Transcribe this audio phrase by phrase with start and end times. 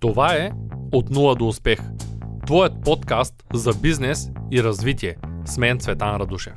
[0.00, 0.50] Това е
[0.92, 1.80] От нула до успех.
[2.46, 5.16] Твоят подкаст за бизнес и развитие.
[5.44, 6.52] С мен Цветан Радушев.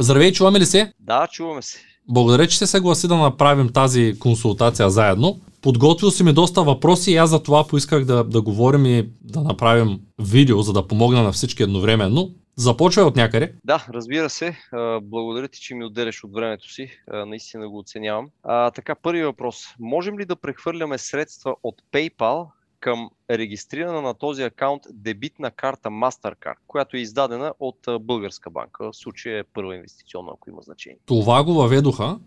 [0.00, 0.92] Здравей, чуваме ли се?
[1.00, 1.78] Да, чуваме се.
[2.08, 5.40] Благодаря, че се съгласи да направим тази консултация заедно.
[5.62, 9.40] Подготвил си ми доста въпроси и аз за това поисках да, да говорим и да
[9.40, 12.30] направим видео, за да помогна на всички едновременно.
[12.56, 13.54] Започвай от някъде.
[13.64, 14.56] Да, разбира се.
[15.02, 16.90] Благодаря ти, че ми отделяш от времето си.
[17.26, 18.28] Наистина го оценявам.
[18.42, 19.64] А, така, първи въпрос.
[19.80, 22.46] Можем ли да прехвърляме средства от PayPal
[22.80, 28.92] към регистрирана на този акаунт дебитна карта MasterCard, която е издадена от българска банка.
[28.92, 30.98] В случая е първа инвестиционна, ако има значение.
[31.06, 32.18] Това го въведоха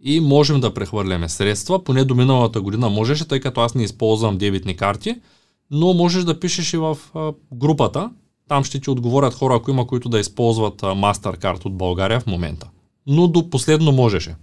[0.00, 1.84] и можем да прехвърляме средства.
[1.84, 5.20] Поне до миналата година можеше, тъй като аз не използвам дебитни карти,
[5.70, 6.98] но можеш да пишеш и в
[7.52, 8.10] групата
[8.48, 12.70] там ще ти отговорят хора, ако има които да използват MasterCard от България в момента.
[13.06, 14.36] Но до последно можеше.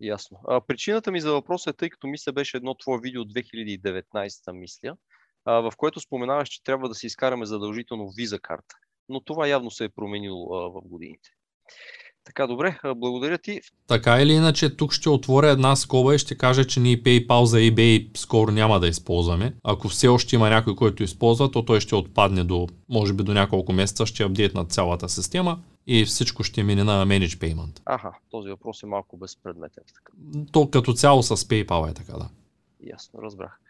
[0.00, 0.38] Ясно.
[0.48, 4.52] А, причината ми за въпроса е, тъй като мисля беше едно твое видео от 2019,
[4.52, 4.96] мисля,
[5.44, 8.74] а, в което споменаваш, че трябва да си изкараме задължително виза карта.
[9.08, 11.30] Но това явно се е променило а, в годините.
[12.24, 13.60] Така, добре, благодаря ти.
[13.86, 17.58] Така или иначе, тук ще отворя една скоба и ще кажа, че ние PayPal за
[17.58, 19.54] eBay скоро няма да използваме.
[19.64, 23.34] Ако все още има някой, който използва, то той ще отпадне до, може би до
[23.34, 27.80] няколко месеца, ще апдейт на цялата система и всичко ще мине на Manage Payment.
[27.84, 29.84] Аха, този въпрос е малко безпредметен.
[30.52, 32.28] То като цяло с PayPal е така, да.
[32.86, 33.60] Ясно, разбрах.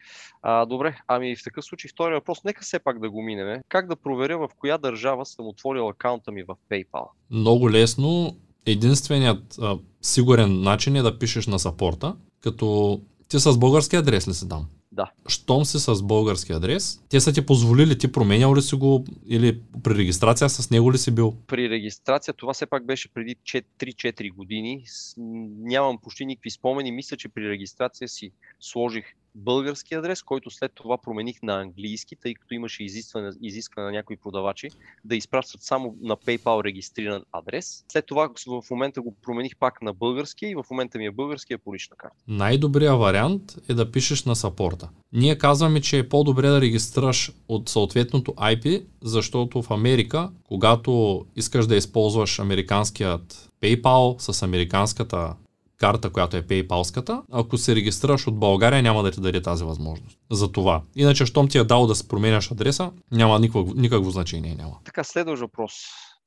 [0.42, 3.62] А, добре, ами в такъв случай втори въпрос, нека все пак да го минеме.
[3.68, 7.06] Как да проверя в коя държава съм отворил акаунта ми в PayPal?
[7.30, 13.96] Много лесно единственият а, сигурен начин е да пишеш на сапорта, като ти с български
[13.96, 14.66] адрес ли си дам?
[14.94, 15.10] Да.
[15.28, 19.60] Щом си с български адрес, те са ти позволили, ти променял ли си го или
[19.82, 21.34] при регистрация с него ли си бил?
[21.46, 24.84] При регистрация, това все пак беше преди 3-4 години.
[25.58, 26.92] Нямам почти никакви спомени.
[26.92, 32.34] Мисля, че при регистрация си сложих български адрес, който след това промених на английски, тъй
[32.34, 34.68] като имаше изискване, изискване на някои продавачи
[35.04, 37.84] да изпращат само на PayPal регистриран адрес.
[37.92, 41.58] След това в момента го промених пак на български и в момента ми е българския
[41.58, 42.14] по лична карта.
[42.28, 44.88] Най-добрият вариант е да пишеш на сапорта.
[45.12, 51.66] Ние казваме, че е по-добре да регистрираш от съответното IP, защото в Америка, когато искаш
[51.66, 55.34] да използваш американският PayPal с американската
[55.76, 60.18] карта, която е PayPal-ската, ако се регистрираш от България, няма да ти даде тази възможност.
[60.30, 60.82] За това.
[60.96, 64.54] Иначе, щом ти е дал да променяш адреса, няма никакво, никакво значение.
[64.54, 64.78] Няма.
[64.84, 65.72] Така, следващ въпрос.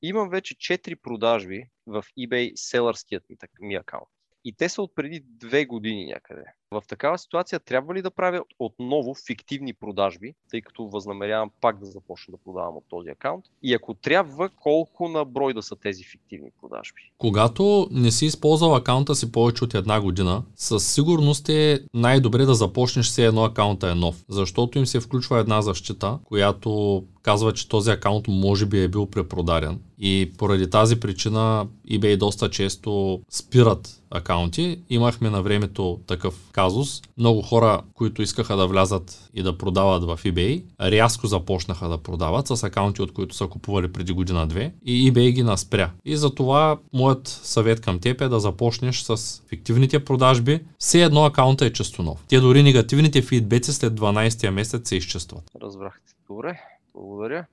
[0.02, 4.08] Имам вече 4 продажби в eBay селърският ми, ми акаунт.
[4.44, 6.44] И те са от преди две години някъде.
[6.70, 11.86] В такава ситуация трябва ли да правя отново фиктивни продажби, тъй като възнамерявам пак да
[11.86, 13.44] започна да продавам от този акаунт?
[13.62, 17.12] И ако трябва, колко на брой да са тези фиктивни продажби?
[17.18, 22.54] Когато не си използвал акаунта си повече от една година, със сигурност е най-добре да
[22.54, 27.68] започнеш все едно акаунта е нов, защото им се включва една защита, която казва, че
[27.68, 29.80] този акаунт може би е бил препродаден.
[29.98, 34.80] И поради тази причина eBay доста често спират акаунти.
[34.90, 37.02] Имахме на времето такъв казус.
[37.18, 42.46] Много хора, които искаха да влязат и да продават в eBay, рязко започнаха да продават
[42.46, 45.90] с акаунти, от които са купували преди година-две и eBay ги наспря.
[46.04, 50.60] И затова моят съвет към теб е да започнеш с фиктивните продажби.
[50.78, 52.24] Все едно акаунта е често нов.
[52.28, 55.50] Те дори негативните фидбеци след 12-я месец се изчестват.
[55.62, 56.12] Разбрахте.
[56.28, 56.60] Добре,
[56.94, 57.46] благодаря.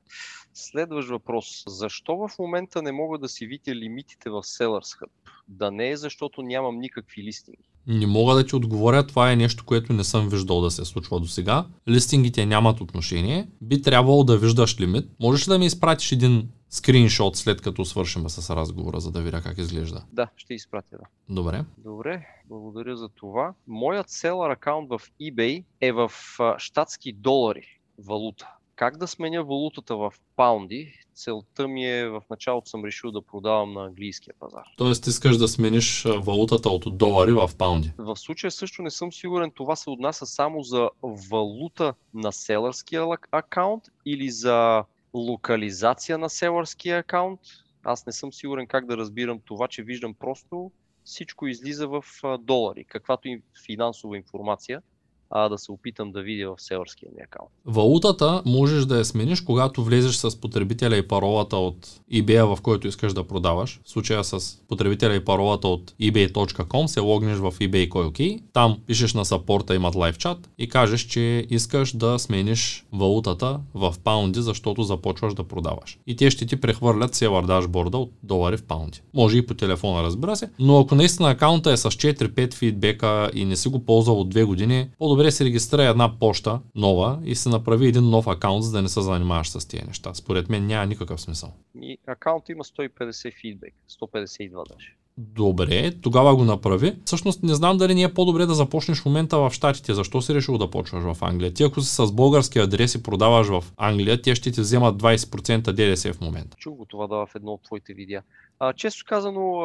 [0.53, 1.63] Следващ въпрос.
[1.67, 5.09] Защо в момента не мога да си видя лимитите в Sellers Hub?
[5.47, 7.69] Да не е защото нямам никакви листинги.
[7.88, 11.19] Не мога да ти отговоря, това е нещо, което не съм виждал да се случва
[11.19, 11.66] до сега.
[11.89, 13.47] Листингите нямат отношение.
[13.61, 15.06] Би трябвало да виждаш лимит.
[15.19, 19.41] Можеш ли да ми изпратиш един скриншот след като свършим с разговора, за да видя
[19.41, 20.03] как изглежда?
[20.11, 21.33] Да, ще изпратя, да.
[21.35, 21.63] Добре.
[21.77, 23.53] Добре, благодаря за това.
[23.67, 26.12] Моят селър акаунт в eBay е в
[26.57, 30.94] щатски долари валута как да сменя валутата в паунди.
[31.15, 34.63] Целта ми е в началото съм решил да продавам на английския пазар.
[34.77, 37.91] Тоест искаш да смениш валутата от долари в паунди?
[37.97, 40.89] В случая също не съм сигурен това се отнася само за
[41.31, 44.83] валута на селърския акаунт или за
[45.13, 47.39] локализация на селърския акаунт.
[47.83, 50.71] Аз не съм сигурен как да разбирам това, че виждам просто
[51.03, 52.03] всичко излиза в
[52.39, 54.81] долари, каквато и финансова информация
[55.30, 57.51] а да се опитам да видя в селърския ми акаунт.
[57.66, 62.88] Валутата можеш да я смениш, когато влезеш с потребителя и паролата от eBay, в който
[62.88, 63.80] искаш да продаваш.
[63.83, 68.39] В случая с потребителя и паролата от ebay.com се логнеш в eBay окей.
[68.54, 73.95] Там пишеш на сапорта, имат лайв чат и кажеш, че искаш да смениш валутата в
[74.04, 76.00] паунди, защото започваш да продаваш.
[76.07, 79.01] И те ще ти прехвърлят севър дашборда от долари в паунди.
[79.13, 83.45] Може и по телефона, разбира се, но ако наистина акаунта е с 4-5 фидбека и
[83.45, 87.35] не си го ползвал от 2 години, по по-добре си регистрира една поща нова и
[87.35, 90.13] се направи един нов акаунт, за да не се занимаваш с тия неща.
[90.13, 91.53] Според мен няма никакъв смисъл.
[91.81, 94.95] И акаунт има 150 фидбек, 152 даже.
[95.17, 96.95] Добре, тогава го направи.
[97.06, 99.94] Всъщност не знам дали не е по-добре да започнеш в момента в Штатите.
[99.94, 101.53] Защо си решил да почваш в Англия?
[101.53, 105.71] Ти ако си с български адрес и продаваш в Англия, те ще ти вземат 20%
[105.71, 106.57] ДДС в момента.
[106.57, 108.23] Чух го това да в едно от твоите видеа.
[108.59, 109.61] А, често казано,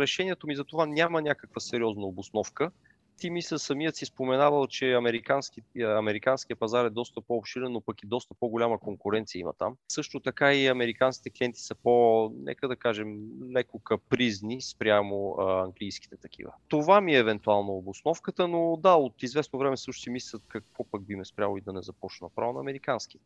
[0.00, 2.70] решението ми за това няма някаква сериозна обосновка
[3.22, 8.06] ти мисля самият си споменавал, че американски, американския пазар е доста по-обширен, но пък и
[8.06, 9.76] доста по-голяма конкуренция има там.
[9.88, 13.18] Също така и американските клиенти са по, нека да кажем,
[13.54, 16.52] леко капризни спрямо а, английските такива.
[16.68, 21.02] Това ми е евентуално обосновката, но да, от известно време също си мислят какво пък
[21.06, 23.18] би ме спряло и да не започна направо на американски.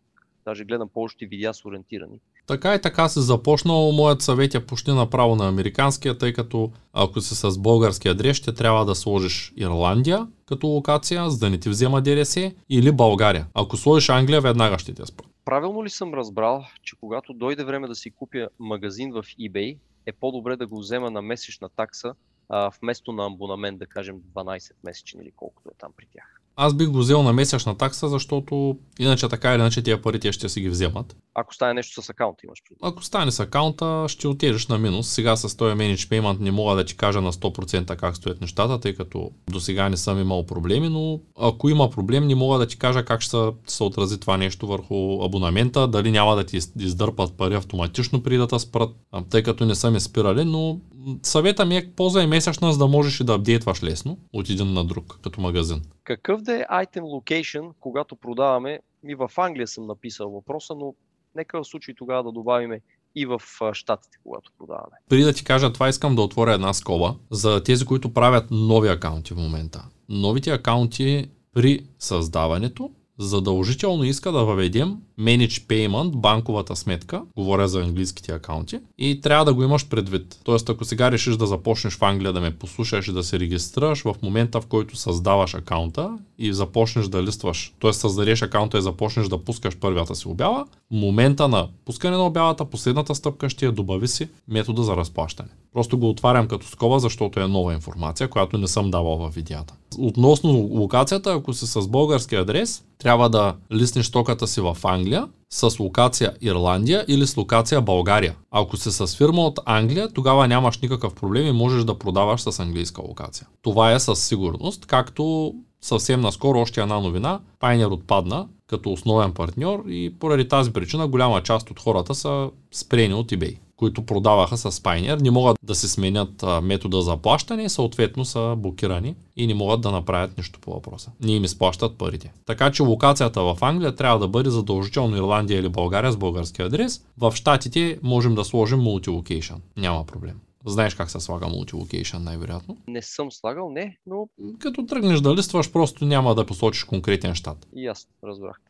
[0.46, 2.20] Даже гледам повече видеа с ориентирани.
[2.46, 3.92] Така и така се започнал.
[3.92, 8.54] Моят съвет е почти направо на американския, тъй като ако си с български адрес, ще
[8.54, 12.36] трябва да сложиш Ирландия като локация, за да не ти взема ДРС,
[12.70, 13.46] или България.
[13.54, 15.24] Ако сложиш Англия, веднага ще те спра.
[15.44, 20.12] Правилно ли съм разбрал, че когато дойде време да си купя магазин в eBay, е
[20.12, 22.14] по-добре да го взема на месечна такса,
[22.48, 26.40] а, вместо на абонамент, да кажем 12 месечни или колкото е там при тях?
[26.56, 30.48] Аз бих го взел на месечна такса, защото иначе така или иначе тия пари ще
[30.48, 31.16] си ги вземат.
[31.34, 32.78] Ако стане нещо с акаунта имаш предвид.
[32.82, 35.08] Ако стане с акаунта, ще отидеш на минус.
[35.08, 38.94] Сега с този Payment не мога да ти кажа на 100% как стоят нещата, тъй
[38.94, 42.78] като до сега не съм имал проблеми, но ако има проблем, не мога да ти
[42.78, 43.36] кажа как ще
[43.66, 48.46] се отрази това нещо върху абонамента, дали няма да ти издърпат пари автоматично при да
[48.46, 48.90] те спрат,
[49.30, 50.80] тъй като не са ме спирали, но
[51.22, 54.84] съвета ми е ползвай месечна, за да можеш и да апдейтваш лесно от един на
[54.84, 55.82] друг, като магазин.
[56.04, 58.80] Какъв да е item location, когато продаваме?
[59.08, 60.94] И в Англия съм написал въпроса, но
[61.34, 62.80] нека в случай тогава да добавиме
[63.14, 63.40] и в
[63.72, 64.96] щатите, когато продаваме.
[65.08, 68.88] Преди да ти кажа това, искам да отворя една скоба за тези, които правят нови
[68.88, 69.84] акаунти в момента.
[70.08, 78.32] Новите акаунти при създаването задължително иска да въведем Manage Payment, банковата сметка, говоря за английските
[78.32, 80.40] акаунти, и трябва да го имаш предвид.
[80.44, 84.02] Тоест, ако сега решиш да започнеш в Англия да ме послушаш и да се регистрираш,
[84.02, 87.92] в момента в който създаваш акаунта и започнеш да листваш, т.е.
[87.92, 93.14] създадеш акаунта и започнеш да пускаш първата си обява, момента на пускане на обявата, последната
[93.14, 95.48] стъпка ще я добави си метода за разплащане.
[95.72, 99.74] Просто го отварям като скоба, защото е нова информация, която не съм давал във видеята.
[99.98, 105.05] Относно локацията, ако си с български адрес, трябва да лиснеш токата си в Англия
[105.50, 108.34] с локация Ирландия или с локация България.
[108.50, 112.60] Ако си с фирма от Англия, тогава нямаш никакъв проблем и можеш да продаваш с
[112.60, 113.46] английска локация.
[113.62, 117.40] Това е със сигурност, както съвсем наскоро още една новина.
[117.58, 123.14] Пайнер отпадна като основен партньор и поради тази причина голяма част от хората са спрени
[123.14, 127.68] от eBay които продаваха с Pioneer, не могат да се сменят метода за плащане и
[127.68, 131.12] съответно са блокирани и не могат да направят нищо по въпроса.
[131.20, 132.32] Не им изплащат парите.
[132.46, 137.04] Така че локацията в Англия трябва да бъде задължително Ирландия или България с български адрес.
[137.18, 139.54] В Штатите можем да сложим мултилокейшн.
[139.76, 140.40] Няма проблем.
[140.66, 142.76] Знаеш как се слага мултилокейшн най-вероятно?
[142.88, 144.28] Не съм слагал, не, но...
[144.58, 147.66] Като тръгнеш да листваш, просто няма да посочиш конкретен щат.
[147.76, 148.60] Ясно, разбрах.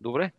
[0.00, 0.32] Добре,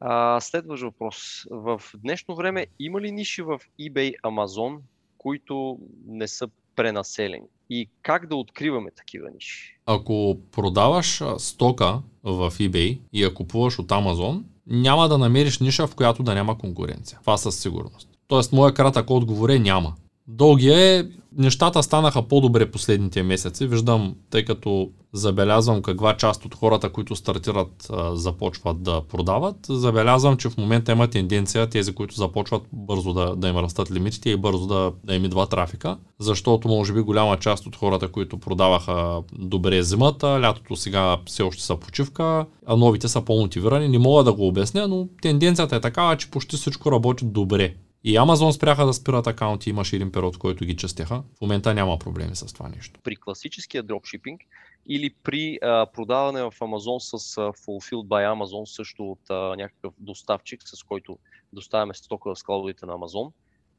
[0.00, 1.46] а, следващ въпрос.
[1.50, 4.78] В днешно време има ли ниши в eBay, Amazon,
[5.18, 7.46] които не са пренаселени?
[7.70, 9.78] И как да откриваме такива ниши?
[9.86, 15.94] Ако продаваш стока в eBay и я купуваш от Amazon, няма да намериш ниша, в
[15.94, 17.18] която да няма конкуренция.
[17.20, 18.08] Това със сигурност.
[18.28, 19.94] Тоест, моя кратък отговор е няма.
[20.28, 21.04] Дългия е,
[21.36, 23.66] нещата станаха по-добре последните месеци.
[23.66, 29.56] Виждам, тъй като забелязвам каква част от хората, които стартират, започват да продават.
[29.68, 34.30] Забелязвам, че в момента има тенденция тези, които започват бързо да, да им растат лимитите
[34.30, 35.98] и бързо да, да им идва трафика.
[36.18, 41.62] Защото може би голяма част от хората, които продаваха добре зимата, лятото сега все още
[41.62, 43.88] са почивка, а новите са по-мотивирани.
[43.88, 47.74] Не мога да го обясня, но тенденцията е такава, че почти всичко работи добре
[48.08, 51.22] и Амазон спряха да спират акаунти, имаше един период, който ги частяха.
[51.38, 53.00] В момента няма проблеми с това нещо.
[53.04, 54.40] При класическия дропшипинг
[54.88, 59.94] или при а, продаване в Амазон с а, Fulfilled by Amazon, също от а, някакъв
[59.98, 61.18] доставчик, с който
[61.52, 63.32] доставяме стока в складовете на Амазон,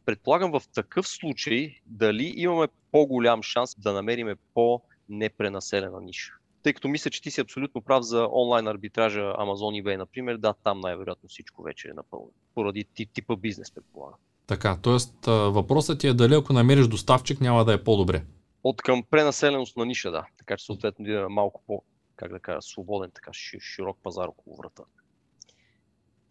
[0.05, 6.33] предполагам в такъв случай дали имаме по-голям шанс да намериме по-непренаселена ниша
[6.67, 10.53] тъй като мисля, че ти си абсолютно прав за онлайн арбитража Amazon eBay, например, да,
[10.63, 12.31] там най-вероятно всичко вече е напълно.
[12.55, 14.19] Поради типа бизнес, предполагам.
[14.47, 15.31] Така, т.е.
[15.31, 18.23] въпросът ти е дали ако намериш доставчик няма да е по-добре.
[18.63, 20.25] От към пренаселеност на ниша, да.
[20.37, 21.83] Така че съответно имаме малко по,
[22.15, 24.83] как да кажа, свободен, така широк пазар около врата,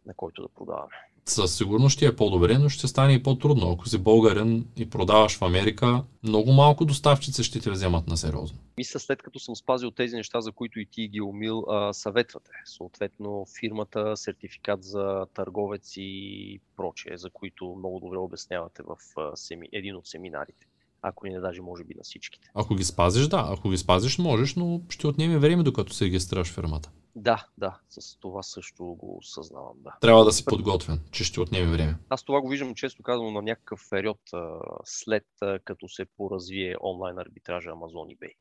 [0.07, 0.95] на който да продаваме.
[1.29, 3.71] със сигурност ще е по-добре, но ще стане и по-трудно.
[3.71, 8.59] Ако си българин и продаваш в Америка, много малко доставчици ще те вземат на сериозно.
[8.79, 12.51] Мисля, след като съм спазил тези неща, за които и ти ги умил, съветвате.
[12.65, 18.97] Съответно, фирмата, сертификат за търговец и прочее, за които много добре обяснявате в
[19.73, 20.67] един от семинарите
[21.09, 22.51] ако не даже може би на всичките.
[22.55, 23.47] Ако ги спазиш, да.
[23.51, 26.91] Ако ги спазиш, можеш, но ще отнеме време, докато се регистрираш фирмата.
[27.17, 29.95] Да, да, с това също го осъзнавам, да.
[30.01, 31.97] Трябва да си подготвен, че ще отнеме време.
[32.09, 34.21] Аз това го виждам често казано на някакъв период
[34.85, 35.27] след
[35.65, 38.33] като се поразвие онлайн арбитража Amazon eBay.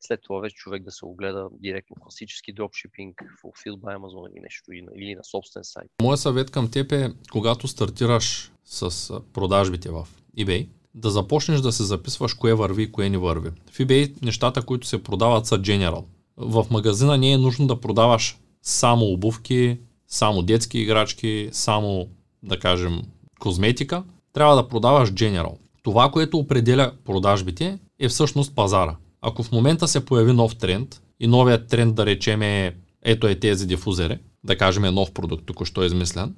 [0.00, 4.72] След това вече човек да се огледа директно класически дропшипинг, fulfilled by Amazon или нещо,
[4.72, 5.90] или на собствен сайт.
[6.02, 10.08] Моя съвет към теб е, когато стартираш с продажбите в
[10.38, 13.50] eBay, да започнеш да се записваш кое върви и кое не върви.
[13.72, 16.04] В eBay нещата, които се продават са general.
[16.36, 22.08] В магазина не е нужно да продаваш само обувки, само детски играчки, само,
[22.42, 23.02] да кажем,
[23.40, 24.02] козметика.
[24.32, 25.52] Трябва да продаваш general.
[25.82, 28.96] Това, което определя продажбите, е всъщност пазара.
[29.20, 33.34] Ако в момента се появи нов тренд и новият тренд, да речем е ето е
[33.34, 36.34] тези дифузери, да кажем е нов продукт, току-що е измислен,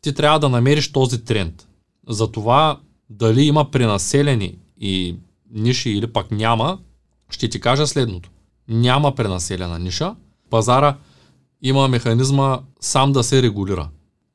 [0.00, 1.68] ти трябва да намериш този тренд.
[2.08, 2.80] Затова
[3.12, 5.16] дали има пренаселени и
[5.50, 6.78] ниши или пък няма,
[7.30, 8.30] ще ти кажа следното.
[8.68, 10.14] Няма пренаселена ниша.
[10.50, 10.96] Пазара
[11.62, 13.88] има механизма сам да се регулира.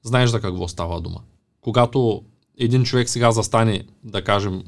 [0.03, 1.19] Знаеш за какво става дума.
[1.62, 2.24] Когато
[2.57, 4.63] един човек сега застане, да кажем,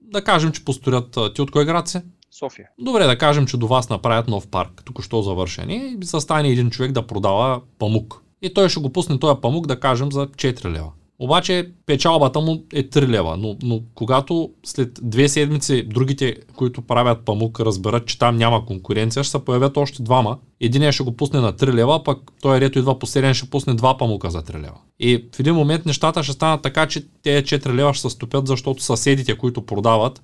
[0.00, 1.18] да кажем, че построят...
[1.34, 2.00] Ти от кой град си?
[2.38, 2.68] София.
[2.78, 6.92] Добре, да кажем, че до вас направят нов парк, току-що завършен и застане един човек
[6.92, 8.22] да продава памук.
[8.42, 10.92] И той ще го пусне този памук, да кажем, за 4 лева.
[11.22, 17.24] Обаче печалбата му е 3 лева, но, но когато след две седмици другите, които правят
[17.24, 20.38] памук, разберат, че там няма конкуренция, ще се появят още двама.
[20.60, 23.98] Единият ще го пусне на 3 лева, пък той рето идва последен ще пусне два
[23.98, 24.78] памука за 3 лева.
[25.00, 28.46] И в един момент нещата ще станат така, че тези 4 лева ще се стопят,
[28.46, 30.22] защото съседите, които продават,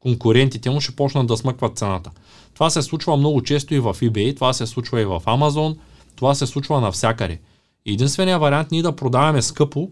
[0.00, 2.10] конкурентите му ще почнат да смъкват цената.
[2.54, 5.76] Това се случва много често и в eBay, това се случва и в Amazon,
[6.16, 7.40] това се случва навсякъде.
[7.86, 9.90] Единственият вариант ние да продаваме скъпо,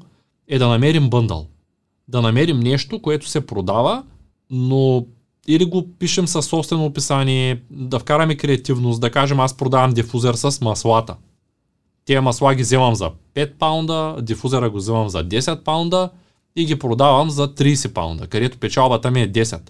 [0.48, 1.46] е да намерим бъндъл.
[2.08, 4.02] Да намерим нещо, което се продава,
[4.50, 5.06] но
[5.46, 10.60] или го пишем със собствено описание, да вкараме креативност, да кажем аз продавам дифузер с
[10.60, 11.16] маслата.
[12.04, 16.10] Тия масла ги вземам за 5 паунда, дифузера го вземам за 10 паунда
[16.56, 19.60] и ги продавам за 30 паунда, където печалбата ми е 10.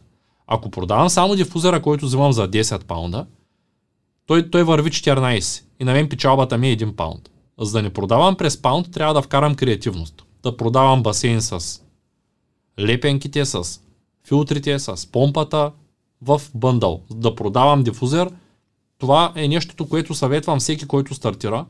[0.47, 3.27] Ако продавам само дифузера, който вземам за 10 паунда,
[4.27, 7.31] той, той върви 14 и на мен печалбата ми е 1 паунд.
[7.61, 11.83] За да не продавам през паунд, трябва да вкарам креативност да продавам басейн с
[12.81, 13.81] лепенките, с
[14.29, 15.73] филтрите, с помпата
[16.23, 17.01] в бъндъл.
[17.11, 18.31] Да продавам дифузер,
[18.99, 21.67] това е нещото, което съветвам всеки, който стартира,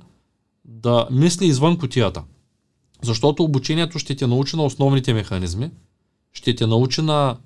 [0.64, 2.23] да мисли извън котията.
[3.02, 5.71] Защото обучението ще те научи на основните механизми,
[6.33, 7.37] ще те научи на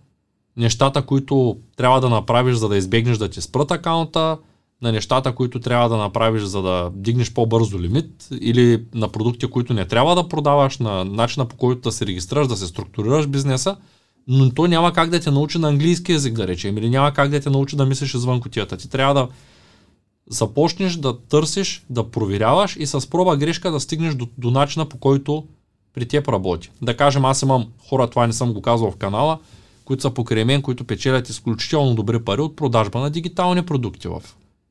[0.56, 4.38] нещата, които трябва да направиш, за да избегнеш да ти спрат акаунта,
[4.83, 9.75] на нещата, които трябва да направиш, за да дигнеш по-бързо лимит или на продукти, които
[9.75, 13.76] не трябва да продаваш, на начина по който да се регистрираш, да се структурираш бизнеса,
[14.28, 17.30] но то няма как да те научи на английски язик, да речем, или няма как
[17.30, 18.76] да те научи да мислиш извън котията.
[18.76, 19.28] Ти трябва да
[20.30, 24.99] започнеш да търсиш, да проверяваш и с проба грешка да стигнеш до, до начина по
[24.99, 25.45] който
[25.95, 26.71] при теб работи.
[26.83, 29.38] Да кажем, аз имам хора, това не съм го казвал в канала,
[29.85, 34.23] които са покрай мен, които печелят изключително добри пари от продажба на дигитални продукти в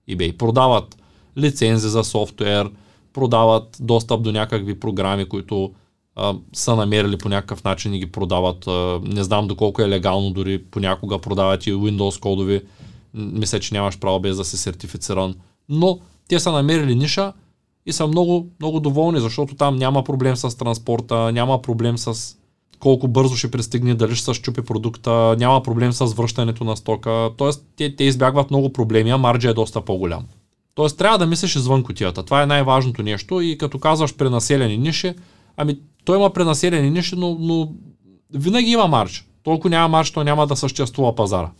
[0.09, 0.37] eBay.
[0.37, 0.97] Продават
[1.37, 2.71] лицензи за софтуер,
[3.13, 5.73] продават достъп до някакви програми, които
[6.15, 8.67] а, са намерили по някакъв начин и ги продават.
[8.67, 12.61] А, не знам доколко е легално, дори понякога продават и Windows кодови.
[13.13, 15.35] Мисля, че нямаш право без да си сертифициран.
[15.69, 17.33] Но те са намерили ниша
[17.85, 22.37] и са много, много доволни, защото там няма проблем с транспорта, няма проблем с
[22.79, 27.29] колко бързо ще пристигне, дали ще се щупи продукта, няма проблем с връщането на стока.
[27.37, 30.25] Тоест, те, те избягват много проблеми, а марджа е доста по-голям.
[30.75, 32.23] Тоест, трябва да мислиш извън котията.
[32.23, 35.13] Това е най-важното нещо и като казваш пренаселени ниши,
[35.57, 37.71] ами той има пренаселени ниши, но, но
[38.33, 39.25] винаги има марж.
[39.43, 41.51] Толкова няма марж, то няма да съществува пазара.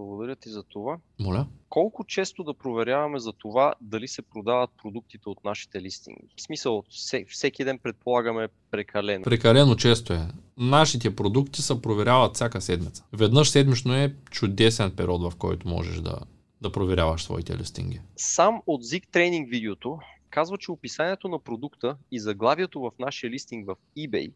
[0.00, 0.98] Благодаря ти за това.
[1.18, 6.28] Моля колко често да проверяваме за това дали се продават продуктите от нашите листинги?
[6.36, 6.84] В смисъл,
[7.28, 9.24] всеки ден предполагаме прекалено.
[9.24, 10.28] Прекалено често е.
[10.56, 13.04] Нашите продукти се проверяват всяка седмица.
[13.12, 16.18] Веднъж седмично е чудесен период, в който можеш да,
[16.60, 18.00] да проверяваш своите листинги.
[18.16, 19.98] Сам от Zig Training видеото
[20.30, 24.32] казва, че описанието на продукта и заглавието в нашия листинг в eBay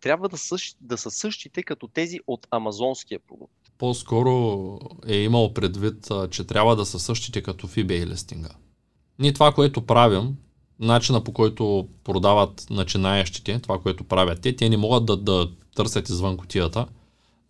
[0.00, 6.08] трябва да, същ, да са същите като тези от амазонския продукт по-скоро е имал предвид,
[6.30, 8.48] че трябва да са същите като в eBay листинга.
[9.18, 10.36] Ние това, което правим,
[10.80, 16.08] начина по който продават начинаещите, това, което правят те, те не могат да, да търсят
[16.08, 16.86] извън котията.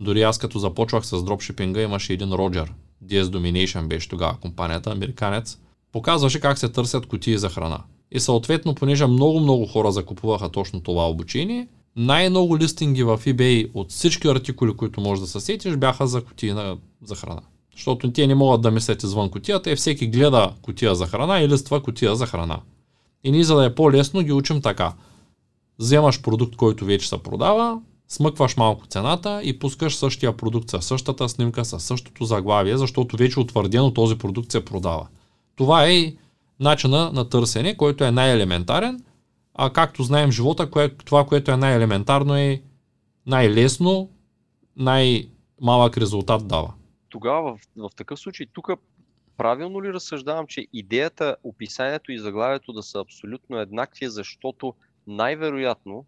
[0.00, 2.72] Дори аз като започвах с дропшипинга имаше един Роджер,
[3.04, 5.58] DS Domination беше тогава компанията, американец,
[5.92, 7.82] показваше как се търсят кутии за храна.
[8.12, 11.68] И съответно, понеже много-много хора закупуваха точно това обучение,
[12.00, 16.54] най-много листинги в eBay от всички артикули, които можеш да се сетиш, бяха за кутии
[17.02, 17.40] за храна.
[17.74, 21.48] Защото те не могат да мислят извън кутията и всеки гледа кутия за храна и
[21.48, 22.60] листва кутия за храна.
[23.24, 24.92] И ние, за да е по-лесно, ги учим така.
[25.78, 31.28] Вземаш продукт, който вече се продава, смъкваш малко цената и пускаш същия продукт със същата
[31.28, 35.06] снимка, със същото заглавие, защото вече утвърдено този продукт се продава.
[35.56, 36.12] Това е
[36.60, 39.00] начина на търсене, който е най-елементарен,
[39.54, 42.62] а както знаем живота, кое, това, което е най-елементарно е
[43.26, 44.10] най-лесно,
[44.76, 46.74] най-малък резултат дава.
[47.08, 48.70] Тогава в, в такъв случай тук
[49.36, 54.74] правилно ли разсъждавам, че идеята, описанието и заглавието да са абсолютно еднакви, защото
[55.06, 56.04] най-вероятно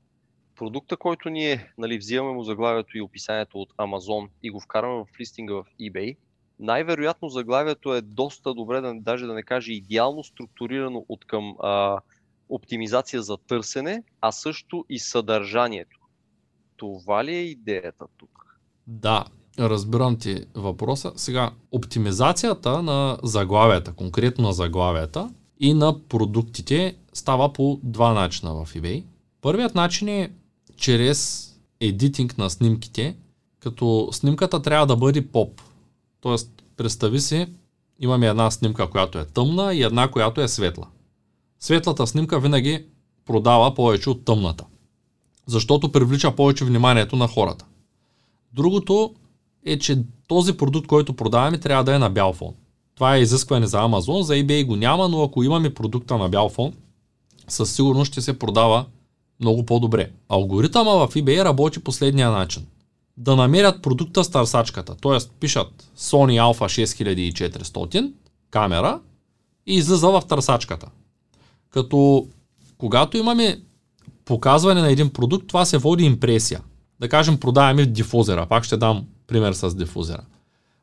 [0.57, 5.21] продукта, който ние нали, взимаме му заглавието и описанието от Amazon и го вкараме в
[5.21, 6.17] листинга в eBay,
[6.61, 11.99] най-вероятно заглавието е доста добре, да, даже да не кажа идеално структурирано от към а,
[12.55, 15.99] оптимизация за търсене, а също и съдържанието.
[16.77, 18.61] Това ли е идеята тук?
[18.87, 19.25] Да,
[19.59, 21.13] разбирам ти въпроса.
[21.17, 25.31] Сега, оптимизацията на заглавията, конкретно на заглавията
[25.61, 29.05] и на продуктите става по два начина в eBay.
[29.41, 30.31] Първият начин е
[30.77, 31.49] чрез
[31.81, 33.17] едитинг на снимките,
[33.61, 35.61] като снимката трябва да бъде поп.
[36.21, 37.47] Тоест, представи си,
[38.01, 40.87] имаме една снимка, която е тъмна и една, която е светла.
[41.63, 42.85] Светлата снимка винаги
[43.27, 44.65] продава повече от тъмната,
[45.47, 47.65] защото привлича повече вниманието на хората.
[48.53, 49.15] Другото
[49.67, 52.55] е, че този продукт, който продаваме, трябва да е на бял фон.
[52.95, 56.49] Това е изискване за Amazon, за eBay го няма, но ако имаме продукта на бял
[56.49, 56.73] фон,
[57.49, 58.85] със сигурност ще се продава
[59.41, 60.11] много по-добре.
[60.29, 62.67] Алгоритъма в eBay работи последния начин.
[63.17, 65.31] Да намерят продукта с търсачката, т.е.
[65.41, 68.13] пишат Sony Alpha 6400
[68.51, 69.01] камера
[69.67, 70.87] и излиза в търсачката.
[71.73, 72.29] Като
[72.79, 73.61] когато имаме
[74.25, 76.61] показване на един продукт, това се води импресия.
[77.01, 78.47] Да кажем, продаваме дифузера.
[78.47, 80.23] Пак ще дам пример с дифузера.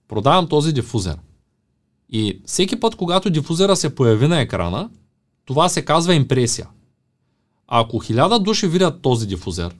[0.07, 1.17] Продавам този дифузер.
[2.09, 4.89] И всеки път, когато дифузера се появи на екрана,
[5.45, 6.67] това се казва импресия.
[7.67, 9.75] Ако хиляда души видят този дифузер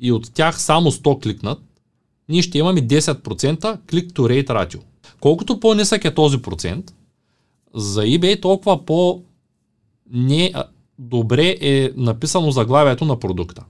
[0.00, 1.58] и от тях само 100 кликнат,
[2.28, 4.80] ние ще имаме 10% click-to-rate ratio.
[5.20, 6.94] Колкото по-нисък е този процент,
[7.74, 9.22] за eBay толкова по
[10.12, 10.52] не
[10.98, 13.64] добре е написано заглавието на продукта.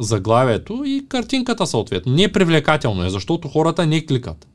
[0.00, 2.12] Заглавието и картинката съответно.
[2.12, 4.48] Не е привлекателно е, защото хората не кликат.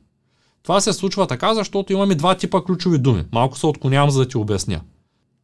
[0.64, 3.24] Това се случва така, защото имаме два типа ключови думи.
[3.32, 4.82] Малко се отклонявам, за да ти обясня.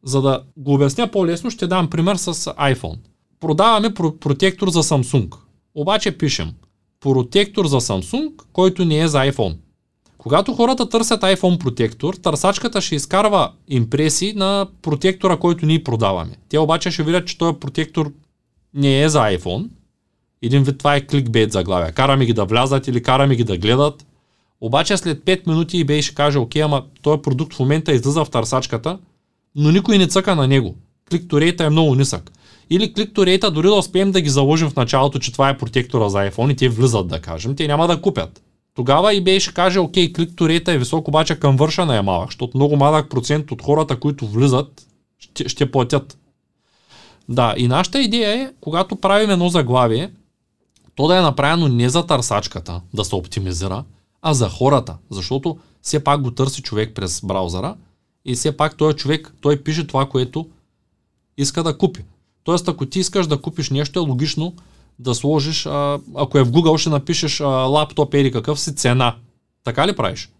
[0.04, 2.98] За да го обясня по-лесно, ще дам пример с iPhone.
[3.40, 5.36] Продаваме протектор за Samsung.
[5.74, 6.52] Обаче пишем
[7.00, 9.56] протектор за Samsung, който не е за iPhone.
[10.22, 16.32] Когато хората търсят iPhone протектор, търсачката ще изкарва импресии на протектора, който ние продаваме.
[16.48, 18.12] Те обаче ще видят, че този протектор
[18.74, 19.68] не е за iPhone.
[20.42, 21.92] Един вид това е кликбейт заглавия.
[21.92, 24.06] Караме ги да влязат или караме ги да гледат.
[24.60, 28.30] Обаче след 5 минути eBay ще каже, окей, ама този продукт в момента излиза в
[28.30, 28.98] търсачката,
[29.54, 30.74] но никой не цъка на него.
[31.10, 32.30] Кликторейта е много нисък.
[32.70, 36.18] Или кликторейта, дори да успеем да ги заложим в началото, че това е протектора за
[36.18, 38.42] iPhone и те влизат, да кажем, те няма да купят.
[38.80, 42.76] Тогава eBay ще каже, окей, кликторейта е висок, обаче към вършана е малък, защото много
[42.76, 44.86] малък процент от хората, които влизат,
[45.18, 46.18] ще, ще платят.
[47.28, 50.10] Да, и нашата идея е, когато правим едно заглавие,
[50.94, 53.84] то да е направено не за търсачката, да се оптимизира,
[54.22, 57.76] а за хората, защото все пак го търси човек през браузъра
[58.24, 60.48] и все пак този човек, той пише това, което
[61.36, 62.04] иска да купи.
[62.44, 64.54] Тоест, ако ти искаш да купиш нещо, е логично
[65.00, 69.16] да сложиш, а, ако е в Google, ще напишеш а, лаптоп или какъв си цена.
[69.64, 70.30] Така ли правиш?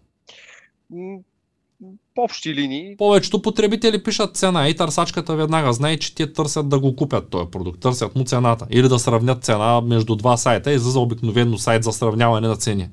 [2.15, 2.97] По общи линии.
[2.97, 7.51] Повечето потребители пишат цена и търсачката веднага знае, че те търсят да го купят този
[7.51, 11.83] продукт, търсят му цената или да сравнят цена между два сайта и за обикновено сайт
[11.83, 12.89] за сравняване на цени.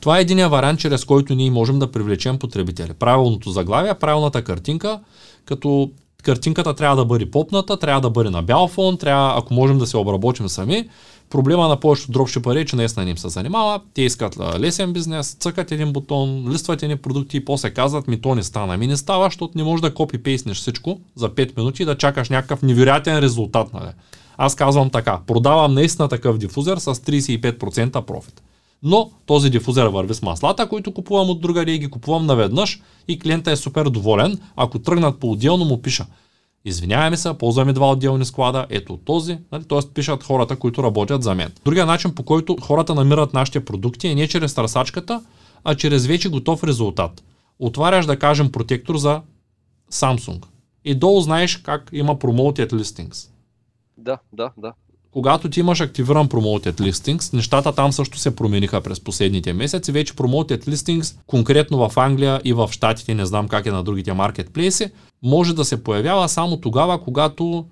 [0.00, 2.94] Това е един вариант, чрез който ние можем да привлечем потребители.
[2.94, 5.00] Правилното заглавие, правилната картинка,
[5.44, 5.90] като
[6.26, 9.86] картинката трябва да бъде попната, трябва да бъде на бял фон, трябва, ако можем да
[9.86, 10.88] се обработим сами.
[11.30, 13.80] Проблема на повечето дропшипъри е, че наистина не им се занимава.
[13.94, 18.34] Те искат лесен бизнес, цъкат един бутон, листват едни продукти и после казват ми то
[18.34, 18.76] не стана.
[18.76, 21.98] Ми не става, защото не можеш да копи пейснеш всичко за 5 минути и да
[21.98, 23.72] чакаш някакъв невероятен резултат.
[23.74, 23.90] Нали?
[24.36, 28.42] Аз казвам така, продавам наистина такъв дифузер с 35% профит.
[28.88, 33.18] Но този дифузер върви с маслата, които купувам от друга и ги купувам наведнъж и
[33.18, 34.40] клиента е супер доволен.
[34.56, 36.06] Ако тръгнат по-отделно му пиша.
[36.64, 39.64] Извиняваме се, ползваме два отделни склада, ето този, нали?
[39.64, 39.78] т.е.
[39.94, 41.52] пишат хората, които работят за мен.
[41.64, 45.22] Другия начин, по който хората намират нашите продукти е не чрез търсачката,
[45.64, 47.24] а чрез вече готов резултат.
[47.58, 49.22] Отваряш, да кажем, протектор за
[49.92, 50.44] Samsung.
[50.84, 53.28] И долу знаеш как има Promoted Listings.
[53.98, 54.72] Да, да, да.
[55.16, 59.92] Когато ти имаш активиран Promoted Listings, нещата там също се промениха през последните месеци.
[59.92, 64.12] Вече Promoted Listings, конкретно в Англия и в Штатите, не знам как е на другите
[64.12, 64.90] маркетплейси,
[65.22, 67.66] може да се появява само тогава, когато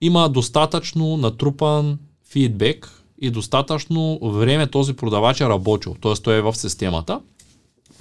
[0.00, 1.98] има достатъчно натрупан
[2.30, 6.14] фидбек и достатъчно време този продавач е работил, т.е.
[6.14, 7.20] той е в системата.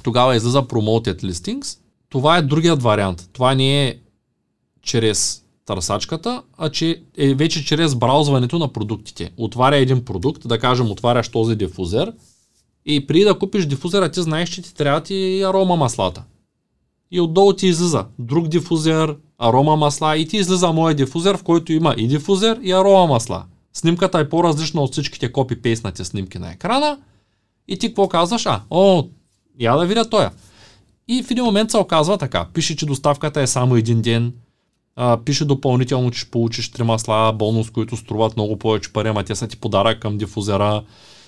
[0.03, 1.79] Тогава излиза Promoted Listings.
[2.09, 3.29] Това е другият вариант.
[3.33, 3.95] Това не е
[4.81, 9.31] чрез търсачката, а че е вече чрез браузването на продуктите.
[9.37, 12.13] Отваря един продукт, да кажем отваряш този дифузер
[12.85, 16.23] и преди да купиш дифузера ти знаеш, че ти трябва ти арома маслата.
[17.11, 21.73] И отдолу ти излиза друг дифузер, арома масла и ти излиза моя дифузер, в който
[21.73, 23.45] има и дифузер и арома масла.
[23.73, 26.97] Снимката е по-различна от всичките копи-пейснати снимки на екрана
[27.67, 28.45] и ти какво казваш?
[28.45, 29.03] А, о,
[29.59, 30.31] я да видя тоя.
[31.07, 32.47] И в един момент се оказва така.
[32.53, 34.33] Пише, че доставката е само един ден,
[34.99, 39.23] а, пише допълнително, че ще получиш три масла бонус, които струват много повече пари, ама
[39.23, 40.83] те са ти подарък към дифузера.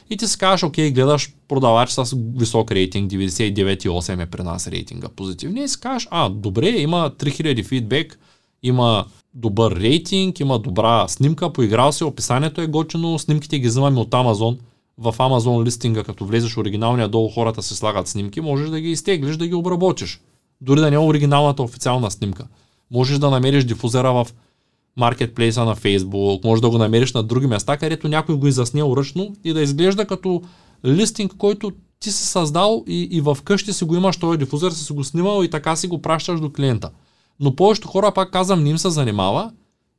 [0.10, 5.10] И ти си кажеш, окей, гледаш продавач с висок рейтинг, 99,8 е при нас рейтинга
[5.10, 8.19] позитивния и си кажеш, а, добре, има 3000 фидбек,
[8.63, 14.13] има добър рейтинг, има добра снимка, поиграл се, описанието е готино, снимките ги взимаме от
[14.13, 14.58] Амазон.
[14.97, 19.38] В Амазон листинга, като влезеш оригиналния долу, хората се слагат снимки, можеш да ги изтеглиш,
[19.38, 20.21] да ги обработиш.
[20.62, 22.47] Дори да не е оригиналната официална снимка.
[22.91, 24.28] Можеш да намериш дифузера в
[24.97, 29.36] маркетплейса на Facebook, може да го намериш на други места, където някой го изяснил ръчно
[29.43, 30.41] и да изглежда като
[30.86, 34.93] листинг, който ти си създал и, и в къщи си го имаш този дифузер, си
[34.93, 36.89] го снимал и така си го пращаш до клиента.
[37.39, 39.52] Но повечето хора, пак казвам, ним се занимава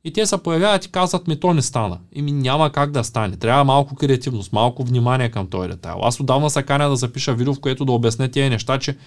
[0.03, 1.97] и те се появяват и казват ми, то не стана.
[2.13, 3.37] И ми няма как да стане.
[3.37, 5.99] Трябва малко креативност, малко внимание към този детайл.
[6.01, 8.97] Аз отдавна се каня да запиша видео, в което да обясня тези неща, че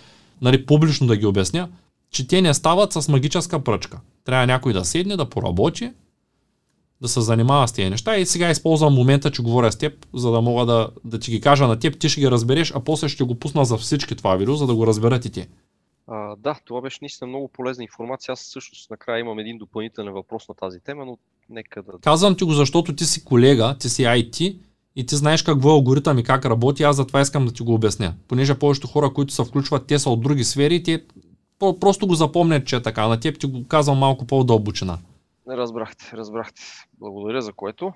[0.43, 1.69] нали, публично да ги обясня,
[2.15, 4.01] че те не стават с магическа пръчка.
[4.25, 5.93] Трябва някой да седне, да поработи,
[7.01, 10.31] да се занимава с тези неща и сега използвам момента, че говоря с теб, за
[10.31, 13.09] да мога да, да ти ги кажа на теб, ти ще ги разбереш, а после
[13.09, 15.49] ще го пусна за всички това видео, за да го разберат и те.
[16.07, 18.33] А, да, това беше наистина много полезна информация.
[18.33, 21.19] Аз също накрая имам един допълнителен въпрос на тази тема, но
[21.51, 21.93] нека да...
[22.01, 24.59] Казвам ти го, защото ти си колега, ти си IT
[24.97, 27.75] и ти знаеш какво е алгоритъм и как работи, аз затова искам да ти го
[27.75, 28.15] обясня.
[28.29, 31.05] Понеже повечето хора, които се включват, те са от други сфери, те
[31.59, 33.09] просто го запомнят, че е така.
[33.09, 34.99] На теб ти го казвам малко по-дълбочина.
[35.49, 36.63] Разбрахте, разбрахте.
[36.99, 37.93] Благодаря за което.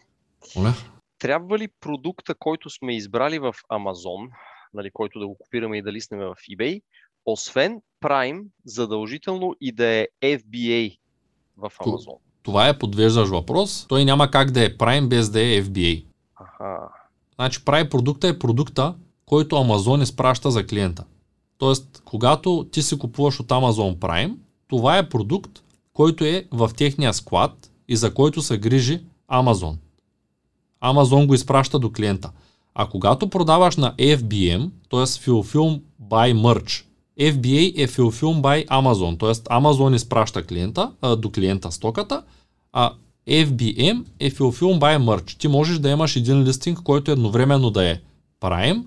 [0.56, 0.70] Оле.
[1.18, 4.28] Трябва ли продукта, който сме избрали в Amazon,
[4.74, 6.82] нали, който да го копираме и да лиснем в eBay,
[7.26, 10.98] освен Prime, задължително и да е FBA
[11.56, 12.16] в Amazon?
[12.42, 13.86] Това е подвеждаш въпрос.
[13.88, 16.04] Той няма как да е Prime без да е FBA.
[16.36, 16.78] Аха.
[17.34, 18.94] Значи Prime продукта е продукта,
[19.26, 21.04] който Amazon изпраща за клиента.
[21.58, 24.34] Тоест, когато ти си купуваш от Amazon Prime,
[24.68, 29.00] това е продукт, който е в техния склад и за който се грижи
[29.32, 29.74] Amazon.
[30.84, 32.30] Amazon го изпраща до клиента.
[32.74, 35.00] А когато продаваш на FBM, т.е.
[35.00, 36.84] Fulfill by Merch,
[37.20, 39.34] FBA е Fulfill by Amazon, т.е.
[39.34, 42.22] Amazon изпраща клиента, а, до клиента стоката,
[42.72, 42.92] а
[43.28, 45.38] FBM е Fulfill by Merch.
[45.38, 48.00] Ти можеш да имаш един листинг, който едновременно да е
[48.40, 48.82] Prime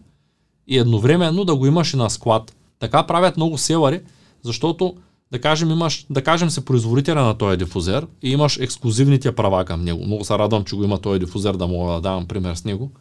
[0.68, 2.56] и едновременно да го имаш и на склад.
[2.82, 4.02] Така правят много селари,
[4.44, 4.96] защото
[5.32, 9.84] да кажем, имаш, да кажем се производителя на този дифузер и имаш ексклюзивните права към
[9.84, 10.06] него.
[10.06, 12.91] Много се радвам, че го има този дифузер, да мога да давам пример с него.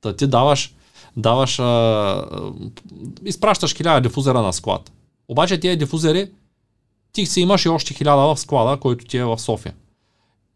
[0.00, 0.74] Та ти даваш,
[1.16, 2.24] даваш а,
[3.24, 4.92] изпращаш хиляда дифузера на склад.
[5.28, 6.30] Обаче тези дифузери,
[7.12, 9.74] ти си имаш и още хиляда в склада, който ти е в София.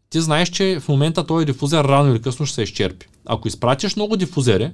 [0.09, 3.07] Ти знаеш, че в момента този дифузер рано или късно ще се изчерпи.
[3.25, 4.71] Ако изпратиш много дифузери,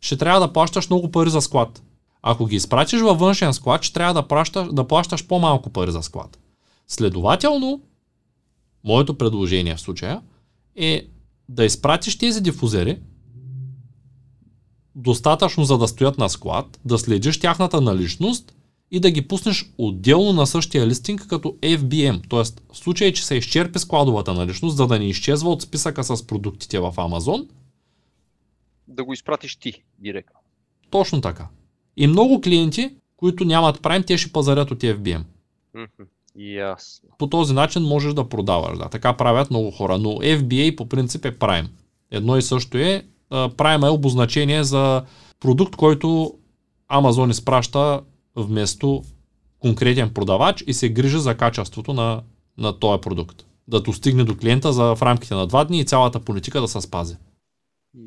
[0.00, 1.82] ще трябва да плащаш много пари за склад.
[2.22, 6.02] Ако ги изпратиш във външен склад, ще трябва да, пращаш, да плащаш по-малко пари за
[6.02, 6.38] склад.
[6.88, 7.80] Следователно,
[8.84, 10.22] моето предложение в случая
[10.76, 11.06] е
[11.48, 12.98] да изпратиш тези дифузери
[14.94, 18.54] достатъчно за да стоят на склад, да следиш тяхната наличност
[18.90, 22.28] и да ги пуснеш отделно на същия листинг като FBM.
[22.28, 26.26] Тоест, в случай, че се изчерпи складовата наличност, за да не изчезва от списъка с
[26.26, 27.48] продуктите в Амазон,
[28.88, 30.40] да го изпратиш ти директно.
[30.90, 31.48] Точно така.
[32.00, 35.22] И много клиенти, които нямат Prime, те ще пазарят от FBM.
[36.36, 37.08] Ясно.
[37.18, 38.78] По този начин можеш да продаваш.
[38.78, 38.88] Да.
[38.88, 39.98] Така правят много хора.
[39.98, 41.68] Но FBA по принцип е Prime.
[42.10, 43.02] Едно и също е.
[43.30, 45.04] Prime е обозначение за
[45.40, 46.34] продукт, който
[46.92, 48.02] Amazon изпраща
[48.36, 49.02] вместо
[49.58, 52.22] конкретен продавач и се грижи за качеството на,
[52.58, 53.44] на този продукт.
[53.68, 56.80] да достигне до клиента за в рамките на два дни и цялата политика да се
[56.80, 57.16] спази.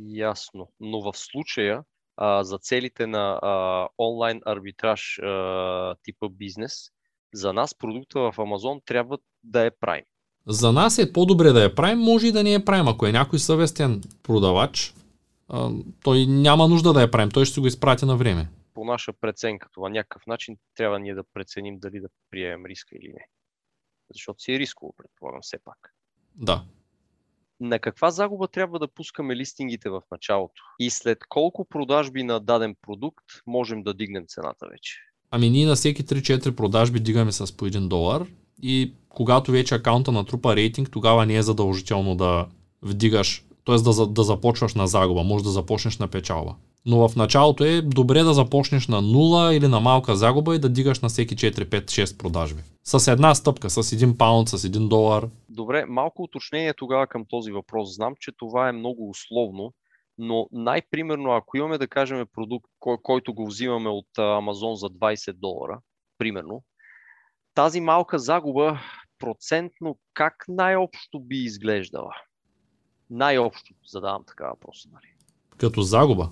[0.08, 0.68] Ясно.
[0.80, 1.82] Но в случая
[2.18, 6.90] а, за целите на а, онлайн арбитраж а, типа бизнес,
[7.34, 10.06] за нас продукта в Амазон трябва да е Prime.
[10.48, 12.94] За нас е по-добре да е Prime, може и да не е Prime.
[12.94, 14.94] Ако е някой съвестен продавач,
[15.50, 15.70] а,
[16.04, 18.48] той няма нужда да е Prime, той ще си го изпрати на време.
[18.74, 23.08] По наша преценка, това някакъв начин трябва ние да преценим дали да приемем риска или
[23.08, 23.28] не.
[24.14, 25.94] Защото си е рисково, предполагам, все пак.
[26.36, 26.64] Да.
[27.60, 30.62] На каква загуба трябва да пускаме листингите в началото?
[30.80, 35.00] И след колко продажби на даден продукт можем да дигнем цената вече?
[35.32, 38.26] Ами ние на всеки 3-4 продажби дигаме с по 1 долар
[38.62, 42.46] и когато вече акаунта натрупа рейтинг, тогава не е задължително да
[42.82, 43.76] вдигаш, т.е.
[43.76, 46.56] Да, да започваш на загуба, може да започнеш на печалба.
[46.86, 50.70] Но в началото е добре да започнеш на 0 или на малка загуба и да
[50.70, 52.62] дигаш на всеки 4, 5, 6 продажби.
[52.84, 55.28] С една стъпка, с 1 паунд, с 1 долар.
[55.54, 57.96] Добре, малко уточнение тогава към този въпрос.
[57.96, 59.74] Знам, че това е много условно,
[60.18, 65.34] но най-примерно, ако имаме да кажем продукт, кой, който го взимаме от Амазон за 20
[65.34, 65.80] долара,
[66.18, 66.64] примерно,
[67.54, 68.80] тази малка загуба
[69.20, 72.14] процентно как най-общо би изглеждала?
[73.10, 74.88] Най-общо задавам така въпрос.
[74.94, 75.06] Нали?
[75.58, 76.30] Като загуба?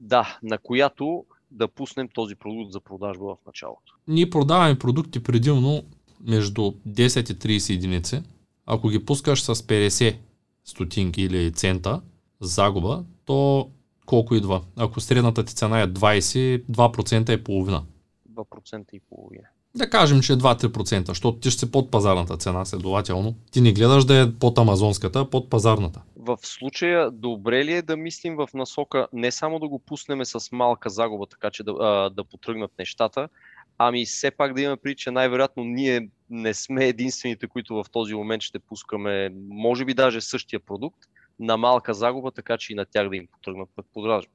[0.00, 3.94] Да, на която да пуснем този продукт за продажба в началото.
[4.08, 5.82] Ние продаваме продукти предимно
[6.20, 8.22] между 10 и 30 единици.
[8.66, 10.16] Ако ги пускаш с 50
[10.64, 12.00] стотинки или цента
[12.40, 13.70] загуба, то
[14.06, 14.62] колко идва?
[14.76, 17.82] Ако средната ти цена е 20, 2% е половина.
[18.30, 19.44] 2% и половина.
[19.76, 23.34] Да кажем, че е 2-3%, защото ти ще си под пазарната цена, следователно.
[23.50, 26.02] Ти не гледаш да е под амазонската, а под пазарната.
[26.16, 30.52] В случая, добре ли е да мислим в насока не само да го пуснем с
[30.52, 33.28] малка загуба, така че да, а, да потръгнат нещата,
[33.78, 38.14] ами все пак да имаме при, че най-вероятно ние не сме единствените, които в този
[38.14, 41.00] момент ще пускаме, може би даже същия продукт,
[41.40, 43.68] на малка загуба, така че и на тях да им потръгнат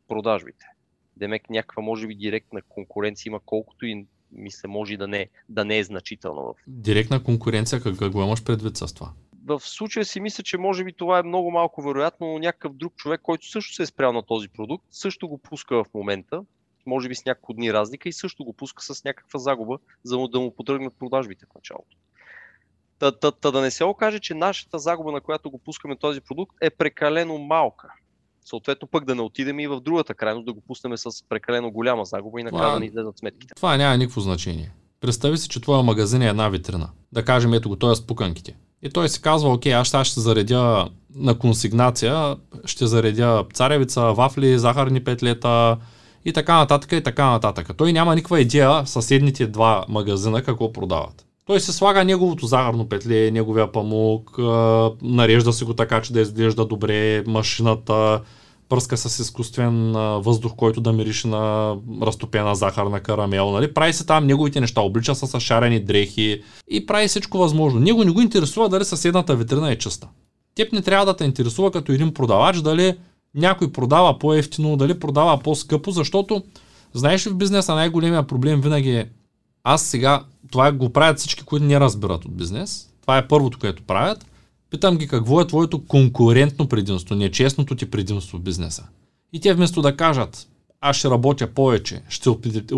[0.08, 0.66] продажбите.
[1.18, 5.78] Демек някаква, може би, директна конкуренция има, колкото и мисля, може да не, да не
[5.78, 6.56] е значително.
[6.68, 9.12] Директна конкуренция, как го имаш предвид с това?
[9.46, 12.96] В случая си мисля, че може би това е много малко вероятно, но някакъв друг
[12.96, 16.42] човек, който също се е спрял на този продукт, също го пуска в момента,
[16.90, 20.40] може би с няколко дни разлика и също го пуска с някаква загуба, за да
[20.40, 21.98] му подръгнат продажбите в началото.
[23.00, 26.22] Та, та, та да не се окаже, че нашата загуба, на която го пускаме този
[26.22, 27.94] продукт, е прекалено малка
[28.50, 32.06] съответно пък да не отидем и в другата крайност, да го пуснем с прекалено голяма
[32.06, 33.54] загуба и накрая да ни излезат сметките.
[33.56, 34.72] Това няма никакво значение.
[35.02, 36.90] Представи си, че твоя магазин е една витрина.
[37.12, 38.56] Да кажем, ето го, той е с пуканките.
[38.82, 44.60] И той си казва, окей, аз сега ще заредя на консигнация, ще заредя царевица, вафли,
[44.60, 45.78] захарни петлета
[46.26, 47.70] и така нататък и така нататък.
[47.78, 51.26] Той няма никаква идея съседните два магазина какво продават.
[51.46, 54.38] Той се слага неговото захарно петле, неговия памук,
[55.02, 58.22] нарежда си го така, че да изглежда добре машината,
[58.70, 63.52] пръска с изкуствен въздух, който да мирише на разтопена захарна карамел.
[63.52, 63.74] Нали?
[63.74, 67.80] Прави се там неговите неща, облича се с шарени дрехи и прави всичко възможно.
[67.80, 70.08] Него не го интересува дали съседната витрина е чиста.
[70.56, 72.98] Теб не трябва да те интересува като един продавач дали
[73.36, 76.44] някой продава по-ефтино, дали продава по-скъпо, защото
[76.94, 79.10] знаеш ли в бизнеса най-големия проблем винаги е
[79.64, 82.90] аз сега, това го правят всички, които не разбират от бизнес.
[83.02, 84.26] Това е първото, което правят.
[84.70, 88.88] Питам ги какво е твоето конкурентно предимство, нечестното ти предимство в бизнеса.
[89.34, 90.48] И те вместо да кажат,
[90.82, 92.30] аз ще работя повече, ще,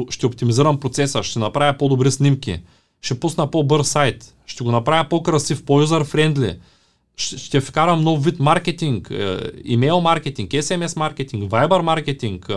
[0.10, 2.62] ще оптимизирам процеса, ще направя по-добри снимки,
[3.02, 6.58] ще пусна по-бърз сайт, ще го направя по-красив, по-юзър френдли,
[7.16, 12.56] ще, вкарам нов вид маркетинг, е, имейл маркетинг, SMS маркетинг, Viber маркетинг, е,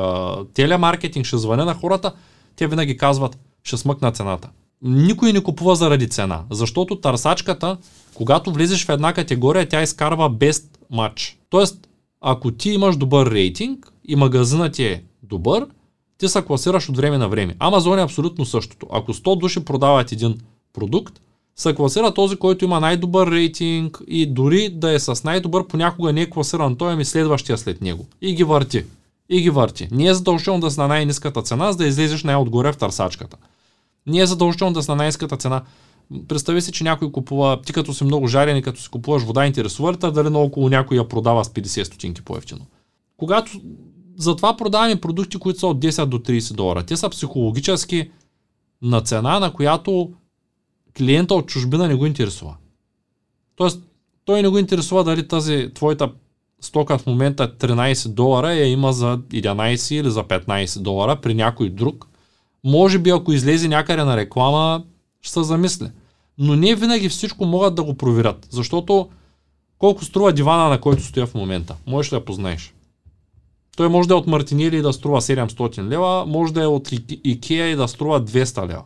[0.54, 2.12] телемаркетинг, ще звъня на хората,
[2.56, 4.48] те винаги казват, ще смъкна цената.
[4.82, 7.76] Никой не купува заради цена, защото търсачката,
[8.14, 11.34] когато влезеш в една категория, тя изкарва best match.
[11.50, 11.88] Тоест,
[12.20, 15.66] ако ти имаш добър рейтинг и магазинът ти е добър,
[16.18, 17.56] ти се класираш от време на време.
[17.58, 18.86] Амазон е абсолютно същото.
[18.92, 20.38] Ако 100 души продават един
[20.72, 21.20] продукт,
[21.56, 26.20] се класира този, който има най-добър рейтинг и дори да е с най-добър, понякога не
[26.20, 28.06] е класиран той, ами следващия след него.
[28.20, 28.84] И ги върти.
[29.28, 29.88] И ги върти.
[29.90, 33.36] Не е задължително да си на най-низката цена, за да излезеш най-отгоре в търсачката.
[34.06, 35.62] Не е задължително да си на най-низката цена.
[36.28, 39.46] Представи си, че някой купува, ти като си много жарен и като си купуваш вода,
[39.46, 42.66] интересува ли дали на около някой я продава с 50 стотинки по-ефтино.
[43.16, 43.60] Когато
[44.16, 46.82] затова продаваме продукти, които са от 10 до 30 долара.
[46.82, 48.10] Те са психологически
[48.82, 50.12] на цена, на която
[50.98, 52.57] клиента от чужбина не го интересува.
[53.57, 53.80] Тоест,
[54.24, 56.11] той не го интересува дали тази твоята
[56.61, 61.70] стока в момента 13 долара я има за 11 или за 15 долара при някой
[61.70, 62.09] друг.
[62.64, 64.85] Може би ако излезе някъде на реклама,
[65.22, 65.90] ще се замисли.
[66.38, 69.09] Но не винаги всичко могат да го проверят, защото
[69.78, 71.76] колко струва дивана, на който стоя в момента?
[71.87, 72.74] Можеш да познаеш?
[73.76, 76.88] Той може да е от Мартинели и да струва 700 лева, може да е от
[77.24, 78.83] Икея и да струва 200 лева.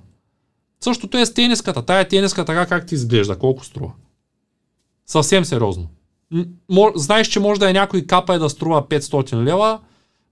[0.81, 1.83] Същото е с тениската.
[1.83, 3.93] Тая тениска така как ти изглежда, колко струва.
[5.07, 5.89] Съвсем сериозно.
[6.95, 9.81] Знаеш, че може да е някой капа и да струва 500 лева,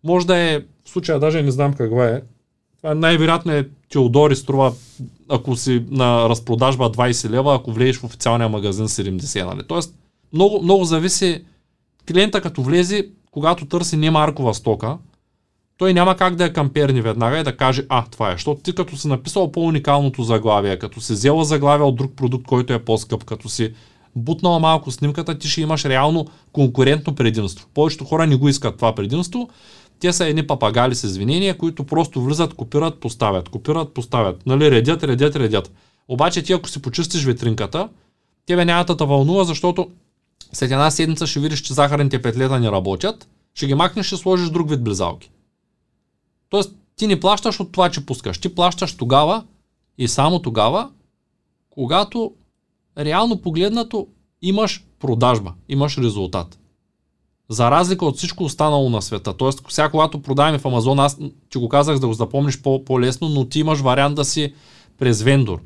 [0.04, 2.22] може да е, в случая даже не знам каква е,
[2.76, 4.72] това най-вероятно е Теодори струва,
[5.28, 9.62] ако си на разпродажба 20 лева, ако влезеш в официалния магазин 70, нали?
[9.68, 9.94] Тоест,
[10.32, 11.44] много, много зависи,
[12.08, 14.98] клиента като влезе, когато търси не маркова стока,
[15.78, 18.74] той няма как да я камперни веднага и да каже, а, това е, защото ти
[18.74, 23.24] като си написал по-уникалното заглавие, като си взела заглавие от друг продукт, който е по-скъп,
[23.24, 23.72] като си
[24.16, 27.66] бутнала малко снимката, ти ще имаш реално конкурентно предимство.
[27.74, 29.48] Повечето хора не го искат това предимство.
[30.00, 34.46] Те са едни папагали с извинения, които просто влизат, копират, поставят, копират, поставят.
[34.46, 35.72] Нали, редят, редят, редят.
[36.08, 37.88] Обаче ти ако си почистиш витринката,
[38.46, 39.88] тебе няма да те вълнува, защото
[40.52, 44.50] след една седмица ще видиш, че захарните петлета не работят, ще ги махнеш и сложиш
[44.50, 45.30] друг вид близалки.
[46.50, 48.38] Тоест, ти не плащаш от това, че пускаш.
[48.38, 49.44] Ти плащаш тогава
[49.98, 50.90] и само тогава,
[51.70, 52.32] когато
[52.98, 54.06] реално погледнато
[54.42, 56.58] имаш продажба, имаш резултат.
[57.48, 59.34] За разлика от всичко останало на света.
[59.36, 61.18] Тоест, сега когато продаваме в Амазон, аз
[61.50, 64.54] ти го казах за да го запомниш по- по-лесно, но ти имаш вариант да си
[64.98, 65.62] през вендор.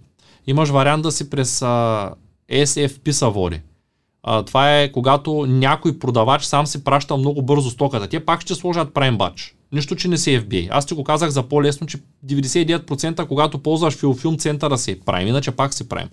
[0.47, 2.11] Имаш вариант да си през а,
[2.51, 3.63] SFP Савори.
[4.23, 8.09] А, това е когато някой продавач сам си праща много бързо стоката.
[8.09, 9.53] Те пак ще сложат Prime Batch.
[9.73, 10.69] Нищо, че не си FBA.
[10.71, 15.51] Аз ти го казах за по-лесно, че 99% когато ползваш филфилм центъра си Prime, иначе
[15.51, 16.09] пак си Prime.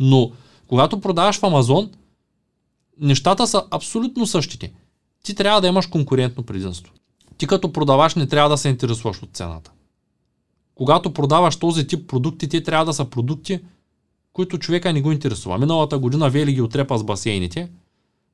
[0.00, 0.32] Но
[0.66, 1.90] когато продаваш в Амазон,
[3.00, 4.72] нещата са абсолютно същите.
[5.22, 6.92] Ти трябва да имаш конкурентно предимство.
[7.38, 9.70] Ти като продаваш не трябва да се интересуваш от цената.
[10.74, 13.60] Когато продаваш този тип продукти, те трябва да са продукти,
[14.32, 15.58] които човека не го интересува.
[15.58, 17.68] Миналата година Вели ги отрепа с басейните.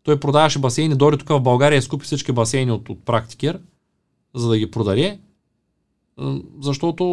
[0.02, 3.60] Той продаваше басейни, дори тук в България изкупи всички басейни от, от практикер,
[4.37, 5.18] за да ги продаде.
[6.61, 7.05] Защото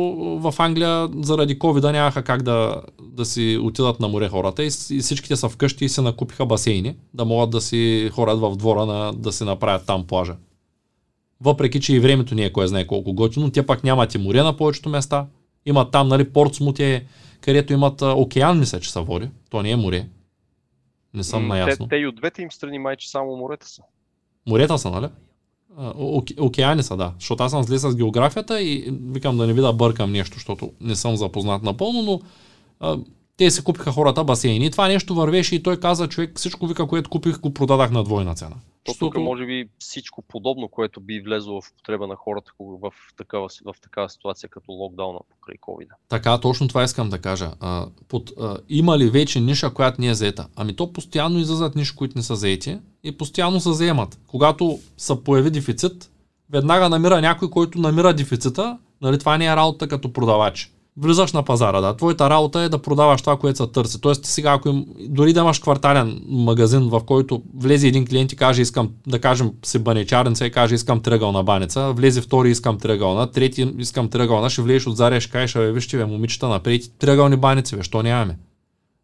[0.41, 4.99] в Англия заради COVID нямаха как да, да си отидат на море хората и, и
[4.99, 9.13] всичките са вкъщи и се накупиха басейни, да могат да си хорат в двора на,
[9.13, 10.35] да си направят там плажа.
[11.41, 14.43] Въпреки, че и времето не е кой знае колко готино, те пак нямат и море
[14.43, 15.27] на повечето места.
[15.65, 17.05] Имат там, нали, Портсмут е
[17.41, 19.29] където имат океан, мисля, че са води.
[19.49, 20.07] То не е море.
[21.13, 21.85] Не съм наясно.
[21.85, 23.81] Те, те и от двете им страни май, че само морета са.
[24.47, 25.07] Морета са, нали?
[25.77, 27.13] Оке, океани са, да.
[27.19, 30.71] Защото аз съм зле с географията и викам да не ви да бъркам нещо, защото
[30.81, 32.19] не съм запознат напълно, но
[33.37, 34.65] те си купиха хората басейни.
[34.65, 38.03] И това нещо вървеше и той каза, човек, всичко вика, което купих, го продадах на
[38.03, 38.55] двойна цена.
[38.83, 39.13] То Защото...
[39.13, 43.81] тук може би всичко подобно, което би влезло в потреба на хората в такава, в
[43.81, 45.87] такава ситуация като локдауна покрай COVID.
[46.09, 47.51] Така, точно това искам да кажа.
[47.59, 50.47] А, под, а, има ли вече ниша, която не е заета?
[50.55, 54.19] Ами то постоянно излизат ниши, които не са заети и постоянно се заемат.
[54.27, 56.11] Когато се появи дефицит,
[56.49, 61.43] веднага намира някой, който намира дефицита, нали това не е работа като продавач влизаш на
[61.43, 61.97] пазара, да.
[61.97, 64.01] Твоята работа е да продаваш това, което се търси.
[64.01, 68.35] Тоест, сега, ако им, дори да имаш квартален магазин, в който влезе един клиент и
[68.35, 73.31] каже, искам, да кажем, си банечарница и каже, искам тръгълна баница, влезе втори, искам тръгълна,
[73.31, 77.35] трети, искам тръгълна, ще влезеш от заря, ще кажеш, бе, вижте, бе, момичета, напред, тръгълни
[77.35, 78.37] баници, бе, що нямаме?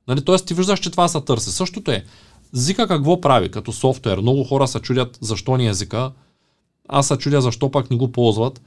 [0.07, 1.49] Нали, тоест, ти виждаш, че това се търси.
[1.49, 2.03] Същото е.
[2.51, 4.17] Зика какво прави като софтуер?
[4.17, 6.11] Много хора се чудят защо ни езика.
[6.87, 8.61] Аз се чудя защо пак не го ползват.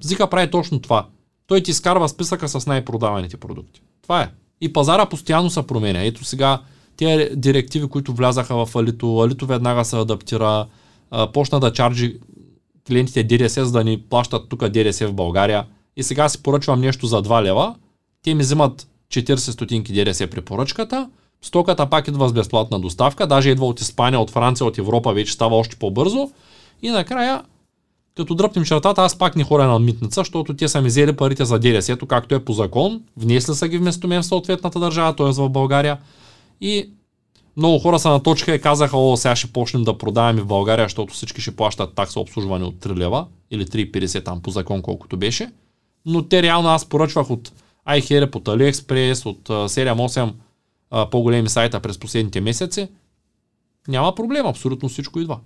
[0.00, 1.06] Зика прави точно това
[1.46, 3.82] той ти изкарва списъка с най-продаваните продукти.
[4.02, 4.30] Това е.
[4.60, 6.02] И пазара постоянно се променя.
[6.02, 6.60] Ето сега
[6.96, 10.66] тези директиви, които влязаха в Алито, Алито веднага се адаптира,
[11.32, 12.18] почна да чарджи
[12.88, 15.66] клиентите ДДС, за да ни плащат тук ДДС в България.
[15.96, 17.74] И сега си поръчвам нещо за 2 лева,
[18.22, 21.10] те ми взимат 40 стотинки ДДС при поръчката,
[21.42, 25.32] стоката пак идва с безплатна доставка, даже идва от Испания, от Франция, от Европа, вече
[25.32, 26.30] става още по-бързо.
[26.82, 27.42] И накрая
[28.16, 31.44] като дръпнем чертата, аз пак не хоря на митница, защото те са ми взели парите
[31.44, 33.02] за ДДС, както е по закон.
[33.16, 35.30] Внесли са ги вместо мен в съответната държава, т.е.
[35.30, 35.98] в България.
[36.60, 36.90] И
[37.56, 41.14] много хора са наточка и казаха, о, сега ще почнем да продаваме в България, защото
[41.14, 45.50] всички ще плащат такса обслужване от 3 лева или 3,50 там по закон, колкото беше.
[46.06, 47.52] Но те реално аз поръчвах от
[47.88, 50.32] iHere, от AliExpress, от 7-8
[51.10, 52.88] по-големи сайта през последните месеци.
[53.88, 55.38] Няма проблем, абсолютно всичко идва.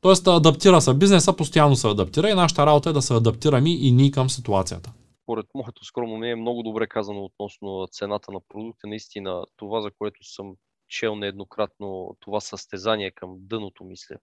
[0.00, 0.94] Тоест адаптира се.
[0.94, 4.92] Бизнеса постоянно се адаптира и нашата работа е да се адаптираме и ние към ситуацията.
[5.26, 8.86] Поред моето скромно мнение е много добре казано относно цената на продукта.
[8.86, 10.52] Наистина това, за което съм
[10.88, 14.16] чел нееднократно, това състезание към дъното, мисля.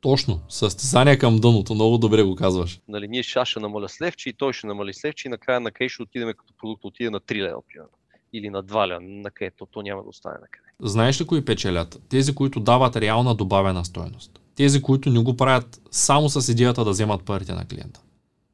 [0.00, 2.80] Точно, състезание към дъното, много добре го казваш.
[2.88, 5.88] Нали, ние ще, ще намаля слевче и той ще намали слевче и накрая на кей
[5.88, 7.90] ще отидем като продукт отиде на 3 лева, примерно.
[8.32, 10.68] или надваля на където то няма да остане на къде.
[10.80, 12.02] Знаеш ли кои печелят?
[12.08, 14.41] Тези, които дават реална добавена стоеност.
[14.56, 18.00] Тези, които не го правят само с идеята да вземат парите на клиента.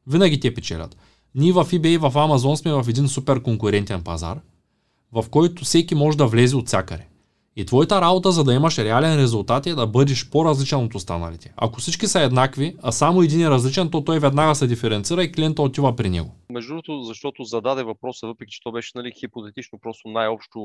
[0.07, 0.97] Винаги те печелят.
[1.35, 4.41] Ние в eBay и в Amazon сме в един супер конкурентен пазар,
[5.13, 7.07] в който всеки може да влезе от всякъде.
[7.57, 11.53] И твоята работа, за да имаш реален резултат е да бъдеш по-различен от останалите.
[11.57, 15.33] Ако всички са еднакви, а само един е различен, то той веднага се диференцира и
[15.33, 16.35] клиента отива при него.
[16.53, 20.61] Между другото, защото зададе въпроса, въпреки че то беше нали, хипотетично, просто най-общо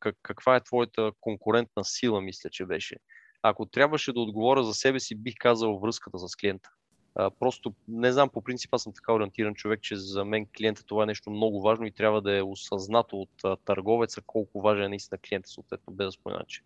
[0.00, 2.96] как, каква е твоята конкурентна сила, мисля, че беше.
[3.42, 6.70] Ако трябваше да отговоря за себе си, бих казал връзката с клиента.
[7.14, 10.84] А, просто не знам, по принцип аз съм така ориентиран човек, че за мен клиента
[10.84, 14.84] това е нещо много важно и трябва да е осъзнато от а, търговеца колко важен
[14.84, 16.62] е наистина клиента, съответно без да спомена, че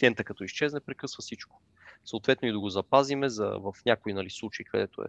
[0.00, 1.60] клиента като изчезне, прекъсва всичко.
[2.04, 5.08] Съответно и да го запазиме за, в някои нали, случаи, където е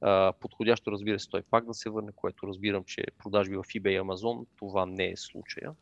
[0.00, 3.88] а, подходящо, разбира се, той пак да се върне, което разбирам, че продажби в eBay
[3.88, 5.72] и Amazon, това не е случая.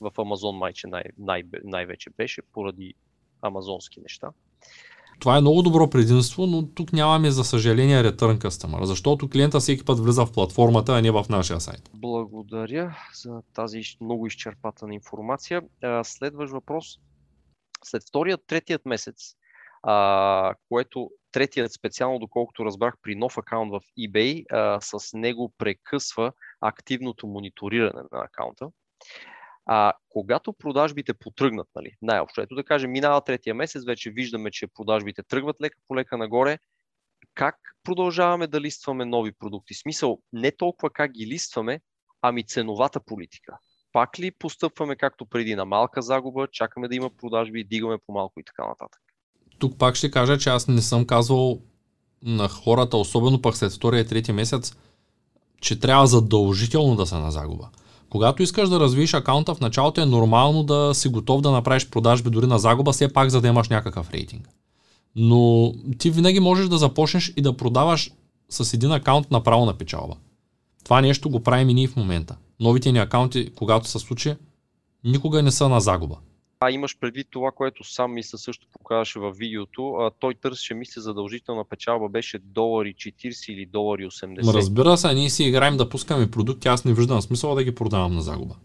[0.00, 2.94] В Amazon майче най- най- най-вече беше, поради
[3.42, 4.30] амазонски неща.
[5.20, 9.84] Това е много добро предимство, но тук нямаме за съжаление return customer, защото клиента всеки
[9.84, 11.90] път влиза в платформата, а не в нашия сайт.
[11.94, 15.62] Благодаря за тази много изчерпателна информация.
[16.02, 16.98] Следващ въпрос.
[17.84, 19.34] След вторият, третият месец,
[19.82, 26.32] а, което третият специално, доколкото разбрах, при нов акаунт в eBay, а, с него прекъсва
[26.60, 28.68] активното мониториране на акаунта.
[29.72, 34.66] А когато продажбите потръгнат, нали, най-общо, ето да кажем, минава третия месец, вече виждаме, че
[34.66, 36.58] продажбите тръгват лека по лека нагоре,
[37.34, 39.74] как продължаваме да листваме нови продукти?
[39.74, 41.80] Смисъл, не толкова как ги листваме,
[42.22, 43.58] ами ценовата политика.
[43.92, 48.44] Пак ли постъпваме както преди на малка загуба, чакаме да има продажби, дигаме по-малко и
[48.44, 49.00] така нататък?
[49.58, 51.60] Тук пак ще кажа, че аз не съм казвал
[52.22, 54.76] на хората, особено пък след втория и третия месец,
[55.60, 57.70] че трябва задължително да са на загуба.
[58.10, 62.30] Когато искаш да развиеш акаунта, в началото е нормално да си готов да направиш продажби
[62.30, 64.48] дори на загуба, все пак за да имаш някакъв рейтинг.
[65.16, 68.10] Но ти винаги можеш да започнеш и да продаваш
[68.48, 70.14] с един акаунт направо на печалба.
[70.84, 72.36] Това нещо го правим и ние в момента.
[72.60, 74.34] Новите ни акаунти, когато се случи,
[75.04, 76.16] никога не са на загуба
[76.60, 81.00] а имаш предвид това, което сам мисля също показваше във видеото, а, той търсеше, мисля,
[81.02, 84.54] задължителна печалба беше долари 40 или долари 80.
[84.54, 88.14] Разбира се, ние си играем да пускаме продукти, аз не виждам смисъл да ги продавам
[88.14, 88.56] на загуба.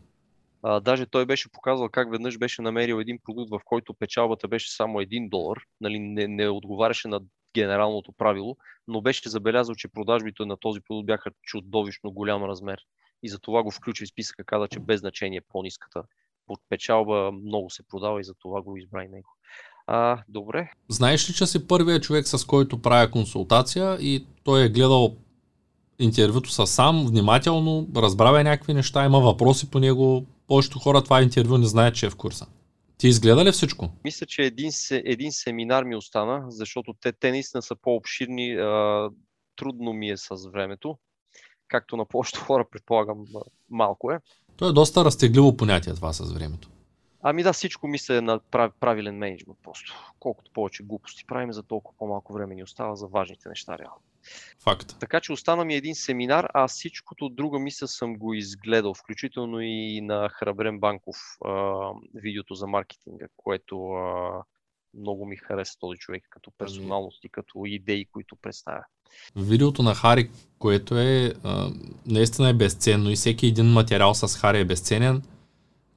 [0.64, 4.76] А, даже той беше показал как веднъж беше намерил един продукт, в който печалбата беше
[4.76, 7.20] само 1 долар, нали, не, не отговаряше на
[7.54, 12.80] генералното правило, но беше забелязал, че продажбите на този продукт бяха чудовищно голям размер.
[13.24, 16.04] И за това го включи в списъка, каза, че без значение по-ниската
[16.48, 19.30] под печалба много се продава и за това го избра и него.
[19.88, 20.72] А, добре.
[20.90, 25.16] Знаеш ли, че си първият човек, с който правя консултация и той е гледал
[26.00, 30.26] интервюто са сам, внимателно, разбравя някакви неща, има въпроси по него.
[30.48, 32.48] Повечето хора това интервю не знаят, че е в курса.
[32.98, 33.90] Ти изгледа ли всичко?
[34.04, 38.54] Мисля, че един, един семинар ми остана, защото те, те наистина са по-обширни.
[38.54, 39.10] А,
[39.56, 40.98] трудно ми е с времето.
[41.68, 43.26] Както на повечето хора, предполагам,
[43.70, 44.20] малко е.
[44.58, 46.70] То е доста разтегливо понятие това с времето.
[47.28, 48.40] Ами да, всичко мисля на
[48.80, 50.14] правилен менеджмент просто.
[50.20, 54.02] Колкото повече глупости правим, за толкова по-малко време ни остава за важните неща реално.
[54.60, 54.96] Факт.
[55.00, 60.02] Така че остана ми един семинар, а всичкото друго мисля съм го изгледал, включително и
[60.02, 61.74] на Храбрен Банков а,
[62.14, 64.44] видеото за маркетинга, което а,
[65.00, 68.84] много ми хареса този човек като персоналност и като идеи, които представя.
[69.36, 70.30] Видеото на Хари,
[70.60, 71.72] което е а,
[72.06, 75.22] наистина е безценно и всеки един материал с Хари е безценен,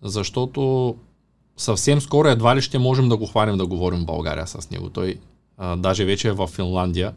[0.03, 0.97] защото
[1.57, 4.91] съвсем скоро едва ли ще можем да го хванем да говорим в България с него.
[4.91, 5.21] Той
[5.57, 7.15] а, даже вече е в Финландия.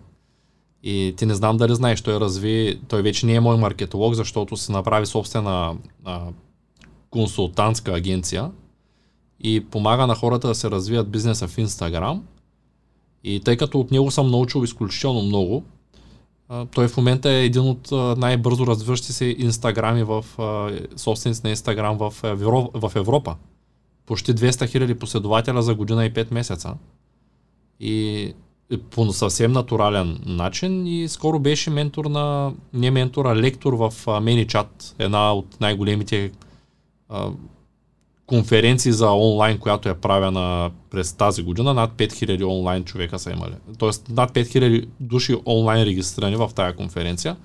[0.84, 4.58] И ти не знам дали знаеш, той разви, той вече не е мой маркетолог, защото
[4.58, 6.28] се направи собствена а,
[7.10, 8.52] консултантска агенция
[9.44, 12.24] и помага на хората да се развият бизнеса в Инстаграм.
[13.24, 15.64] И тъй като от него съм научил изключително много,
[16.72, 20.26] той в момента е един от най-бързо развиващи се инстаграми в
[20.96, 23.36] собственици на Инстаграм в, Европа.
[24.06, 26.74] Почти 200 хиляди последователя за година и 5 месеца.
[27.80, 28.34] И
[28.90, 34.96] по съвсем натурален начин и скоро беше ментор на, не ментор, а лектор в ManyChat,
[35.00, 36.32] една от най-големите
[38.32, 43.54] конференции за онлайн, която е правена през тази година, над 5000 онлайн човека са имали.
[43.78, 47.36] Тоест над 5000 души онлайн регистрирани в тази конференция.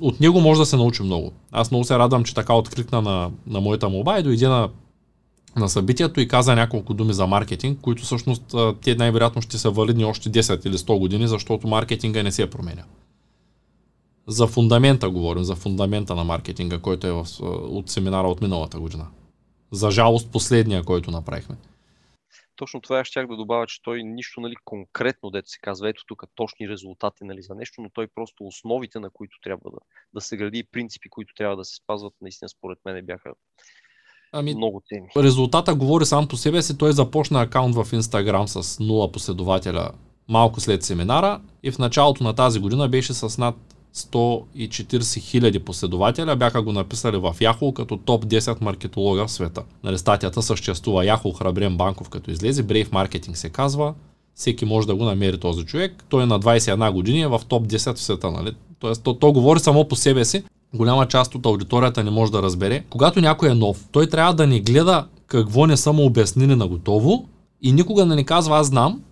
[0.00, 1.32] От него може да се научи много.
[1.52, 4.68] Аз много се радвам, че така откликна на, на моята моба и дойде на,
[5.56, 10.04] на събитието и каза няколко думи за маркетинг, които всъщност те най-вероятно ще са валидни
[10.04, 12.82] още 10 или 100 години, защото маркетинга не се променя.
[14.28, 17.26] За фундамента говорим, за фундамента на маркетинга, който е в,
[17.70, 19.06] от семинара от миналата година.
[19.72, 21.56] За жалост последния, който направихме.
[22.56, 26.04] Точно това аз щях да добавя, че той нищо нали, конкретно, дето се казва, ето
[26.06, 29.78] тук точни резултати нали, за нещо, но той просто основите, на които трябва да,
[30.14, 33.32] да се гради и принципи, които трябва да се спазват, наистина според мен бяха
[34.32, 35.08] Ами, много теми.
[35.16, 36.78] Резултата говори сам по себе си.
[36.78, 39.90] Той започна акаунт в Инстаграм с 0 последователя
[40.28, 43.56] малко след семинара и в началото на тази година беше с над
[43.94, 49.62] 140 хиляди последователя, бяха го написали в Yahoo като топ 10 маркетолога в света.
[49.84, 53.94] Нали, статията съществува Yahoo Храбрен Банков като излезе, Brave Marketing се казва,
[54.34, 56.04] всеки може да го намери този човек.
[56.08, 58.30] Той е на 21 години, е в топ 10 в света.
[58.30, 58.52] Нали?
[58.78, 60.42] Тоест, то, то говори само по себе си.
[60.74, 62.84] Голяма част от аудиторията не може да разбере.
[62.90, 66.66] Когато някой е нов, той трябва да не гледа какво не са му обяснили на
[66.66, 67.28] готово
[67.62, 69.02] и никога да не казва аз знам,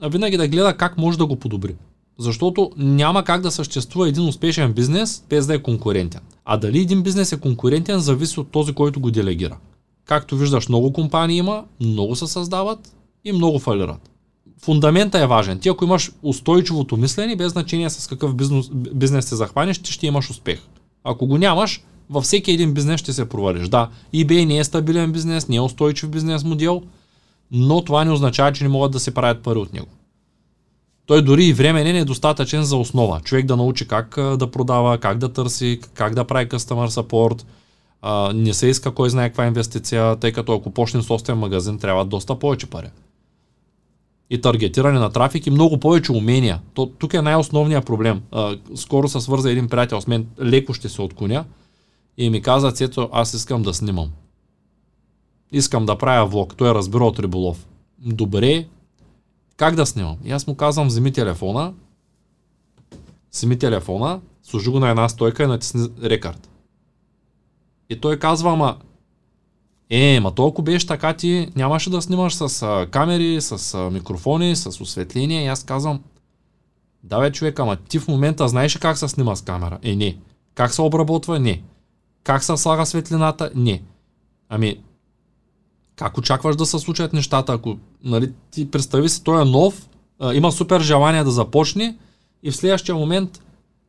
[0.00, 1.74] а винаги да гледа как може да го подобри.
[2.18, 6.20] Защото няма как да съществува един успешен бизнес без да е конкурентен.
[6.44, 9.56] А дали един бизнес е конкурентен, зависи от този, който го делегира.
[10.04, 12.94] Както виждаш, много компании има, много се създават
[13.24, 14.10] и много фалират.
[14.62, 15.58] Фундамента е важен.
[15.58, 20.06] Ти ако имаш устойчивото мислене, без значение с какъв бизнес, бизнес се захванеш, ти ще
[20.06, 20.60] имаш успех.
[21.04, 23.68] Ако го нямаш, във всеки един бизнес ще се провалиш.
[23.68, 26.82] Да, eBay не е стабилен бизнес, не е устойчив бизнес модел,
[27.50, 29.86] но това не означава, че не могат да се правят пари от него.
[31.08, 33.20] Той дори и време не е достатъчен за основа.
[33.20, 37.44] Човек да научи как да продава, как да търси, как да прави customer support.
[38.34, 42.38] Не се иска кой знае каква инвестиция, тъй като ако почнем собствен магазин, трябва доста
[42.38, 42.86] повече пари.
[44.30, 46.60] И таргетиране на трафик и много повече умения.
[46.74, 48.22] То, тук е най-основният проблем.
[48.74, 51.44] Скоро се свърза един приятел с мен, леко ще се отклоня
[52.16, 54.10] и ми каза, Цето, аз искам да снимам.
[55.52, 56.56] Искам да правя влог.
[56.56, 57.66] Той е разбира от риболов.
[57.98, 58.66] Добре,
[59.58, 60.16] как да снимам?
[60.24, 61.74] И аз му казвам, вземи телефона,
[63.32, 66.48] вземи телефона, служи го на една стойка и натисни рекард.
[67.88, 68.76] И той казва, ама,
[69.90, 74.56] е, ма толкова беше така, ти нямаше да снимаш с а, камери, с а, микрофони,
[74.56, 75.44] с осветление.
[75.44, 76.02] И аз казвам,
[77.02, 79.78] да бе човек, ама ти в момента знаеш ли как се снима с камера?
[79.82, 80.18] Е, не.
[80.54, 81.38] Как се обработва?
[81.38, 81.62] Не.
[82.22, 83.50] Как се слага светлината?
[83.54, 83.82] Не.
[84.48, 84.80] Ами,
[85.98, 89.88] как очакваш да се случат нещата, ако нали, ти представи си, той е нов,
[90.20, 91.96] а, има супер желание да започне
[92.42, 93.42] и в следващия момент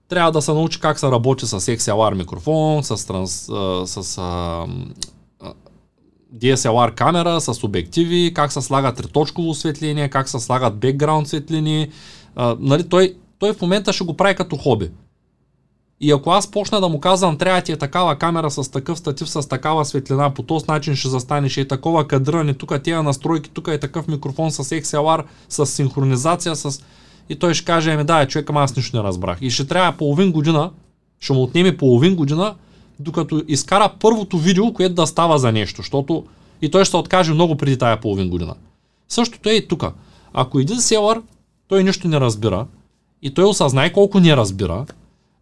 [0.07, 4.65] трябва да се научи как се работи с XLR микрофон, с, транс, а, с а,
[6.35, 11.89] DSLR камера, с обективи, как се слага триточково осветление, как се слагат бекграунд светлини.
[12.35, 14.89] А, нали, той, той в момента ще го прави като хоби.
[16.01, 19.29] И ако аз почна да му казвам, трябва ти е такава камера с такъв статив,
[19.29, 23.67] с такава светлина, по този начин ще застанеш и такова кадране, тук тия настройки, тук
[23.67, 26.81] е такъв микрофон с XLR, с синхронизация, с...
[27.29, 29.37] И той ще каже, ами да, човек, аз нищо не разбрах.
[29.41, 30.71] И ще трябва половин година,
[31.19, 32.55] ще му отнеме половин година,
[32.99, 36.25] докато изкара първото видео, което да става за нещо, защото
[36.61, 38.55] и той ще откаже много преди тая половин година.
[39.09, 39.85] Същото е и тук.
[40.33, 41.21] Ако един селър,
[41.67, 42.65] той нищо не разбира,
[43.21, 44.85] и той осъзнае колко не разбира,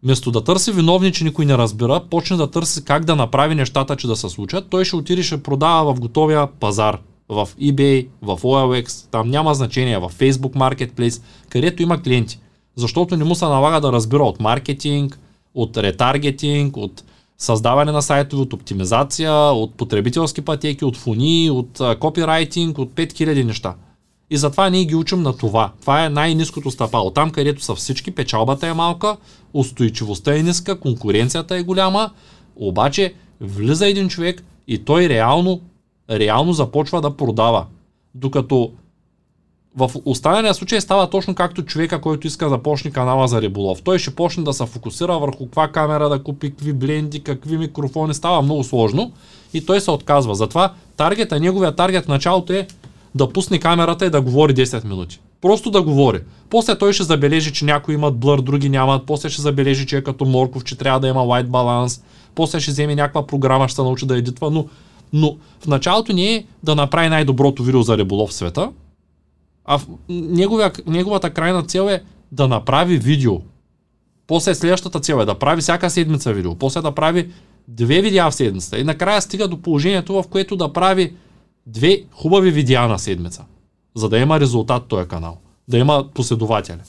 [0.02, 3.96] Вместо да търси виновни, че никой не разбира, почне да търси как да направи нещата,
[3.96, 4.66] че да се случат.
[4.70, 6.98] Той ще отиде ще продава в готовия пазар.
[7.28, 12.38] В eBay, в OLX, там няма значение, в Facebook Marketplace, където има клиенти.
[12.76, 15.18] Защото не му се налага да разбира от маркетинг,
[15.54, 17.04] от ретаргетинг, от
[17.38, 23.74] създаване на сайтове, от оптимизация, от потребителски пътеки, от фони, от копирайтинг, от 5000 неща.
[24.30, 25.72] И затова ние ги учим на това.
[25.80, 27.10] Това е най-низкото стъпало.
[27.10, 29.16] Там, където са всички, печалбата е малка,
[29.54, 32.10] устойчивостта е ниска, конкуренцията е голяма,
[32.56, 35.60] обаче влиза един човек и той реално,
[36.10, 37.66] реално започва да продава.
[38.14, 38.72] Докато
[39.76, 43.82] в останалия случай става точно както човека, който иска да почне канала за риболов.
[43.82, 48.14] Той ще почне да се фокусира върху каква камера да купи, какви бленди, какви микрофони.
[48.14, 49.12] Става много сложно
[49.54, 50.34] и той се отказва.
[50.34, 52.66] Затова таргета, неговия таргет в началото е
[53.14, 55.20] да пусне камерата и да говори 10 минути.
[55.40, 56.20] Просто да говори.
[56.50, 59.06] После той ще забележи, че някои имат блър, други нямат.
[59.06, 62.02] После ще забележи, че е като Морков, че трябва да има white баланс.
[62.34, 64.50] После ще вземе някаква програма, ще се научи да едитва.
[64.50, 64.66] Но,
[65.12, 68.70] но в началото не е да направи най-доброто видео за риболов в света,
[69.64, 72.02] а в неговия, неговата крайна цел е
[72.32, 73.40] да направи видео.
[74.26, 76.54] После следващата цел е да прави всяка седмица видео.
[76.54, 77.28] После да прави
[77.68, 78.78] две видеа в седмицата.
[78.78, 81.12] И накрая стига до положението, в което да прави
[81.68, 83.44] две хубави видеа на седмица,
[83.94, 85.38] за да има резултат този канал,
[85.68, 86.80] да има последователи.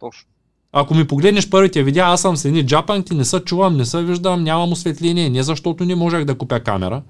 [0.00, 0.28] Точно.
[0.72, 4.02] Ако ми погледнеш първите видеа, аз съм с едни джапанки, не се чувам, не се
[4.02, 7.02] виждам, нямам осветление, не защото не можех да купя камера,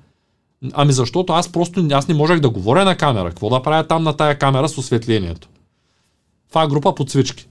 [0.72, 3.28] ами защото аз просто аз не можех да говоря на камера.
[3.28, 5.48] Какво да правя там на тая камера с осветлението?
[6.48, 7.48] Това е група подсвички.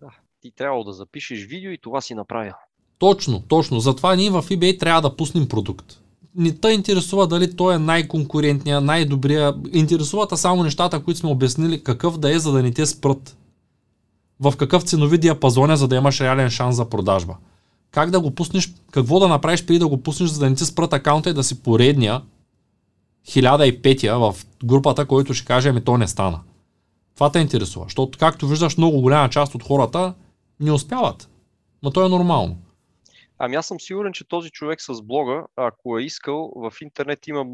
[0.00, 0.10] Да.
[0.42, 2.52] ти трябва да запишеш видео и това си направил.
[2.98, 3.80] Точно, точно.
[3.80, 6.00] Затова ние в eBay трябва да пуснем продукт.
[6.36, 9.54] Не те интересува дали той е най-конкурентния, най-добрия.
[9.72, 13.36] Интересуват само нещата, които сме обяснили какъв да е, за да не те спрат.
[14.40, 17.36] В какъв ценови диапазон е, за да имаш реален шанс за продажба.
[17.90, 20.64] Как да го пуснеш, какво да направиш преди да го пуснеш, за да не ти
[20.64, 22.22] спрат акаунта и да си поредния
[23.28, 26.40] 1005 в групата, който ще каже, ами то не стана.
[27.14, 30.14] Това те интересува, защото както виждаш, много голяма част от хората
[30.60, 31.28] не успяват.
[31.82, 32.56] Но то е нормално.
[33.38, 37.46] Ами аз съм сигурен, че този човек с блога, ако е искал, в интернет има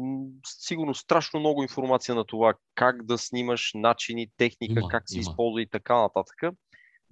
[0.45, 5.21] сигурно страшно много информация на това как да снимаш, начини, техника, има, как се има.
[5.21, 6.41] използва и така нататък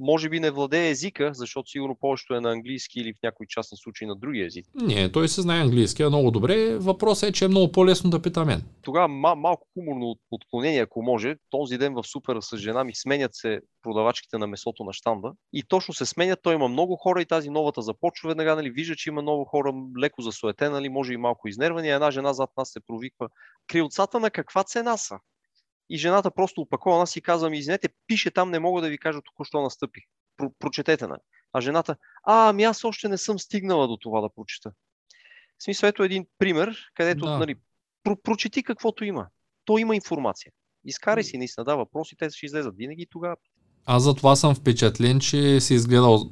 [0.02, 3.78] може би не владее езика, защото сигурно повечето е на английски или в някои частни
[3.78, 4.66] случаи на други език.
[4.76, 6.78] Не, той се знае английски, е много добре.
[6.78, 8.64] Въпросът е, че е много по-лесно да пита мен.
[8.82, 11.36] Тогава мал- малко хуморно отклонение, ако може.
[11.50, 15.64] Този ден в супера с жена ми сменят се продавачките на месото на штанда и
[15.64, 16.40] точно се сменят.
[16.44, 19.74] Той има много хора и тази новата започва веднага, нали, вижда, че има много хора,
[20.00, 21.90] леко засуетена, нали, може и малко изнервани.
[21.90, 23.28] Една жена зад нас се провиква.
[23.68, 25.20] Крилцата на каква цена са?
[25.92, 29.22] И жената просто опакована си казва ми, извинете, пише там, не мога да ви кажа
[29.22, 30.04] току-що настъпих.
[30.38, 31.18] Про- прочетете на.
[31.54, 34.72] А жената, а, ами аз още не съм стигнала до това да прочета.
[35.58, 37.38] В смисъл, ето един пример, където, да.
[37.38, 37.56] нали,
[38.06, 39.28] про- прочети каквото има.
[39.66, 40.52] То има информация.
[40.86, 43.36] Изкарай си наистина, да, въпроси, те ще излезат винаги тогава.
[43.86, 46.32] Аз за това съм впечатлен, че си изгледал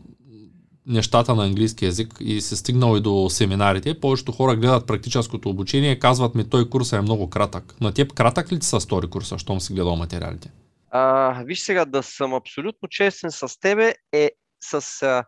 [0.89, 5.91] нещата на английски язик и се стигнал и до семинарите, повечето хора гледат практическото обучение
[5.91, 7.75] и казват ми, той курс е много кратък.
[7.81, 10.51] На теб кратък ли ти са стори курса, щом си гледал материалите?
[10.91, 14.31] А, виж сега, да съм абсолютно честен с тебе е
[14.61, 15.23] с а,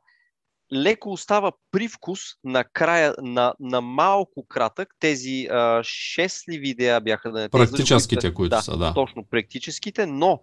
[0.74, 4.96] леко остава привкус на края, на, на малко кратък.
[5.00, 8.94] Тези а, 6 ли видеа бяха да не Практическите, които, които да, са, да.
[8.94, 10.42] Точно, практическите, но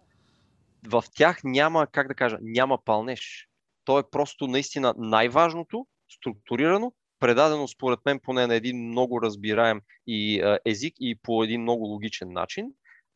[0.88, 3.48] в тях няма, как да кажа, няма пълнеж
[3.88, 10.42] то е просто наистина най-важното, структурирано, предадено според мен поне на един много разбираем и
[10.64, 12.66] език и по един много логичен начин,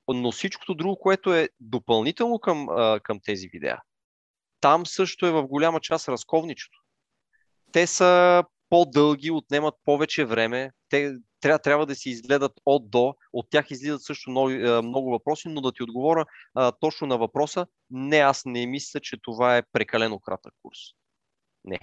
[0.09, 2.67] но всичкото друго, което е допълнително към,
[3.03, 3.79] към тези видеа,
[4.61, 6.79] там също е в голяма част разковничето.
[7.73, 13.47] Те са по-дълги, отнемат повече време, те трябва, трябва да се изгледат от до, от
[13.51, 14.51] тях излизат също много,
[14.83, 16.25] много въпроси, но да ти отговоря
[16.55, 20.79] а, точно на въпроса, не, аз не мисля, че това е прекалено кратък курс.
[21.65, 21.79] Не,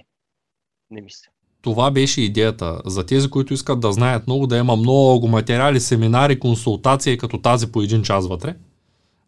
[0.91, 1.31] не мисля.
[1.61, 2.81] Това беше идеята.
[2.85, 7.71] За тези, които искат да знаят много, да има много материали, семинари, консултации, като тази
[7.71, 8.55] по един час вътре.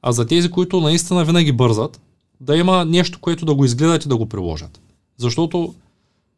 [0.02, 2.02] А за тези, които наистина винаги бързат,
[2.40, 4.82] да има нещо, което да го изгледат и да го приложат.
[5.18, 5.76] Защото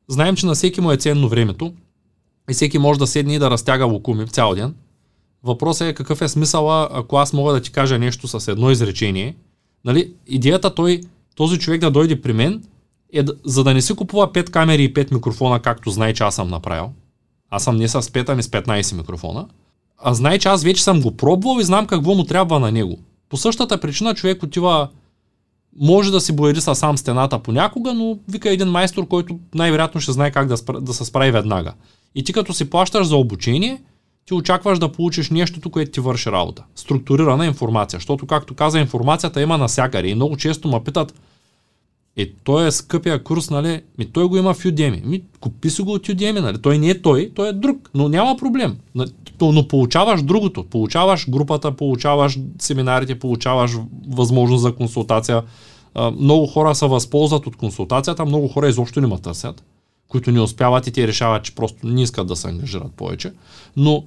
[0.07, 1.73] знаем, че на всеки му е ценно времето
[2.49, 4.75] и всеки може да седне и да разтяга лукуми цял ден.
[5.43, 9.35] Въпросът е какъв е смисъла, ако аз мога да ти кажа нещо с едно изречение.
[9.85, 10.13] Нали?
[10.27, 11.01] Идеята той,
[11.35, 12.63] този човек да дойде при мен
[13.13, 16.35] е за да не си купува 5 камери и 5 микрофона, както знае, че аз
[16.35, 16.89] съм направил.
[17.49, 19.47] Аз съм не с 5, ами с 15 микрофона.
[19.97, 22.99] А знае, че аз вече съм го пробвал и знам какво му трябва на него.
[23.29, 24.89] По същата причина човек отива
[25.79, 30.31] може да си бояди сам стената понякога, но вика един майстор, който най-вероятно ще знае
[30.31, 31.73] как да, спра, да се справи веднага.
[32.15, 33.81] И ти като си плащаш за обучение,
[34.25, 36.63] ти очакваш да получиш нещото, което ти върши работа.
[36.75, 40.09] Структурирана информация, защото, както каза, информацията има насякъде.
[40.09, 41.13] И много често ме питат,
[42.17, 43.81] е, той е скъпия курс, нали?
[43.97, 45.05] Ми той го има в Udemy.
[45.05, 46.61] Ми, купи си го от Udemy, нали?
[46.61, 47.89] Той не е той, той е друг.
[47.93, 48.77] Но няма проблем.
[49.41, 50.63] Но получаваш другото.
[50.63, 53.71] Получаваш групата, получаваш семинарите, получаваш
[54.09, 55.43] възможност за консултация.
[56.19, 59.63] Много хора се възползват от консултацията, много хора изобщо не ме търсят
[60.13, 63.33] които не успяват и те решават, че просто не искат да се ангажират повече.
[63.77, 64.05] Но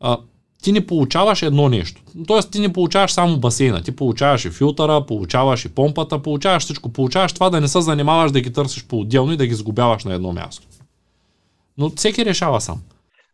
[0.00, 0.18] а,
[0.62, 2.02] ти не получаваш едно нещо.
[2.26, 6.92] Тоест ти не получаваш само басейна, ти получаваш и филтъра, получаваш и помпата, получаваш всичко.
[6.92, 10.14] Получаваш това да не се занимаваш да ги търсиш по-отделно и да ги сгубяваш на
[10.14, 10.66] едно място.
[11.78, 12.82] Но всеки решава сам.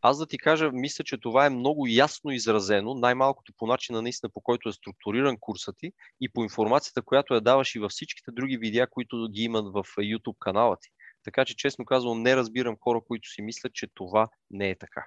[0.02, 4.30] Аз да ти кажа, мисля, че това е много ясно изразено, най-малкото по начина наистина
[4.34, 8.30] по който е структуриран курсът ти и по информацията, която я даваш и във всичките
[8.30, 10.90] други видеа, които ги имат в YouTube канала ти.
[11.24, 15.06] Така че, честно казвам, не разбирам хора, които си мислят, че това не е така.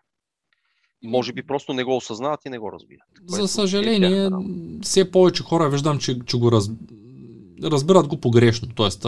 [1.03, 3.07] Може би просто не го осъзнават и не го разбират.
[3.27, 4.29] За съжаление, е
[4.81, 6.69] все повече хора виждам, че, че го раз...
[7.63, 8.67] разбират го погрешно.
[8.75, 9.05] Тоест,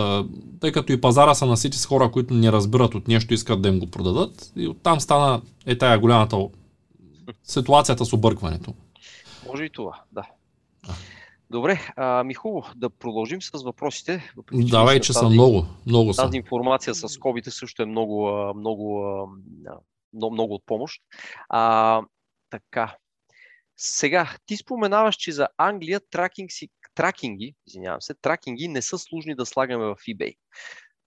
[0.59, 3.69] тъй като и пазара са насити с хора, които не разбират от нещо, искат да
[3.69, 4.51] им го продадат.
[4.55, 6.37] И оттам стана е тая голямата
[7.43, 8.73] ситуацията с объркването.
[9.47, 10.23] Може и това, да.
[11.49, 14.33] Добре, ами хубаво да продължим с въпросите.
[14.37, 16.21] Въпреки, Давай, че, са много, много са.
[16.21, 19.27] Тази информация с скобите също е много, много,
[20.13, 21.01] много, много от помощ.
[21.49, 22.01] А,
[22.49, 22.95] така.
[23.77, 29.35] Сега, ти споменаваш, че за Англия тракинг си, тракинги, извинявам се, тракинги не са сложни
[29.35, 30.35] да слагаме в eBay.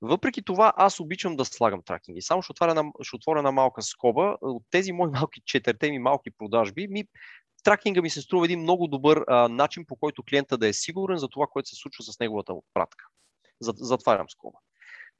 [0.02, 2.22] Въпреки това, аз обичам да слагам тракинги.
[2.22, 4.36] Само ще отворя, една, ще отворя една малка скоба.
[4.40, 7.04] От тези мои малки, четирте ми малки продажби, ми,
[7.64, 11.18] тракинга ми се струва един много добър а, начин, по който клиента да е сигурен
[11.18, 13.04] за това, което се случва с неговата отпратка.
[13.60, 14.58] Затварям скоба.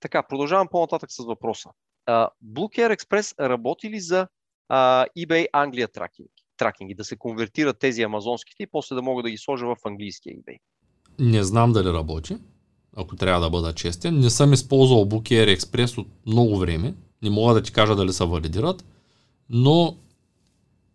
[0.00, 1.70] Така, продължавам по-нататък с въпроса.
[2.08, 4.28] Uh, Blue Care Express работи ли за
[4.72, 6.44] uh, eBay Англия тракинги?
[6.58, 10.36] тракинги, да се конвертират тези амазонските и после да мога да ги сложа в английския
[10.36, 10.58] eBay.
[11.18, 12.36] Не знам дали работи,
[12.96, 14.18] ако трябва да бъда честен.
[14.18, 16.94] Не съм използвал Bookier Express от много време.
[17.22, 18.84] Не мога да ти кажа дали се валидират,
[19.50, 19.96] но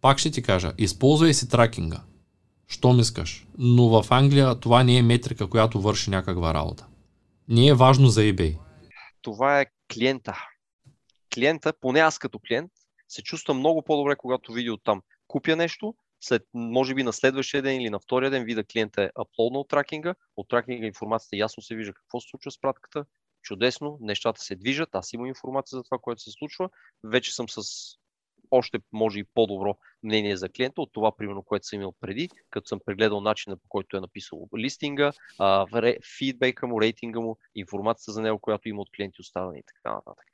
[0.03, 2.03] пак ще ти кажа, използвай си тракинга.
[2.67, 3.47] Що искаш.
[3.57, 6.87] Но в Англия това не е метрика, която върши някаква работа.
[7.47, 8.57] Не е важно за eBay.
[9.21, 10.37] Това е клиента.
[11.33, 12.71] Клиента, поне аз като клиент,
[13.07, 17.81] се чувствам много по-добре, когато видя там купя нещо, след, може би на следващия ден
[17.81, 21.93] или на втория ден вида клиента е аплоднал тракинга, от тракинга информацията ясно се вижда
[21.93, 23.05] какво се случва с пратката,
[23.41, 26.69] чудесно, нещата се движат, аз имам информация за това, което се случва,
[27.03, 27.61] вече съм с
[28.53, 32.67] още може и по-добро мнение за клиента от това, примерно, което съм имал преди, като
[32.67, 35.11] съм прегледал начина по който е написал листинга,
[36.19, 40.25] фидбейка му, рейтинга му, информацията за него, която има от клиенти оставани и така нататък.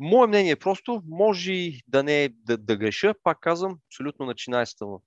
[0.00, 4.98] Мое мнение е просто, може да не да, да греша, пак казвам, абсолютно начинайста в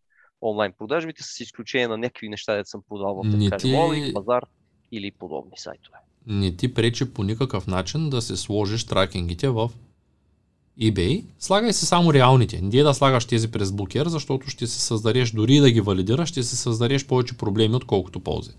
[0.41, 4.13] онлайн продажбите, с изключение на някакви неща, да съм продал в не ти...
[4.13, 4.43] пазар
[4.91, 5.97] или подобни сайтове.
[6.27, 9.69] Не ти пречи по никакъв начин да се сложиш тракингите в
[10.79, 11.23] eBay.
[11.39, 12.61] Слагай се само реалните.
[12.61, 16.43] Не да слагаш тези през блокер, защото ще се създадеш, дори да ги валидираш, ще
[16.43, 18.51] се създадеш повече проблеми, отколкото ползи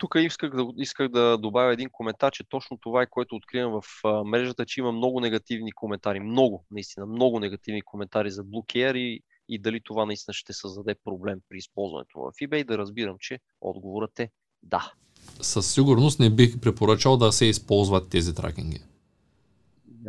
[0.00, 3.84] тук исках да, исках да добавя един коментар, че точно това е което откривам в
[4.04, 6.20] а, мрежата, че има много негативни коментари.
[6.20, 11.38] Много, наистина, много негативни коментари за Blue и, и дали това наистина ще създаде проблем
[11.48, 12.64] при използването в eBay.
[12.64, 14.30] Да разбирам, че отговорът е
[14.62, 14.92] да.
[15.40, 18.80] Със сигурност не бих препоръчал да се използват тези тракинги.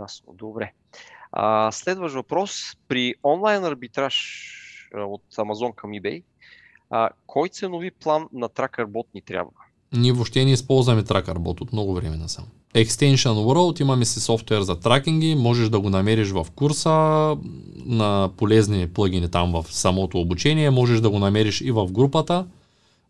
[0.02, 0.74] Ясно, добре.
[1.32, 2.62] А, следващ въпрос.
[2.88, 4.18] При онлайн арбитраж
[4.95, 6.24] от Amazon към eBay,
[6.89, 9.52] а, кой ценови план на TrackerBot ни трябва?
[9.93, 12.45] Ние въобще не използваме TrackerBot от много време насам.
[12.76, 16.89] Extension World имаме си софтуер за тракинги, можеш да го намериш в курса
[17.86, 22.47] на полезни плагини там в самото обучение, можеш да го намериш и в групата,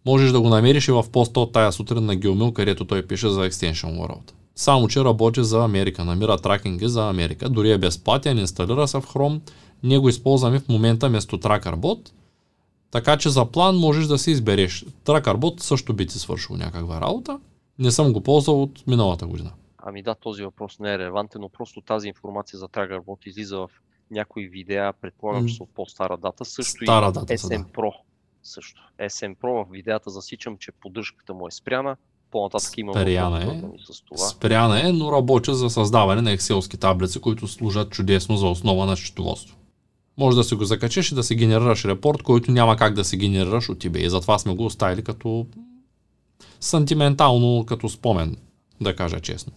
[0.05, 3.29] можеш да го намериш и в поста от тая сутрин на Геомил, където той пише
[3.29, 4.31] за Extension World.
[4.55, 9.05] Само, че работи за Америка, намира тракинги за Америка, дори е безплатен, инсталира се в
[9.05, 9.41] Chrome,
[9.83, 12.11] ние го използваме в момента вместо TrackerBot,
[12.91, 14.85] така че за план можеш да си избереш.
[15.03, 17.39] Тракарбот също би ти свършил някаква работа.
[17.79, 19.51] Не съм го ползвал от миналата година.
[19.77, 23.69] Ами да, този въпрос не е релевантен, но просто тази информация за Тракарбот излиза в
[24.11, 26.45] някои видеа, предполагам, че са от по-стара дата.
[26.45, 27.63] Също Стара и дата SM да.
[27.63, 27.91] Pro.
[28.43, 28.81] Също.
[28.99, 31.97] SM Pro в видеята засичам, че поддръжката му е спряна.
[32.31, 33.61] По-нататък има Спряна е.
[33.93, 34.17] с това.
[34.17, 38.95] Спряна е, но работя за създаване на екселски таблици, които служат чудесно за основа на
[38.95, 39.57] счетоводство
[40.17, 43.17] може да си го закачиш и да си генерираш репорт, който няма как да се
[43.17, 44.07] генерираш от eBay.
[44.07, 45.47] Затова сме го оставили като
[46.59, 48.37] сантиментално, като спомен,
[48.81, 49.53] да кажа честно.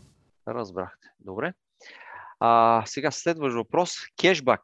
[0.48, 1.08] Разбрахте.
[1.20, 1.52] Добре.
[2.40, 3.90] А, сега следващ въпрос.
[4.20, 4.60] Кешбак.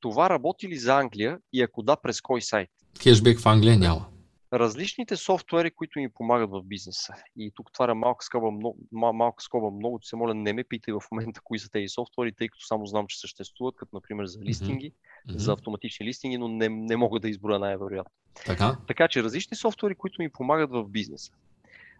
[0.00, 2.70] Това работи ли за Англия и ако да, през кой сайт?
[3.02, 4.06] Кешбек в Англия няма
[4.52, 7.14] различните софтуери, които ми помагат в бизнеса.
[7.36, 10.94] И тук тваря малка скоба, много, мал, малка скоба много, се моля, не ме питай
[10.94, 14.40] в момента кои са тези софтуери, тъй като само знам, че съществуват, като например за
[14.40, 15.36] листинги, mm-hmm.
[15.36, 18.12] за автоматични листинги, но не, не мога да изброя най-вероятно.
[18.46, 18.76] Така?
[18.86, 21.32] така че различни софтуери, които ми помагат в бизнеса.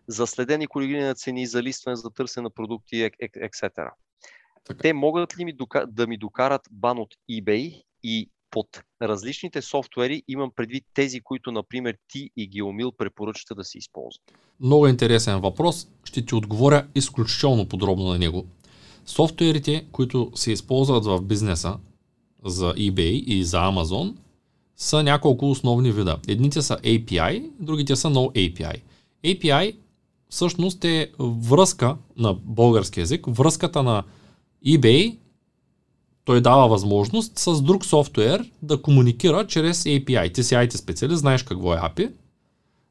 [0.07, 3.91] За следени коригиране на цени, за листване, за търсене на продукти, etc.
[4.79, 5.55] Те могат ли ми
[5.87, 8.67] да ми докарат бан от eBay и под
[9.03, 14.23] различните софтуери имам предвид тези, които, например, ти и Геомил препоръчате да се използват?
[14.61, 15.89] Много интересен въпрос.
[16.05, 18.47] Ще ти отговоря изключително подробно на него.
[19.07, 21.79] Софтуерите, които се използват в бизнеса
[22.45, 24.15] за eBay и за Amazon,
[24.77, 26.19] са няколко основни вида.
[26.29, 28.81] Едните са API, другите са No API.
[29.25, 29.77] API
[30.29, 34.05] всъщност е връзка на български язик, връзката на
[34.67, 35.17] eBay
[36.25, 40.35] той дава възможност с друг софтуер да комуникира чрез API.
[40.35, 42.13] Ти си IT специалист, знаеш какво е API.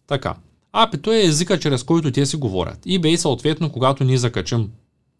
[0.07, 0.35] Така.
[0.73, 2.85] API-то е езика, чрез който те си говорят.
[2.85, 4.71] eBay съответно, когато ние закачим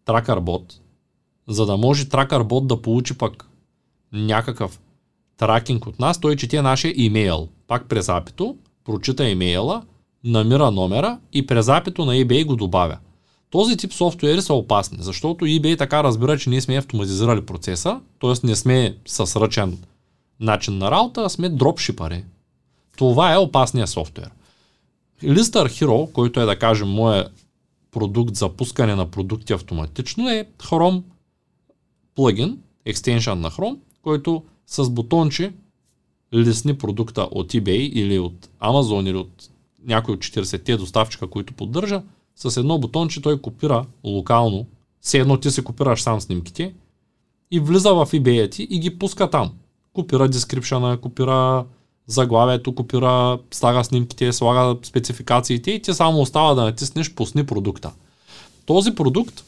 [0.06, 0.72] TrackerBot,
[1.48, 3.48] за да може TrackerBot да получи пък
[4.12, 4.80] някакъв
[5.36, 7.48] тракинг от нас, той чете нашия имейл.
[7.66, 9.82] Пак през API-то, прочита имейла,
[10.24, 12.98] намира номера и през API-то на eBay го добавя.
[13.52, 18.46] Този тип софтуери са опасни, защото eBay така разбира, че ние сме автоматизирали процеса, т.е.
[18.46, 19.78] не сме с ръчен
[20.40, 22.24] начин на работа, а сме дропшипари.
[22.96, 24.30] Това е опасният софтуер.
[25.22, 27.28] Lister Hero, който е да кажем моя
[27.90, 31.02] продукт за пускане на продукти автоматично е Chrome
[32.14, 35.52] плагин, екстеншън на Chrome, който с бутонче
[36.34, 39.48] лесни продукта от eBay или от Amazon или от
[39.84, 42.02] някой от 40-те доставчика, които поддържа,
[42.36, 44.66] с едно бутонче той копира локално,
[45.00, 46.74] все едно ти си копираш сам снимките
[47.50, 49.52] и влиза в eBay ти и ги пуска там.
[49.92, 51.64] Копира дескрипшена, копира
[52.06, 57.92] заглавието, копира, слага снимките, слага спецификациите и ти само остава да натиснеш пусни продукта.
[58.66, 59.44] Този продукт,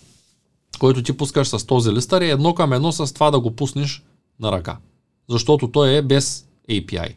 [0.78, 4.02] който ти пускаш с този листър е едно към едно с това да го пуснеш
[4.40, 4.76] на ръка.
[5.28, 7.14] Защото той е без API.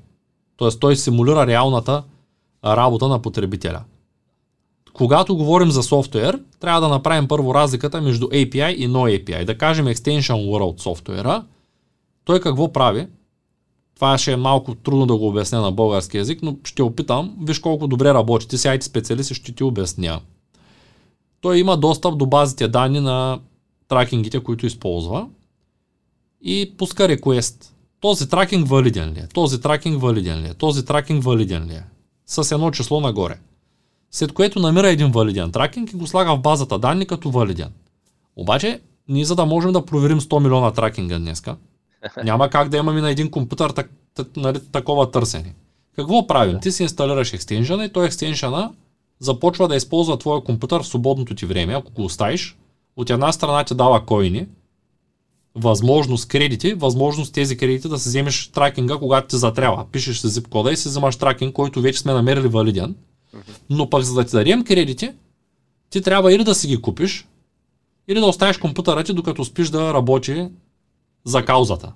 [0.58, 2.04] Тоест той симулира реалната
[2.66, 3.84] работа на потребителя.
[4.98, 9.46] Когато говорим за софтуер, трябва да направим първо разликата между API и No API.
[9.46, 11.44] Да кажем Extension World софтуера,
[12.26, 13.08] той какво прави?
[13.96, 17.36] Това ще е малко трудно да го обясня на български язик, но ще опитам.
[17.42, 18.48] Виж колко добре работи.
[18.48, 20.22] Ти си IT специалист ще ти обясня.
[21.42, 23.40] Той има достъп до базите данни на
[23.88, 25.28] тракингите, които използва
[26.42, 27.76] и пуска реквест.
[28.00, 29.28] Този тракинг валиден ли е?
[29.28, 30.54] Този тракинг валиден ли е?
[30.54, 31.84] Този тракинг валиден ли е?
[32.26, 33.40] С едно число нагоре.
[34.12, 37.70] След което намира един валиден тракинг и го слага в базата данни като валиден.
[38.36, 41.56] Обаче, ние за да можем да проверим 100 милиона тракинга днеска,
[42.24, 45.54] няма как да имаме на един компютър так, так, нали, такова търсене.
[45.96, 46.60] Какво правим?
[46.60, 48.72] Ти си инсталираш екстенжена и той екстенжена
[49.20, 52.58] започва да използва твоя компютър в свободното ти време, ако го оставиш.
[52.98, 54.48] От една страна ти дава койни,
[55.56, 59.86] възможност кредити, възможност тези кредити да си вземеш тракинга, когато ти затрябва.
[59.92, 62.96] Пишеш си zip кода и си вземаш тракинг, който вече сме намерили валиден.
[63.70, 65.12] Но пък за да ти дадем кредити,
[65.90, 67.28] ти трябва или да си ги купиш,
[68.08, 70.48] или да оставиш компютъра ти, докато спиш да работи
[71.26, 71.94] за каузата.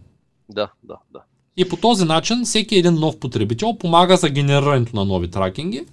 [0.50, 1.20] Да, да, да.
[1.58, 5.86] И по този начин всеки един нов потребител помага за генерирането на нови тракинги,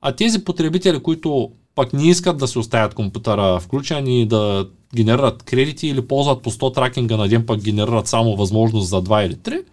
[0.00, 5.42] а тези потребители, които пък не искат да се оставят компютъра включен и да генерират
[5.42, 9.34] кредити или ползват по 100 тракинга на ден, пък генерират само възможност за 2 или
[9.34, 9.64] 3,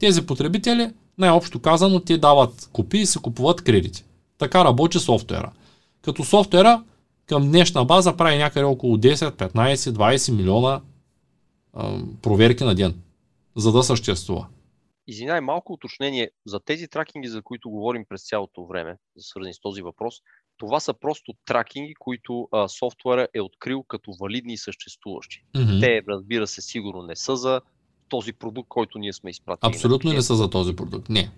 [0.00, 4.03] тези потребители, най-общо казано, те дават купи и се купуват кредити.
[4.38, 5.52] Така работи софтуера.
[6.02, 6.84] Като софтуера
[7.26, 10.80] към днешна база прави някъде около 10, 15, 20 милиона
[11.72, 13.02] а, проверки на ден,
[13.56, 14.46] за да съществува.
[15.06, 16.30] Извинай, малко уточнение.
[16.46, 20.14] За тези тракинги, за които говорим през цялото време, свързани с този въпрос,
[20.56, 25.44] това са просто тракинги, които а, софтуера е открил като валидни и съществуващи.
[25.54, 25.80] Mm-hmm.
[25.80, 27.60] Те, разбира се, сигурно не са за
[28.08, 29.68] този продукт, който ние сме изпратили.
[29.70, 31.08] Абсолютно не са за този продукт.
[31.08, 31.30] Не.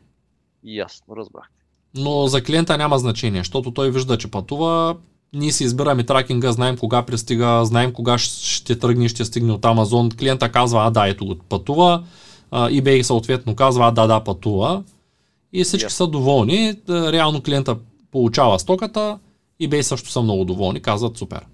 [0.65, 1.56] Ясно, разбрахте.
[1.97, 4.97] Но за клиента няма значение, защото той вижда, че пътува,
[5.33, 9.65] ние си избираме тракинга, знаем кога пристига, знаем кога ще тръгне и ще стигне от
[9.65, 10.11] Амазон.
[10.11, 12.05] Клиента казва, а да, ето го пътува.
[12.53, 14.85] EBay съответно казва, а да, да, пътува.
[15.53, 15.93] И всички yeah.
[15.93, 16.75] са доволни.
[16.89, 17.77] Реално клиента
[18.11, 19.19] получава стоката,
[19.63, 21.47] eBay също са много доволни, казват супер.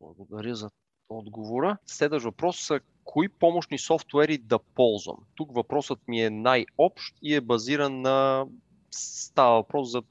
[0.00, 0.70] Благодаря за
[1.08, 1.76] отговора.
[1.86, 5.16] Следващ въпрос са кои помощни софтуери да ползвам?
[5.34, 8.44] Тук въпросът ми е най-общ и е базиран на
[8.90, 10.02] става въпрос за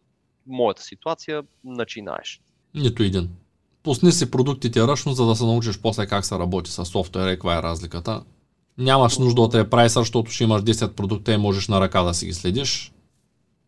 [0.47, 2.41] моята ситуация, начинаеш.
[2.75, 3.29] Нито един.
[3.83, 7.35] Пусни си продуктите ръчно, за да се научиш после как се работи с софтуера и
[7.35, 8.23] каква е разликата.
[8.77, 12.13] Нямаш нужда от е прайсър, защото ще имаш 10 продукта и можеш на ръка да
[12.13, 12.91] си ги следиш.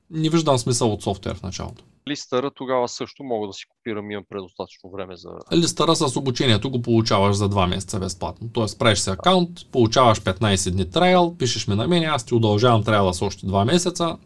[0.09, 1.83] Не виждам смисъл от софтуер в началото.
[2.07, 5.29] Листъра тогава също мога да си копирам, имам предостатъчно време за...
[5.53, 8.49] Листъра с обучението го получаваш за 2 месеца безплатно.
[8.53, 12.83] Тоест правиш си акаунт, получаваш 15 дни трайл, пишеш ми на мен, аз ти удължавам
[12.83, 14.17] трайла с още 2 месеца,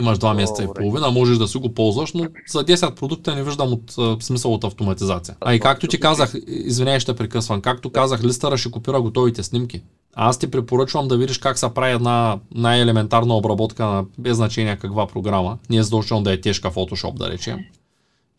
[0.00, 0.80] Имаш два месеца Добре.
[0.80, 4.54] и половина, можеш да си го ползваш, но за 10 продукта не виждам от смисъл
[4.54, 5.36] от автоматизация.
[5.40, 9.82] А и както ти казах, извинявай, ще прекъсвам, както казах, листъра ще копира готовите снимки.
[10.14, 15.06] Аз ти препоръчвам да видиш как се прави една най-елементарна обработка на без значение каква
[15.06, 15.58] програма.
[15.70, 17.58] Не е задължително да е тежка Photoshop, да речем.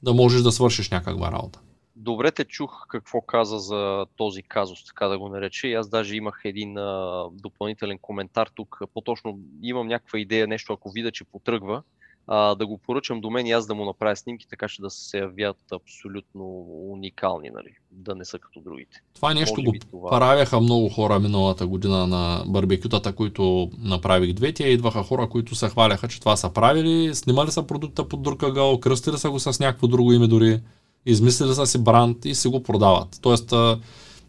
[0.03, 1.59] Да можеш да свършиш някаква работа
[2.01, 5.67] добре те чух какво каза за този казус, така да го нарече.
[5.67, 8.79] И аз даже имах един а, допълнителен коментар тук.
[8.93, 11.83] По-точно имам някаква идея, нещо ако видя, че потръгва,
[12.27, 14.89] а, да го поръчам до мен и аз да му направя снимки, така че да
[14.89, 16.43] се явят абсолютно
[16.91, 17.75] уникални, нали?
[17.91, 19.01] да не са като другите.
[19.13, 20.09] Това нещо го това...
[20.09, 24.63] правяха много хора миналата година на барбекютата, които направих двете.
[24.63, 28.79] Идваха хора, които се хваляха, че това са правили, снимали са продукта под друг ъгъл,
[28.79, 30.61] кръстили са го с някакво друго име дори
[31.05, 33.07] измислили са си бранд и си го продават.
[33.21, 33.53] Тоест,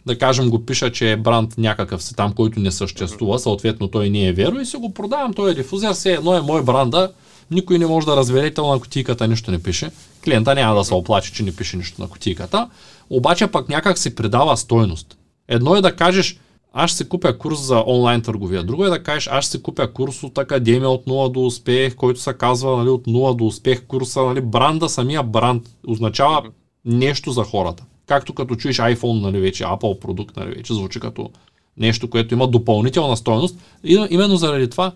[0.07, 4.11] да кажем, го пиша, че е бранд някакъв си там, който не съществува, съответно той
[4.11, 7.13] не е веро и си го продавам, той е дифузер, все едно е мой бранда,
[7.51, 9.91] никой не може да разбере, на кутийката нищо не пише.
[10.25, 12.69] Клиента няма да се оплаче, че не пише нищо на кутийката,
[13.11, 15.17] обаче пък някак си придава стойност.
[15.49, 16.39] Едно е да кажеш,
[16.73, 18.63] аз ще си купя курс за онлайн търговия.
[18.63, 21.97] Друго е да кажеш, аз ще си купя курс от Академия от 0 до успех,
[21.97, 24.23] който се казва нали, от 0 до успех курса.
[24.23, 26.43] Нали, бранда, самия бранд означава
[26.85, 27.85] нещо за хората.
[28.07, 31.31] Както като чуеш iPhone, нали вече, Apple продукт, нали вече звучи като
[31.77, 33.59] нещо, което има допълнителна стоеност.
[33.85, 34.93] И, именно заради това,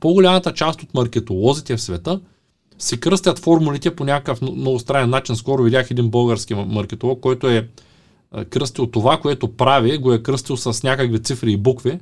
[0.00, 2.20] по-голямата част от маркетолозите в света
[2.78, 5.36] си кръстят формулите по някакъв много странен начин.
[5.36, 7.68] Скоро видях един български маркетолог, който е
[8.50, 11.98] кръстил това, което прави, го е кръстил с някакви цифри и букви,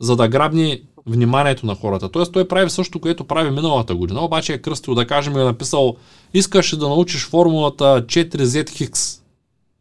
[0.00, 2.08] за да грабни вниманието на хората.
[2.08, 5.96] Тоест той прави също, което прави миналата година, обаче е кръстил, да кажем, е написал
[6.34, 9.20] искаш да научиш формулата 4Z Хикс.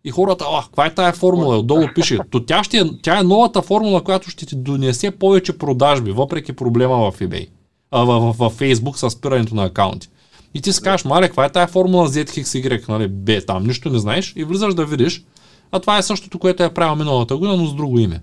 [0.06, 1.58] И хората, а, каква е тая формула?
[1.58, 2.20] Отдолу пише.
[2.32, 7.12] То тя, ще, тя е новата формула, която ще ти донесе повече продажби, въпреки проблема
[7.12, 7.48] в eBay.
[7.92, 10.10] А, в, в, в Facebook с спирането на акаунти.
[10.54, 14.00] И ти си кажеш, мале, каква е тая формула ZXY, нали, Б, там нищо не
[14.00, 15.24] знаеш и влизаш да видиш,
[15.72, 18.22] а това е същото, което е правил миналата година, но с друго име.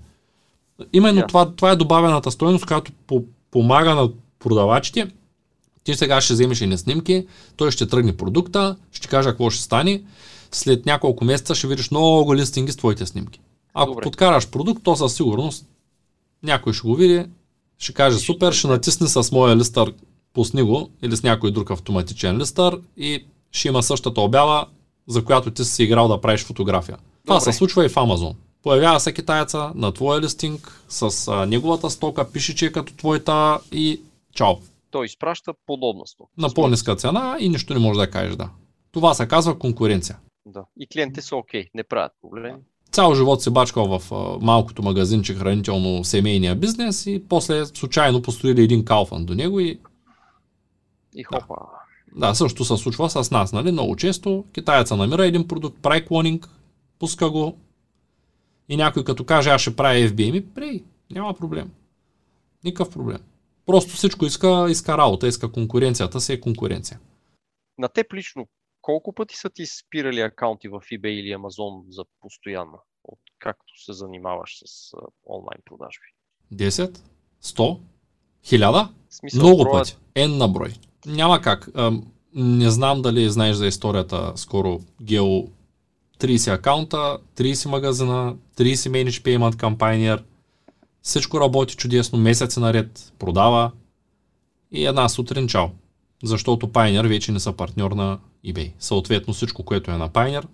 [0.93, 1.27] Именно yeah.
[1.27, 4.09] това, това е добавената стоеност, която по, помага на
[4.39, 5.07] продавачите.
[5.83, 7.25] Ти сега ще вземеш и снимки,
[7.55, 10.03] той ще тръгне продукта, ще каже какво ще стане.
[10.51, 13.39] След няколко месеца ще видиш много листинги с твоите снимки.
[13.73, 14.03] Ако Добре.
[14.03, 15.65] подкараш продукт, то със сигурност
[16.43, 17.25] някой ще го види,
[17.77, 19.93] ще каже супер, ще натисне с моя листър,
[20.33, 24.65] пусни го или с някой друг автоматичен листър и ще има същата обява,
[25.07, 26.97] за която ти си играл да правиш фотография.
[27.25, 27.51] Това Добре.
[27.51, 28.35] се случва и в Амазон.
[28.63, 33.59] Появява се китайца на твоя листинг с а, неговата стока, пише, че е като твоята
[33.71, 34.01] и
[34.33, 34.53] чао.
[34.91, 36.31] Той изпраща подобна стока.
[36.37, 38.49] На по-ниска цена и нищо не може да кажеш да.
[38.91, 40.17] Това се казва конкуренция.
[40.45, 40.65] Да.
[40.79, 42.57] И клиентите са окей, okay, не правят проблеми.
[42.91, 48.63] Цял живот се бачкал в а, малкото магазинче хранително семейния бизнес и после случайно построили
[48.63, 49.79] един калфан до него и...
[51.15, 51.55] И хопа.
[52.15, 52.27] Да.
[52.27, 53.71] да, също се случва с нас, нали?
[53.71, 56.49] Много често китаеца намира един продукт, прави клонинг,
[56.99, 57.57] пуска го,
[58.71, 61.71] и някой като каже, аз ще правя FBA, ми прей, няма проблем.
[62.63, 63.21] Никакъв проблем.
[63.65, 66.99] Просто всичко иска, иска работа, иска конкуренцията си е конкуренция.
[67.77, 68.47] На теб лично,
[68.81, 73.93] колко пъти са ти спирали акаунти в eBay или Amazon за постоянно, от както се
[73.93, 74.93] занимаваш с
[75.25, 76.05] онлайн продажби?
[76.53, 76.99] 10?
[77.43, 77.79] 100?
[78.43, 78.87] 1000?
[79.09, 79.87] Смисъл, Много броят...
[79.87, 79.97] пъти.
[80.15, 80.73] N на брой.
[81.05, 81.69] Няма как.
[82.35, 85.47] Не знам дали знаеш за историята скоро Гео
[86.21, 90.23] 30 акаунта, 30 магазина, 30 Manage Payment Campaigner.
[91.01, 93.71] Всичко работи чудесно, месеци наред продава
[94.71, 95.67] и една сутрин чао.
[96.23, 98.71] Защото Pioneer вече не са партньор на eBay.
[98.79, 100.45] Съответно всичко, което е на Pioneer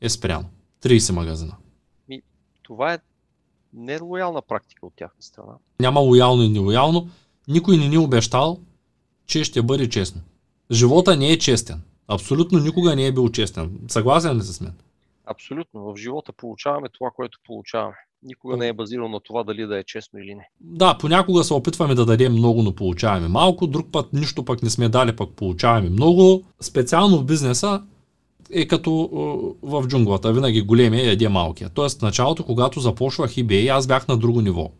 [0.00, 0.44] е спряно.
[0.82, 1.56] 30 магазина.
[2.10, 2.22] И
[2.62, 2.98] това е
[3.72, 5.52] нелоялна практика от тяхна страна.
[5.80, 7.08] Няма лоялно и нелоялно.
[7.48, 8.58] Никой не ни обещал,
[9.26, 10.20] че ще бъде честно.
[10.70, 11.82] Живота не е честен.
[12.08, 13.70] Абсолютно никога не е бил честен.
[13.88, 14.72] Съгласен ли с мен?
[15.26, 15.80] Абсолютно.
[15.80, 17.94] В живота получаваме това, което получаваме.
[18.22, 20.48] Никога не е базирано на това дали да е честно или не.
[20.60, 23.66] Да, понякога се опитваме да дадем много, но получаваме малко.
[23.66, 26.42] Друг път нищо пък не сме дали, пък получаваме много.
[26.60, 27.82] Специално в бизнеса
[28.50, 29.08] е като
[29.62, 30.32] в джунглата.
[30.32, 31.70] Винаги големия яде малкия.
[31.74, 34.70] Тоест, в началото, когато започвах eBay, аз бях на друго ниво.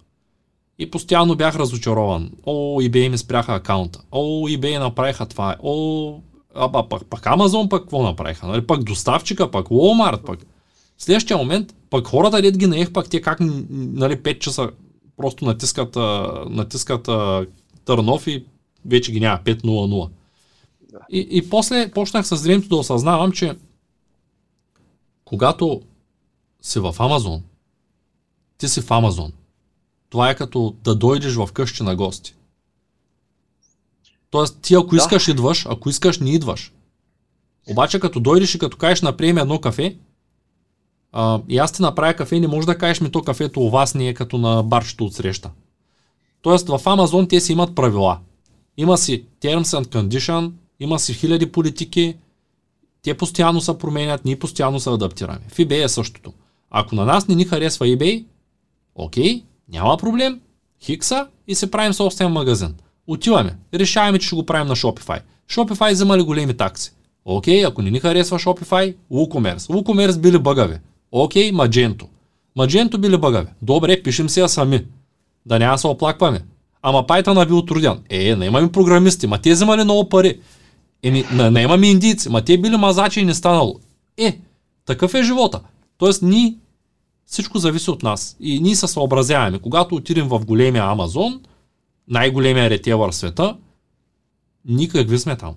[0.79, 2.31] И постоянно бях разочарован.
[2.47, 4.01] О, eBay ми спряха акаунта.
[4.13, 5.57] О, eBay направиха това.
[5.63, 6.21] О,
[6.55, 8.47] а, а пък, пък Амазон пък какво направиха?
[8.47, 8.67] Нали?
[8.67, 10.47] Пък доставчика, пък Walmart пък.
[10.97, 14.71] В следващия момент, пък хората дед ги наех, пък те как нали, 5 часа
[15.17, 15.97] просто натискат,
[16.51, 17.09] натискат
[17.85, 18.45] Търнов и
[18.87, 20.09] вече ги няма 5.00.
[21.11, 23.57] И, и после почнах с времето да осъзнавам, че
[25.25, 25.83] когато
[26.63, 27.43] си в Амазон,
[28.59, 29.33] ти си в Амазон.
[30.11, 32.35] Това е като да дойдеш в къщи на гости.
[34.35, 34.97] Тоест, ти ако да.
[34.97, 36.73] искаш идваш, ако искаш не идваш.
[37.71, 39.97] Обаче като дойдеш и като кажеш наприем едно кафе,
[41.13, 43.95] а, и аз ти направя кафе, не можеш да кажеш ми то кафето у вас
[43.95, 45.51] не е като на барчето от среща.
[46.43, 48.19] Тоест в Амазон те си имат правила.
[48.77, 52.17] Има си terms and condition, има си хиляди политики,
[53.03, 55.41] те постоянно се променят, ние постоянно се адаптираме.
[55.49, 56.33] В eBay е същото.
[56.71, 58.25] Ако на нас не ни харесва eBay,
[58.95, 60.41] окей, няма проблем,
[60.83, 62.75] хикса и се правим собствен магазин.
[63.07, 63.57] Отиваме.
[63.75, 65.21] Решаваме, че ще го правим на Shopify.
[65.51, 66.93] Shopify взема ли големи такси?
[67.25, 69.59] Окей, ако не ни харесва Shopify, WooCommerce.
[69.59, 70.79] WooCommerce били бъгави.
[71.13, 72.07] Окей, Magento.
[72.59, 73.49] Magento били бъгави.
[73.63, 74.85] Добре, пишем си я сами.
[75.47, 76.41] Да няма се оплакваме.
[76.83, 77.99] Ама Python е бил труден.
[78.11, 80.41] Е, не имаме програмисти, ма те вземали много пари.
[81.03, 83.81] Еми, не имаме индийци, ма те били мазачи и не станало.
[84.17, 84.39] Е,
[84.87, 85.61] такъв е живота.
[85.99, 86.55] Тоест, ние
[87.27, 88.37] всичко зависи от нас.
[88.41, 89.59] И ние се съобразяваме.
[89.59, 91.41] Когато отидем в големия Амазон,
[92.09, 93.57] най-големия ретелър в света,
[94.65, 95.55] никакви сме там.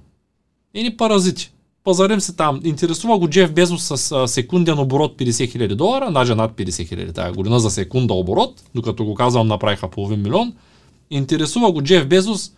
[0.73, 1.53] Ени паразити.
[1.83, 2.61] Пазарим се там.
[2.63, 7.13] Интересува го Джеф Безос с а, секунден оборот 50 000 долара, даже над 50 000
[7.13, 10.53] тая година за секунда оборот, докато го казвам направиха половин милион.
[11.09, 12.51] Интересува го Джеф Безос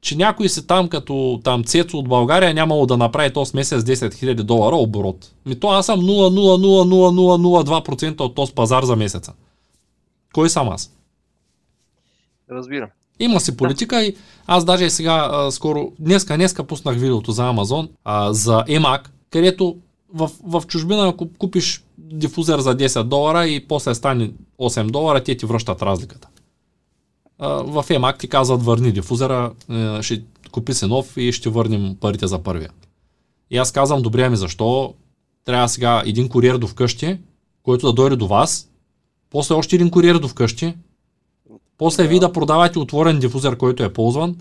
[0.00, 3.94] че някой си там като там Цецо от България нямало да направи този месец 10
[3.94, 5.32] 000 долара оборот.
[5.46, 9.32] Ми то аз съм 0,00002% от този пазар за месеца.
[10.32, 10.96] Кой съм аз?
[12.50, 12.88] Разбирам.
[13.20, 14.02] Има си политика да.
[14.02, 14.16] и
[14.46, 19.00] аз даже и сега а, скоро, днеска, днеска пуснах видеото за Амазон, а, за EMAG,
[19.30, 19.76] където
[20.14, 25.46] в, в чужбина купиш дифузер за 10 долара и после стане 8 долара, те ти
[25.46, 26.28] връщат разликата.
[27.38, 31.96] А, в EMAG ти казват върни дифузера, е, ще купи си нов и ще върнем
[32.00, 32.70] парите за първия.
[33.50, 34.94] И аз казвам, добре, ами защо
[35.44, 37.18] трябва сега един куриер до вкъщи,
[37.62, 38.68] който да дойде до вас,
[39.30, 40.74] после още един куриер до вкъщи,
[41.80, 42.08] после да.
[42.08, 44.36] ви да продавате отворен дифузер, който е ползван,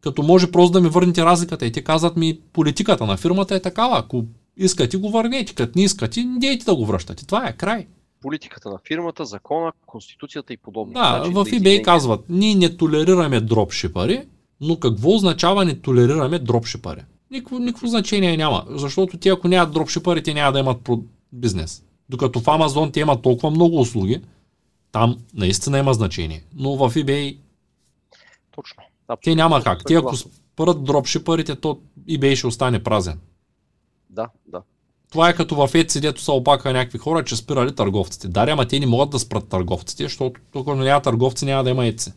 [0.00, 1.66] като може просто да ми върнете разликата.
[1.66, 3.98] И те казват ми, политиката на фирмата е такава.
[3.98, 4.24] Ако
[4.56, 5.54] искате, го върнете.
[5.54, 7.26] Като не искате, не дейте да го връщате.
[7.26, 7.86] Това е край.
[8.22, 10.92] Политиката на фирмата, закона, конституцията и подобно.
[10.92, 14.22] Да, значи, в eBay да казват, ние не толерираме дропшипари,
[14.60, 17.00] но какво означава не толерираме дропшипари?
[17.30, 20.88] Никакво, никакво значение няма, защото те ако нямат дропшипари, те няма да имат
[21.32, 21.82] бизнес.
[22.08, 24.20] Докато в Amazon те имат толкова много услуги,
[24.96, 26.44] там наистина има значение.
[26.54, 27.38] Но в eBay
[28.50, 28.82] Точно.
[29.22, 29.84] Те няма как.
[29.86, 33.20] Те ако спрат дропшипарите, то eBay ще остане празен.
[34.10, 34.62] Да, да.
[35.10, 38.28] Това е като в Etsy, дето са опака някакви хора, че спирали търговците.
[38.28, 41.82] Даря, ама те не могат да спрат търговците, защото тук няма търговци, няма да има
[41.82, 42.12] Etsy.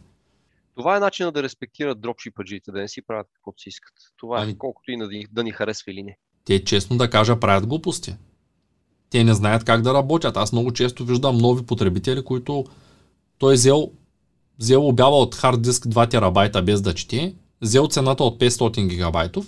[0.76, 3.94] Това е начинът да респектират дропшипаджите, да не си правят каквото си искат.
[4.18, 4.58] Това е ами...
[4.58, 6.18] колкото и да да ни харесва или не.
[6.46, 8.16] Те, честно да кажа, правят глупости.
[9.10, 10.38] Те не знаят как да работят.
[10.38, 12.66] Аз много често виждам нови потребители, които
[13.38, 13.92] той е взел,
[14.60, 19.46] взел обява от хард диск 2 терабайта без да чете, взел цената от 500 гигабайтов,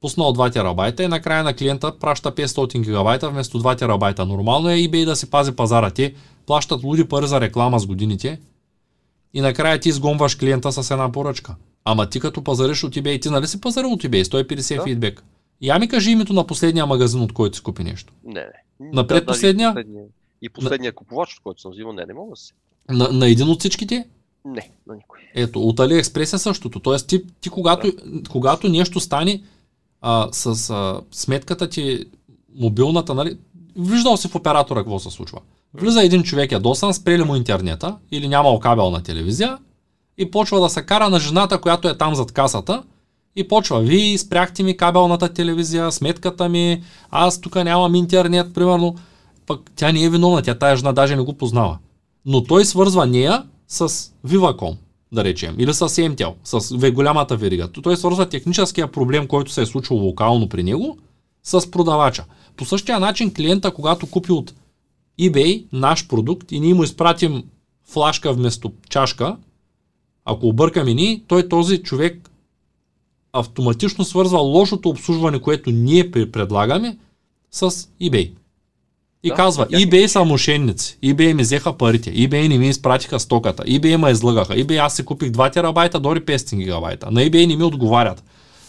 [0.00, 4.26] пуснал 2 терабайта и накрая на клиента праща 500 гигабайта вместо 2 терабайта.
[4.26, 5.90] Нормално е eBay да си пази пазара.
[5.90, 6.14] Те
[6.46, 8.40] плащат луди пари за реклама с годините
[9.34, 11.54] и накрая ти изгонваш клиента с една поръчка.
[11.84, 14.82] Ама ти като пазариш от eBay, ти нали си пазарил от eBay, 150 да.
[14.82, 15.24] фидбек.
[15.60, 18.12] Я ми кажи името на последния магазин, от който си купи нещо.
[18.24, 18.69] Не, не.
[18.80, 19.70] Напред да, последния?
[19.70, 20.04] последния?
[20.42, 20.94] И последния на...
[20.94, 22.52] купувач, от който съм взимал, не, не мога да се.
[22.88, 24.08] На, на един от всичките?
[24.44, 25.18] Не, на никой.
[25.34, 26.80] Ето, от AliExpress е същото.
[26.80, 28.30] Тоест, ти, ти когато, да.
[28.30, 29.42] когато нещо стане
[30.00, 32.04] а, с а, сметката ти,
[32.54, 33.38] мобилната, нали,
[33.76, 35.40] виждал си в оператора какво се случва.
[35.74, 39.58] Влиза един човек ядосан, спрели му интернета или нямал кабел на телевизия
[40.18, 42.82] и почва да се кара на жената, която е там зад касата
[43.36, 48.96] и почва, вие спряхте ми кабелната телевизия, сметката ми, аз тук нямам интернет, примерно.
[49.46, 51.78] Пък тя не е виновна, тя тая жена даже не го познава.
[52.26, 53.88] Но той свързва нея с
[54.26, 54.76] Viva.com,
[55.12, 57.68] да речем, или с MTEL, с голямата верига.
[57.68, 60.98] Той свързва техническия проблем, който се е случил локално при него,
[61.42, 62.24] с продавача.
[62.56, 64.54] По същия начин клиента, когато купи от
[65.20, 67.44] eBay наш продукт и ние му изпратим
[67.84, 69.36] флашка вместо чашка,
[70.24, 72.29] ако объркаме ни, той този човек
[73.32, 76.98] автоматично свързва лошото обслужване, което ние предлагаме
[77.50, 77.70] с
[78.02, 78.32] eBay.
[79.22, 83.62] И да, казва, eBay са мошенници, eBay ми взеха парите, eBay не ми изпратиха стоката,
[83.62, 87.10] eBay ме излъгаха, eBay аз си купих 2 терабайта, дори 500 гигабайта.
[87.10, 88.24] На eBay не ми отговарят.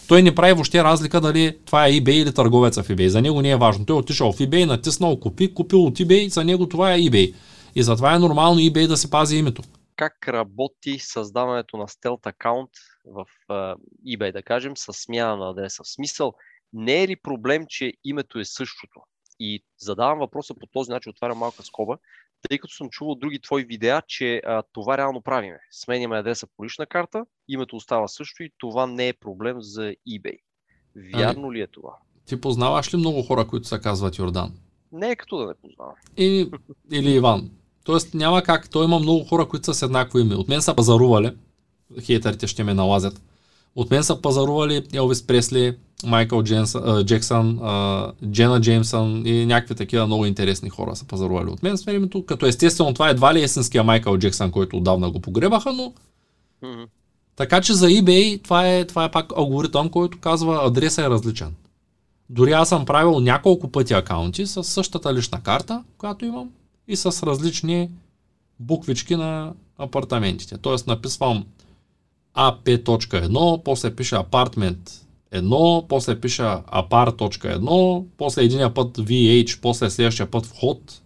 [0.08, 3.06] Той не прави въобще разлика дали това е eBay или търговеца в eBay.
[3.06, 3.86] За него не е важно.
[3.86, 7.34] Той е отишъл в eBay, натиснал купи, купил от eBay, за него това е eBay.
[7.74, 9.62] И затова е нормално eBay да се пази името.
[9.96, 12.70] Как работи създаването на стелт акаунт
[13.04, 13.76] в uh,
[14.06, 15.82] eBay, да кажем, с смяна на адреса?
[15.82, 16.34] В смисъл,
[16.72, 19.00] не е ли проблем, че името е същото?
[19.40, 21.98] И задавам въпроса по този начин, отварям малка скоба,
[22.48, 25.58] тъй като съм чувал други твои видеа, че а, това реално правиме.
[25.70, 30.38] Сменяме адреса по лична карта, името остава също и това не е проблем за eBay.
[31.14, 31.92] Вярно ами, ли е това?
[32.26, 34.54] Ти познаваш ли много хора, които се казват Йордан?
[34.92, 35.94] Не е като да не познавам.
[36.16, 36.50] И,
[36.92, 37.50] или Иван.
[37.84, 38.70] Тоест няма как.
[38.70, 40.34] Той има много хора, които са с еднакво име.
[40.34, 41.36] От мен са пазарували.
[42.00, 43.22] Хейтерите ще ме налазят.
[43.76, 47.60] От мен са пазарували Елвис Пресли, Майкъл Дженсън, Джексън,
[48.26, 52.26] Джена Джеймсън и някакви такива много интересни хора са пазарували от мен с времето.
[52.26, 55.92] Като естествено това едва ли е есенския Майкъл Джексън, който отдавна го погребаха, но
[56.62, 56.86] mm-hmm.
[57.36, 61.54] така че за eBay това е, това е пак алгоритъм, който казва адреса е различен.
[62.30, 66.50] Дори аз съм правил няколко пъти акаунти с същата лична карта, която имам
[66.88, 67.90] и с различни
[68.60, 70.58] буквички на апартаментите.
[70.58, 71.44] Тоест написвам
[72.36, 74.90] AP.1, после пише апартмент
[75.34, 81.02] 1, после пише apart.1, после единия път VH, после следващия път вход,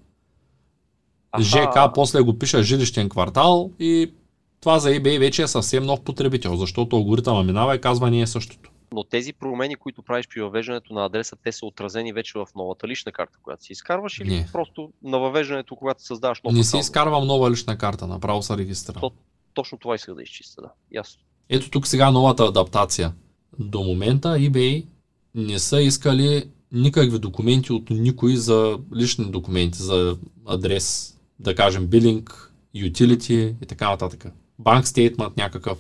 [1.33, 1.45] Аха.
[1.45, 4.13] ЖК, после го пиша жилищен квартал и
[4.61, 8.27] това за eBay вече е съвсем нов потребител, защото алгоритъма минава и казва ние е
[8.27, 8.71] същото.
[8.93, 12.89] Но тези промени, които правиш при въвеждането на адреса, те са отразени вече в новата
[12.89, 14.49] лична карта, която си изкарваш или не.
[14.53, 19.11] просто на въвеждането, когато създаваш нова Не си изкарвам нова лична карта, направо се регистрирам.
[19.57, 20.69] То, точно това иска да изчиста, да.
[20.93, 21.23] Ясно.
[21.49, 23.13] Ето тук сега новата адаптация.
[23.59, 24.87] До момента eBay
[25.35, 30.17] не са искали никакви документи от никой за лични документи, за
[30.47, 34.27] адрес, да кажем билинг, utility и така нататък.
[34.59, 35.79] Банк стейтмент някакъв.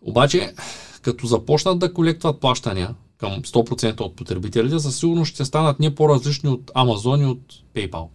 [0.00, 0.54] Обаче,
[1.02, 6.50] като започнат да колектват плащания към 100% от потребителите, със сигурност ще станат не по-различни
[6.50, 8.08] от Amazon и от PayPal.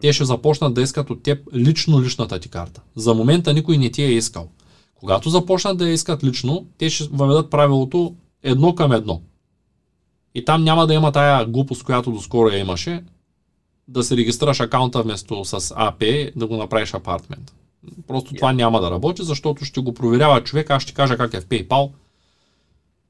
[0.00, 2.80] Те ще започнат да искат от теб лично личната ти карта.
[2.96, 4.48] За момента никой не ти е искал.
[4.94, 9.22] Когато започнат да я искат лично, те ще въведат правилото едно към едно.
[10.34, 13.04] И там няма да има тая глупост, която доскоро я имаше,
[13.88, 17.54] да се регистрираш акаунта вместо с AP, да го направиш апартмент.
[18.06, 18.36] Просто yeah.
[18.36, 21.46] това няма да работи, защото ще го проверява човек, аз ще кажа как е в
[21.46, 21.90] PayPal.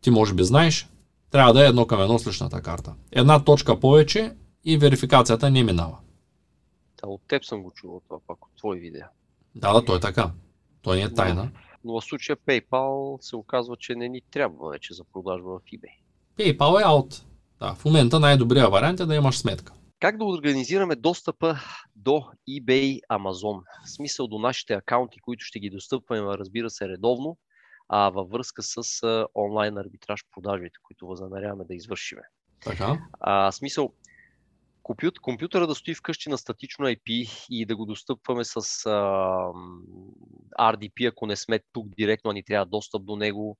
[0.00, 0.88] Ти може би знаеш,
[1.30, 2.92] трябва да е едно към едно с личната карта.
[3.12, 4.32] Една точка повече
[4.64, 5.96] и верификацията не минава.
[7.02, 9.06] Да, от теб съм го чувал това пак, от твои видео.
[9.54, 10.30] Да, да, той е така.
[10.82, 11.44] Той не е тайна.
[11.44, 11.50] Но,
[11.84, 15.96] но в случая PayPal се оказва, че не ни трябва вече за продажба в eBay.
[16.38, 17.24] PayPal е out.
[17.60, 19.72] Да, в момента най-добрият вариант е да имаш сметка.
[20.00, 21.56] Как да организираме достъпа
[21.96, 23.62] до eBay Amazon?
[23.86, 27.38] В смисъл до нашите акаунти, които ще ги достъпваме, разбира се, редовно,
[27.88, 32.22] а във връзка с а, онлайн арбитраж продажбите, които възнамеряваме да извършиме.
[32.64, 32.98] Така.
[33.20, 33.92] А, смисъл,
[34.90, 38.60] компют, компютъра да стои вкъщи на статично IP и да го достъпваме с а,
[40.60, 43.58] RDP, ако не сме тук директно, а ни трябва достъп до него,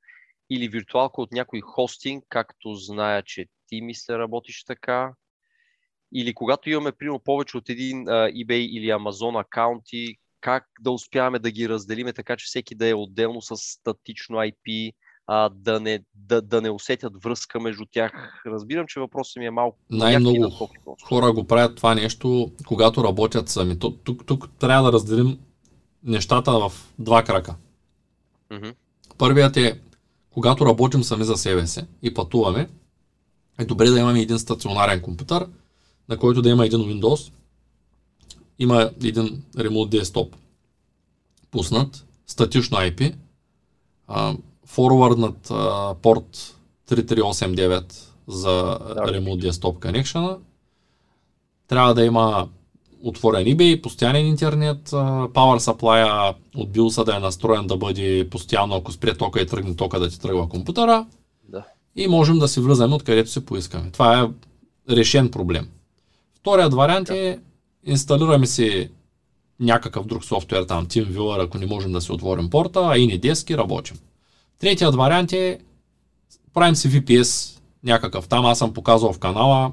[0.50, 5.12] или виртуалка от някой хостинг, както зная, че ти мисля работиш така,
[6.14, 11.38] или когато имаме примерно повече от един а, eBay или Amazon акаунти, как да успяваме
[11.38, 14.92] да ги разделиме така, че всеки да е отделно с статично IP,
[15.32, 18.42] а, да, не, да, да не усетят връзка между тях.
[18.46, 19.78] Разбирам, че въпросът ми е малко.
[19.90, 20.68] Най-много
[21.02, 23.78] хора го правят това нещо, когато работят сами.
[23.78, 25.38] Тук, тук, тук трябва да разделим
[26.04, 27.54] нещата в два крака.
[28.50, 28.74] Mm-hmm.
[29.18, 29.80] Първият е,
[30.30, 32.68] когато работим сами за себе си и пътуваме,
[33.58, 35.46] е добре да имаме един стационарен компютър,
[36.08, 37.32] на който да има един Windows,
[38.58, 40.34] има един Remote Desktop
[41.50, 43.14] пуснат, статично IP,
[44.70, 45.52] форварднат
[46.02, 46.56] порт
[46.90, 47.92] 3389
[48.28, 48.94] за да.
[48.96, 50.36] Remote Desktop Connection.
[51.68, 52.48] Трябва да има
[53.02, 58.92] отворен eBay, постоянен интернет, Power Supply от BIOS да е настроен да бъде постоянно, ако
[58.92, 61.06] спре тока и тръгне тока да ти тръгва компютъра.
[61.48, 61.64] Да.
[61.96, 63.90] И можем да си влизаме откъдето се поискаме.
[63.90, 64.28] Това е
[64.94, 65.68] решен проблем.
[66.34, 67.38] Вторият вариант е
[67.84, 68.90] инсталираме си
[69.60, 73.18] някакъв друг софтуер, там TeamViewer, ако не можем да си отворим порта, а и не
[73.18, 73.96] дески, работим.
[74.60, 75.58] Третият вариант е
[76.54, 79.72] правим си VPS някакъв там, аз съм показал в канала,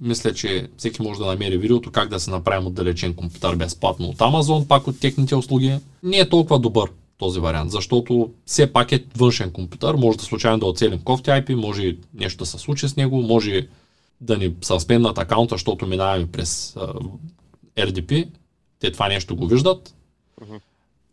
[0.00, 4.16] мисля, че всеки може да намери видеото как да се направим отдалечен компютър безплатно от
[4.16, 5.78] Amazon, пак от техните услуги.
[6.02, 10.58] Не е толкова добър този вариант, защото все пак е външен компютър, може да случайно
[10.58, 13.68] да оцелим кофти IP, може нещо да се случи с него, може
[14.20, 16.76] да ни съспенднат акаунта, защото минаваме през
[17.76, 18.28] RDP,
[18.80, 19.94] те това нещо го виждат.
[20.40, 20.60] Uh-huh.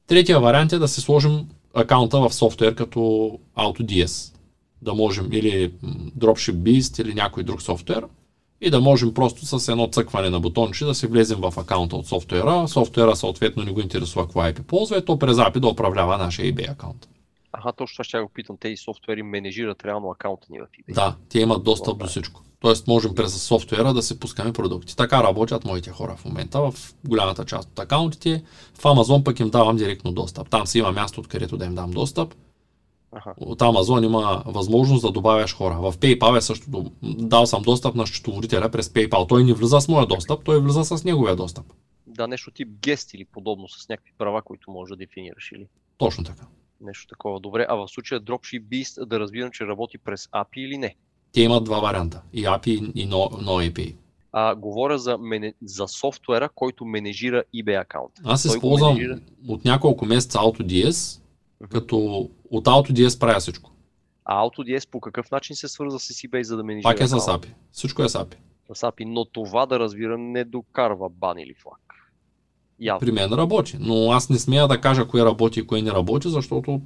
[0.08, 3.00] Третия вариант е да си сложим акаунта в софтуер като
[3.58, 4.36] AutoDS.
[4.82, 5.72] Да можем или
[6.18, 8.06] Dropship или някой друг софтуер
[8.62, 12.08] и да можем просто с едно цъкване на бутонче да си влезем в акаунта от
[12.08, 12.68] софтуера.
[12.68, 16.54] Софтуера съответно не го интересува какво IP ползва и то през API да управлява нашия
[16.54, 17.08] eBay акаунт.
[17.52, 18.58] Ага, точно това ще го питам.
[18.58, 20.94] Тези софтуери менежират реално акаунта ни в eBay.
[20.94, 22.42] Да, те имат достъп до всичко.
[22.66, 24.96] Тоест можем през софтуера да се пускаме продукти.
[24.96, 28.44] Така работят моите хора в момента в голямата част от акаунтите.
[28.74, 30.50] В Amazon пък им давам директно достъп.
[30.50, 32.36] Там си има място, откъдето да им дам достъп.
[33.12, 33.34] Ага.
[33.38, 35.76] От Amazon има възможност да добавяш хора.
[35.82, 36.92] В PayPal е също.
[37.04, 39.30] Дал съм достъп на счетоводителя през PayPal.
[39.30, 41.66] Той не влиза с моя достъп, той влиза с неговия достъп.
[42.08, 45.68] Да, нещо тип гест или подобно с някакви права, които може да дефинираш или?
[45.98, 46.44] Точно така.
[46.82, 47.40] Нещо такова.
[47.40, 50.96] Добре, а в случая Dropship Beast да разбирам, че работи през API или не?
[51.36, 52.22] Те имат два варианта.
[52.34, 53.96] И API и no, no API.
[54.32, 58.12] А, говоря за, мене, за софтуера, който менежира eBay аккаунт.
[58.24, 59.20] Аз използвам менежира...
[59.48, 61.22] от няколко месеца AutoDS,
[61.70, 63.72] като от AutoDS правя всичко.
[64.26, 67.16] А AutoDS по какъв начин се свърза с eBay, за да менежира Пак е с
[67.16, 67.48] API.
[67.72, 68.36] Всичко е с API.
[68.74, 71.82] С API, но това да разбирам не докарва бан или флаг.
[72.80, 73.00] Явно.
[73.00, 76.30] При мен работи, но аз не смея да кажа кое работи и кое не работи,
[76.30, 76.82] защото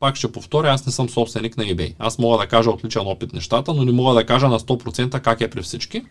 [0.00, 1.94] пак ще повторя, аз не съм собственик на eBay.
[1.98, 5.40] Аз мога да кажа отличен опит нещата, но не мога да кажа на 100% как
[5.40, 6.02] е при всички.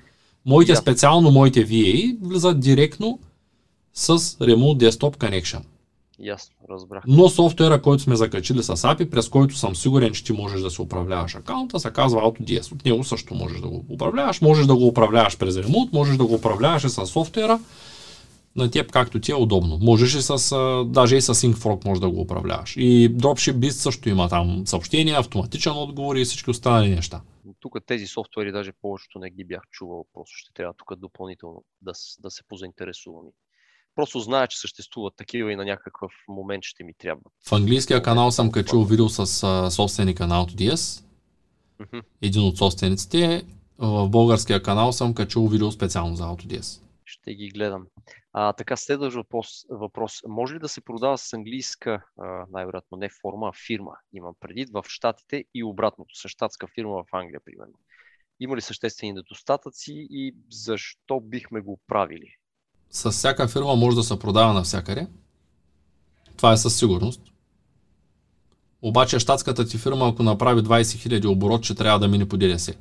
[0.45, 0.82] Моите, yeah.
[0.82, 3.20] специално моите VA, влизат директно
[3.94, 5.61] с Remote Desktop Connection.
[6.20, 7.03] Ясно, разбрах.
[7.07, 10.72] Но софтуера, който сме закачили с API, през който съм сигурен, че ти можеш да
[10.72, 12.72] се управляваш акаунта, се казва AutoDS.
[12.72, 14.41] От него също можеш да го управляваш.
[14.41, 17.60] Можеш да го управляваш през Remote, можеш да го управляваш и с софтуера
[18.60, 19.77] на теб както ти е удобно.
[19.81, 22.77] Можеш и с, даже и с SyncFrog може да го управляваш.
[22.77, 27.22] И Dropship също има там съобщения, автоматичен отговор и всички останали неща.
[27.60, 31.91] Тук тези софтуери даже повечето не ги бях чувал, просто ще трябва тук допълнително да,
[32.19, 33.23] да се позаинтересувам.
[33.95, 37.22] Просто зная, че съществуват такива и на някакъв момент ще ми трябва.
[37.48, 41.03] В английския канал съм качил видео с а, собственика на AutoDS.
[41.81, 42.02] Mm-hmm.
[42.22, 43.44] Един от собствениците.
[43.77, 46.81] В българския канал съм качил видео специално за AutoDS.
[47.06, 47.86] Ще ги гледам.
[48.34, 50.22] А, така, следващ въпрос, въпрос.
[50.27, 52.06] Може ли да се продава с английска,
[52.51, 53.91] най-вероятно не форма, а фирма?
[54.14, 57.73] Имам предвид в Штатите и обратното, с щатска фирма в Англия, примерно.
[58.39, 62.35] Има ли съществени недостатъци и защо бихме го правили?
[62.89, 65.07] С всяка фирма може да се продава навсякъде.
[66.38, 67.22] Това е със сигурност.
[68.81, 72.73] Обаче щатската ти фирма, ако направи 20 000 оборот, ще трябва да мине по ДДС.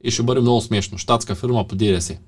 [0.00, 0.98] И ще бъде много смешно.
[0.98, 2.18] Штатска фирма по ДДС.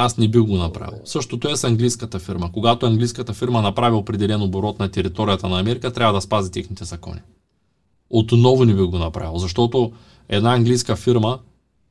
[0.00, 1.00] Аз не бих го направил.
[1.04, 2.52] Същото е с английската фирма.
[2.52, 7.20] Когато английската фирма направи определен оборот на територията на Америка, трябва да спази техните закони.
[8.10, 9.92] Отново не бих го направил, защото
[10.28, 11.38] една английска фирма,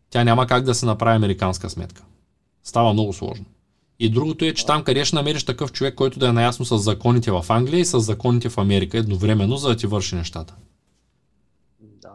[0.09, 2.03] тя няма как да се направи американска сметка.
[2.63, 3.45] Става много сложно.
[3.99, 6.77] И другото е, че там къде ще намериш такъв човек, който да е наясно с
[6.77, 10.55] законите в Англия и с законите в Америка едновременно, за да ти върши нещата.
[12.01, 12.09] Да.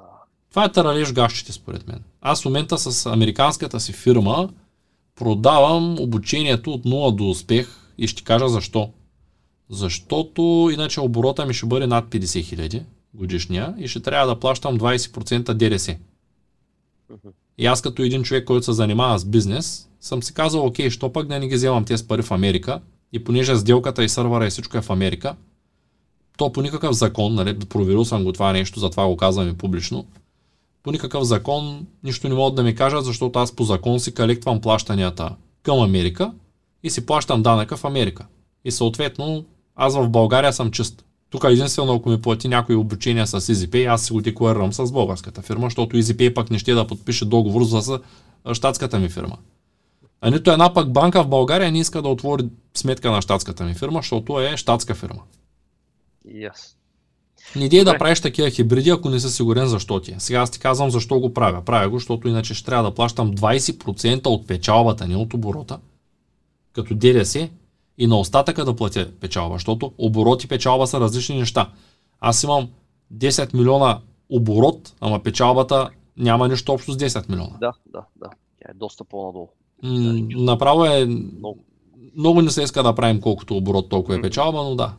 [0.51, 2.03] Това е таралеж гащите, според мен.
[2.21, 4.49] Аз в момента с американската си фирма
[5.17, 7.69] продавам обучението от 0 до успех
[7.99, 8.91] и ще кажа защо.
[9.71, 12.83] Защото иначе оборота ми ще бъде над 50 хиляди
[13.15, 15.97] годишния и ще трябва да плащам 20% ДДС.
[17.59, 21.13] И аз като един човек, който се занимава с бизнес, съм си казал, окей, що
[21.13, 22.81] пък да не ги вземам тези пари в Америка
[23.13, 25.37] и понеже сделката и сървъра и всичко е в Америка,
[26.37, 30.07] то по никакъв закон, нали, проверил съм го това нещо, затова го казвам и публично,
[30.83, 34.61] по никакъв закон нищо не могат да ми кажат, защото аз по закон си колектвам
[34.61, 36.33] плащанията към Америка
[36.83, 38.27] и си плащам данъка в Америка.
[38.65, 39.45] И съответно,
[39.77, 41.05] аз в България съм чист.
[41.31, 45.43] Тук единствено, ако ми плати някои обучения с EasyPay, аз си го декларирам с българската
[45.43, 48.01] фирма, защото EasyPay пък не ще да подпише договор за
[48.53, 49.39] щатската ми фирма.
[50.21, 52.45] А нито една пък банка в България не иска да отвори
[52.75, 55.23] сметка на щатската ми фирма, защото е щатска фирма.
[56.29, 56.75] Yes.
[57.57, 60.17] Не идея да правиш такива хибриди, ако не си сигурен защо ти е.
[60.19, 61.65] Сега аз ти казвам защо го правя.
[61.65, 65.79] Правя го, защото иначе ще трябва да плащам 20% от печалбата, не от оборота,
[66.73, 67.49] като ДДС
[67.99, 71.71] и на остатъка да платя печалба, защото оборот и печалба са различни неща.
[72.21, 72.69] Аз имам
[73.15, 74.01] 10 милиона
[74.31, 77.57] оборот, ама печалбата няма нищо общо с 10 милиона.
[77.61, 78.29] Да, да, да.
[78.63, 79.49] Тя е доста по-надолу.
[79.83, 81.07] М- направо е...
[81.07, 81.59] Много.
[82.17, 84.93] много не се иска да правим колкото оборот, толкова е печалба, но да.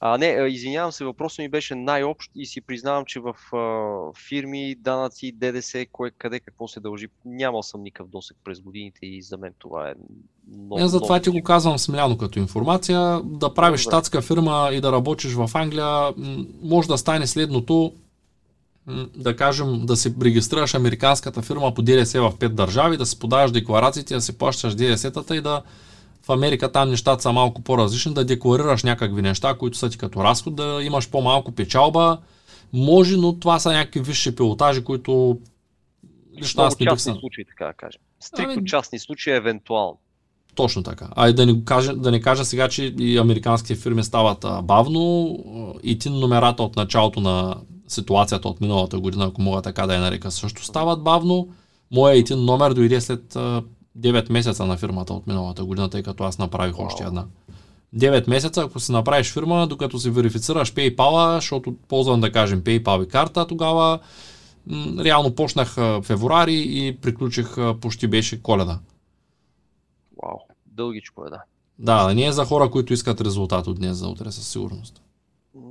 [0.00, 4.74] А, не, извинявам се, въпросът ми беше най-общ и си признавам, че в а, фирми,
[4.74, 9.38] данъци, ДДС, кое, къде какво се дължи, нямал съм никакъв досек през годините и за
[9.38, 9.94] мен това е
[10.56, 10.78] много.
[10.78, 13.20] Не, затова ти го казвам смляно като информация.
[13.24, 13.90] Да правиш Добре.
[13.90, 16.12] щатска фирма и да работиш в Англия,
[16.62, 17.92] може да стане следното,
[19.16, 23.50] да кажем, да се регистрираш американската фирма по ДДС в пет държави, да си подаваш
[23.50, 25.62] декларациите, да си плащаш ДДС-тата и да
[26.26, 30.24] в Америка там нещата са малко по-различни, да декларираш някакви неща, които са ти като
[30.24, 32.18] разход, да имаш по-малко печалба.
[32.72, 35.38] Може, но това са някакви висши пилотажи, които
[36.38, 38.00] лично аз не бих частни случаи, така да кажем.
[38.20, 38.66] Стрикто ами...
[38.66, 39.98] частни случаи, евентуално.
[40.54, 41.08] Точно така.
[41.16, 44.62] А и да не, кажа, да не кажа сега, че и американските фирми стават а,
[44.62, 45.38] бавно
[45.82, 47.56] и ти номерата от началото на
[47.88, 51.48] ситуацията от миналата година, ако мога така да я нарека, също стават бавно.
[51.90, 53.36] Моя ИТИН номер дойде след
[53.98, 56.86] 9 месеца на фирмата от миналата година, тъй като аз направих wow.
[56.86, 57.24] още една.
[57.96, 63.04] 9 месеца, ако си направиш фирма, докато си верифицираш PayPal, защото ползвам да кажем PayPal
[63.04, 63.98] и карта, тогава
[64.66, 68.78] м- реално почнах февруари и приключих почти беше коледа.
[70.22, 71.42] Вау, дългичко е, да.
[71.78, 75.02] Да, не е за хора, които искат резултат от днес за утре, със сигурност.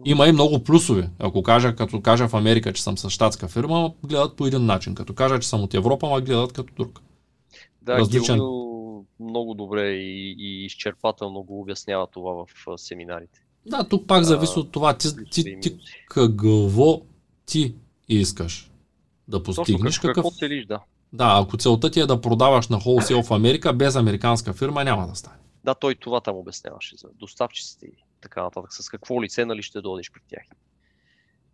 [0.06, 1.10] Има и много плюсове.
[1.20, 4.96] Ако кажа, като кажа в Америка, че съм с щатска фирма, гледат по един начин.
[4.96, 7.02] Като кажа, че съм от Европа, ма гледат като друг.
[7.86, 8.36] Да, различен...
[8.36, 13.42] Гил много добре и, и изчерпателно го обяснява това в семинарите.
[13.66, 17.02] Да, тук пак зависи от това ти, ти, ти какво
[17.46, 17.76] ти
[18.10, 18.72] искаш
[19.28, 19.96] да постигнеш.
[19.96, 20.82] Точно, какво целиш, да.
[21.14, 25.08] Да, ако целта ти е да продаваш на холсел в Америка без американска фирма, няма
[25.08, 25.38] да стане.
[25.64, 28.74] Да, той това там обясняваше за доставчиците и така нататък.
[28.74, 30.44] С какво лице нали ще дойдеш при тях.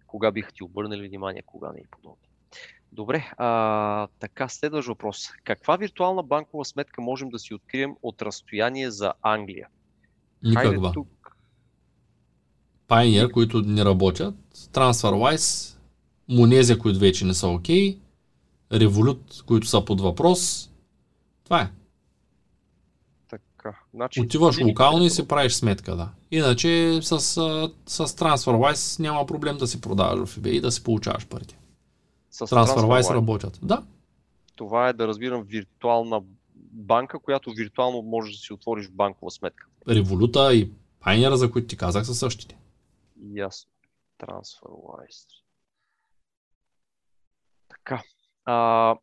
[0.08, 2.18] Кога биха ти обърнали внимание, кога не и подобно.
[2.91, 5.30] Добре, а, така, следващ въпрос.
[5.43, 9.68] Каква виртуална банкова сметка можем да си открием от разстояние за Англия?
[10.43, 10.91] Никаква.
[10.91, 11.38] тук.
[12.88, 15.77] Pioneer, които не работят, TransferWise,
[16.30, 17.99] Monezia, които вече не са окей, okay,
[18.72, 20.72] Revolut, които са под въпрос.
[21.43, 21.72] Това е.
[23.30, 23.80] Така.
[23.93, 26.09] Значи, Отиваш локално и си правиш сметка, да.
[26.31, 31.27] Иначе с, с TransferWise няма проблем да си продаваш в eBay и да си получаваш
[31.27, 31.57] парите.
[32.32, 33.60] С TransferWise работят.
[33.64, 33.84] Да,
[34.56, 36.22] Това е да разбирам виртуална
[36.72, 39.68] банка, която виртуално можеш да си отвориш банкова сметка.
[39.88, 40.72] Революта и
[41.02, 42.58] Pioneer, за които ти казах, са същите.
[43.34, 43.72] Ясно.
[44.20, 45.28] TransferWise.
[47.70, 48.03] Така.
[48.45, 48.95] А,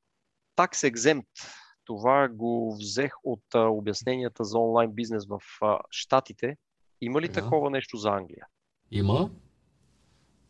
[0.57, 1.53] tax exempt.
[1.85, 6.57] Това го взех от а, обясненията за онлайн бизнес в а, Штатите.
[7.01, 7.33] Има ли Да.
[7.33, 8.47] такова нещо за Англия?
[8.91, 9.31] Има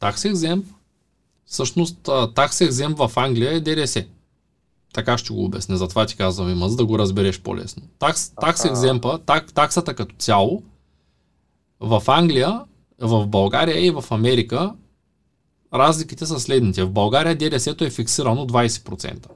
[0.00, 0.74] Tax Exempt.
[1.48, 4.04] Всъщност, а, Tax Exempt в Англия е ДДС.
[4.94, 7.82] Така ще го обясня, затова ти казвам има, за да го разбереш по-лесно.
[7.98, 10.62] Такс, такс екземпа, так, таксата като цяло,
[11.80, 12.60] в Англия,
[13.00, 14.74] в България и в Америка,
[15.74, 16.84] разликите са следните.
[16.84, 19.26] В България ДДС-то е фиксирано 20%.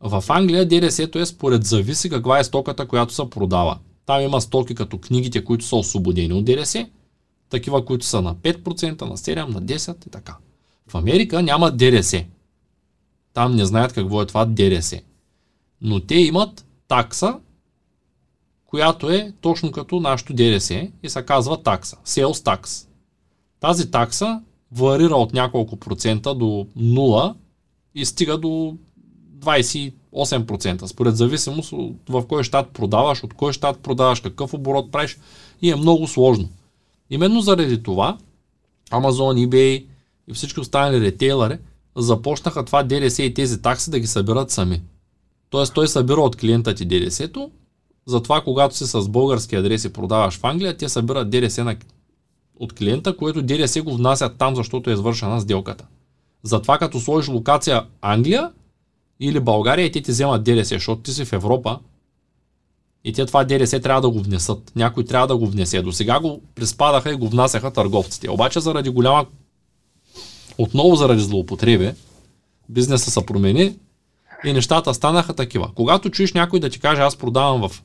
[0.00, 3.78] В Англия ДДС-то е според зависи каква е стоката, която се продава.
[4.06, 6.86] Там има стоки като книгите, които са освободени от ДДС,
[7.50, 10.36] такива, които са на 5%, на 7%, на 10% и така.
[10.88, 12.24] В Америка няма ДДС.
[13.32, 15.00] Там не знаят какво е това ДДС.
[15.80, 17.38] Но те имат такса,
[18.66, 21.96] която е точно като нашото ДДС и се казва такса.
[22.06, 22.86] Sales tax.
[23.60, 24.42] Тази такса
[24.72, 27.34] варира от няколко процента до 0
[27.94, 28.76] и стига до
[29.38, 31.70] 28%, според зависимост
[32.08, 35.18] в кой щат продаваш, от кой щат продаваш, какъв оборот правиш
[35.62, 36.48] и е много сложно.
[37.10, 38.18] Именно заради това
[38.90, 39.84] Amazon, eBay
[40.28, 41.58] и всички останали ретейлери
[41.96, 44.82] започнаха това ДДС и тези такси да ги събират сами.
[45.50, 47.50] Тоест той събира от клиента ти ДДС-то,
[48.06, 51.76] затова когато си с български адрес и продаваш в Англия, те събират ДДС на,
[52.56, 55.86] от клиента, което ДДС го внасят там, защото е извършена сделката.
[56.42, 58.50] Затова като сложиш локация Англия
[59.20, 61.78] или България те ти вземат ДДС, защото ти си в Европа
[63.04, 64.72] и те това ДДС трябва да го внесат.
[64.76, 65.82] Някой трябва да го внесе.
[65.82, 68.30] До сега го приспадаха и го внасяха търговците.
[68.30, 69.26] Обаче заради голяма
[70.58, 71.92] отново заради злоупотреби,
[72.68, 73.76] бизнеса се промени
[74.44, 75.70] и нещата станаха такива.
[75.74, 77.82] Когато чуеш някой да ти каже аз продавам в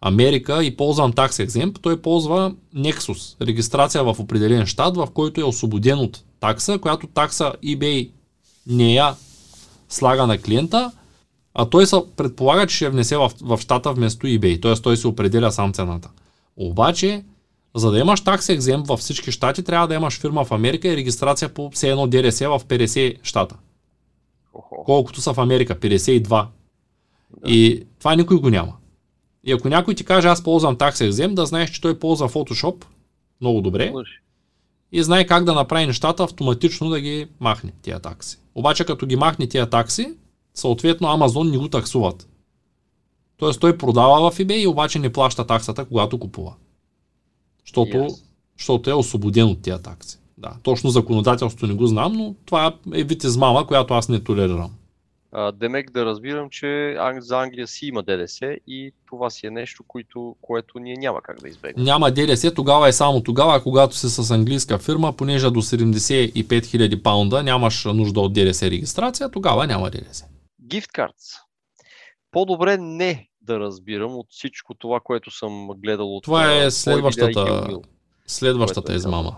[0.00, 5.44] Америка и ползвам Tax Exempt, той ползва Nexus, регистрация в определен щат, в който е
[5.44, 8.10] освободен от такса, която такса eBay
[8.66, 9.14] не я
[9.88, 10.92] слага на клиента,
[11.54, 14.74] а той се предполага, че ще внесе в, в щата вместо eBay, т.е.
[14.74, 16.10] той се определя сам цената.
[16.56, 17.24] Обаче,
[17.78, 20.96] за да имаш такса екземп във всички щати, трябва да имаш фирма в Америка и
[20.96, 23.56] регистрация по все едно ДРС в 50 щата.
[24.84, 26.46] Колкото са в Америка, 52.
[27.46, 28.72] И това никой го няма.
[29.44, 32.84] И ако някой ти каже, аз ползвам такса екземп, да знаеш, че той ползва Photoshop
[33.40, 33.92] много добре
[34.92, 38.38] и знае как да направи нещата автоматично да ги махне тия такси.
[38.54, 40.14] Обаче като ги махне тия такси,
[40.54, 42.28] съответно Amazon не го таксуват.
[43.36, 46.54] Тоест той продава в eBay и обаче не плаща таксата, когато купува.
[47.68, 48.08] Защото,
[48.58, 50.18] защото е освободен от тия такси.
[50.38, 54.70] Да, точно законодателството не го знам, но това е вид измама, която аз не толерирам.
[55.32, 59.84] А, Демек да разбирам, че за Англия си има ДДС и това си е нещо,
[59.88, 61.84] което, което ние няма как да избегнем.
[61.84, 67.02] Няма ДДС, тогава е само тогава, когато си с английска фирма, понеже до 75 000
[67.02, 70.24] паунда нямаш нужда от ДДС регистрация, тогава няма ДДС.
[70.68, 71.38] Gift cards.
[72.30, 77.40] По-добре не да разбирам от всичко това, което съм гледал от Това а, е следващата,
[77.40, 77.82] Gilmil,
[78.26, 79.36] следващата е измама.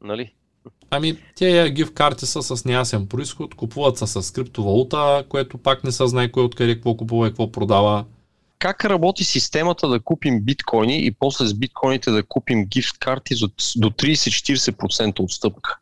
[0.00, 0.32] Нали?
[0.90, 5.92] Ами, тези гифт карти са с неясен происход, купуват се с криптовалута, което пак не
[5.92, 8.04] се знае кой откъде какво купува и какво продава.
[8.58, 13.48] Как работи системата да купим биткоини и после с биткоините да купим гифт карти за-
[13.76, 15.78] до 30-40% отстъпка?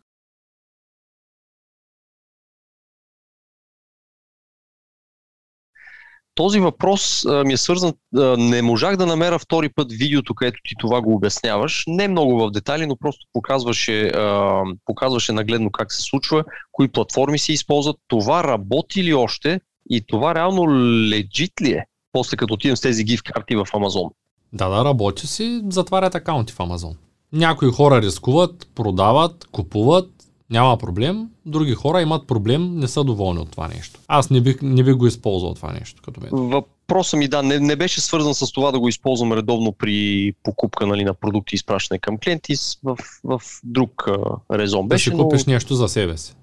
[6.36, 7.92] Този въпрос а, ми е свързан.
[8.16, 11.84] А, не можах да намеря втори път видеото, където ти това го обясняваш.
[11.86, 17.38] Не много в детайли, но просто показваше, а, показваше нагледно как се случва, кои платформи
[17.38, 17.96] се използват.
[18.08, 19.60] Това работи ли още
[19.90, 20.80] и това реално
[21.10, 21.84] легит ли е?
[22.12, 24.10] После като отидем с тези гифт карти в Амазон.
[24.52, 26.94] Да, да, работи си, затварят акаунти в Амазон.
[27.32, 30.10] Някои хора рискуват, продават, купуват,
[30.50, 31.28] няма проблем.
[31.46, 34.00] Други хора имат проблем, не са доволни от това нещо.
[34.08, 36.30] Аз не бих, не бих го използвал това нещо, като мен.
[36.32, 40.86] Въпросът ми, да, не, не беше свързан с това да го използвам редовно при покупка
[40.86, 44.18] нали, на продукти и изпращане към клиенти в, в друг а,
[44.58, 44.88] резон.
[44.88, 46.34] Да Беше, си купиш нещо за себе си.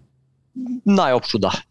[0.85, 1.63] най-общо да.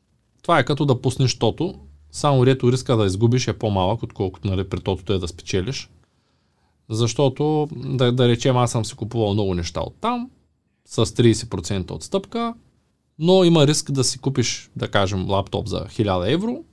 [0.42, 1.74] Това е като да пуснеш тото,
[2.12, 5.90] само дето риска да изгубиш е по-малък, отколкото нали, при тотото е да спечелиш.
[6.90, 10.30] Защото, да, да речем, аз съм си купувал много неща от там,
[10.86, 12.54] с 30% отстъпка,
[13.18, 16.64] но има риск да си купиш, да кажем, лаптоп за 1000 евро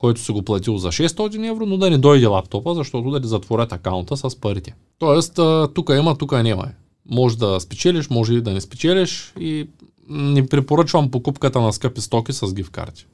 [0.00, 3.28] който си го платил за 600 евро, но да не дойде лаптопа, защото да ти
[3.28, 4.74] затворят акаунта с парите.
[4.98, 5.40] Тоест,
[5.74, 6.68] тук има, тук няма.
[7.10, 9.68] Може да спечелиш, може и да не спечелиш и
[10.08, 13.06] не препоръчвам покупката на скъпи стоки с гиф карти.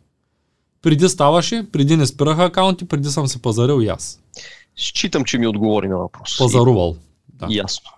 [0.82, 4.20] Преди ставаше, преди не спираха акаунти, преди съм се пазарил и аз.
[4.76, 6.38] Считам, че ми отговори на въпрос.
[6.38, 6.97] Пазарувал.
[7.28, 7.47] Да.
[7.51, 7.90] Ясно.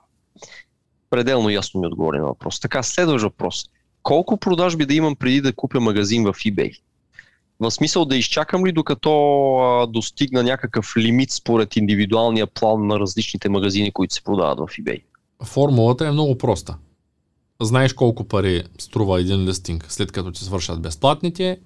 [1.11, 2.61] Пределно ясно ми отговори на въпрос.
[2.61, 3.65] Така, следващ въпрос.
[4.03, 6.79] Колко продажби да имам преди да купя магазин в eBay?
[7.61, 9.11] В смисъл да изчакам ли докато
[9.57, 15.03] а, достигна някакъв лимит според индивидуалния план на различните магазини, които се продават в eBay?
[15.45, 16.77] Формулата е много проста.
[17.63, 21.59] Знаеш колко пари струва един листинг след като ти свършат безплатните,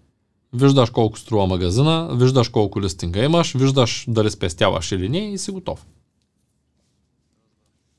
[0.52, 5.50] виждаш колко струва магазина, виждаш колко листинга имаш, виждаш дали спестяваш или не и си
[5.50, 5.86] готов.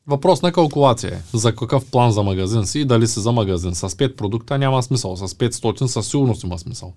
[0.08, 1.38] Въпрос на калкулация е.
[1.38, 3.76] За какъв план за магазин си и дали си за магазин.
[3.76, 5.16] С 5 продукта няма смисъл.
[5.16, 6.94] С 500 със сигурност има смисъл.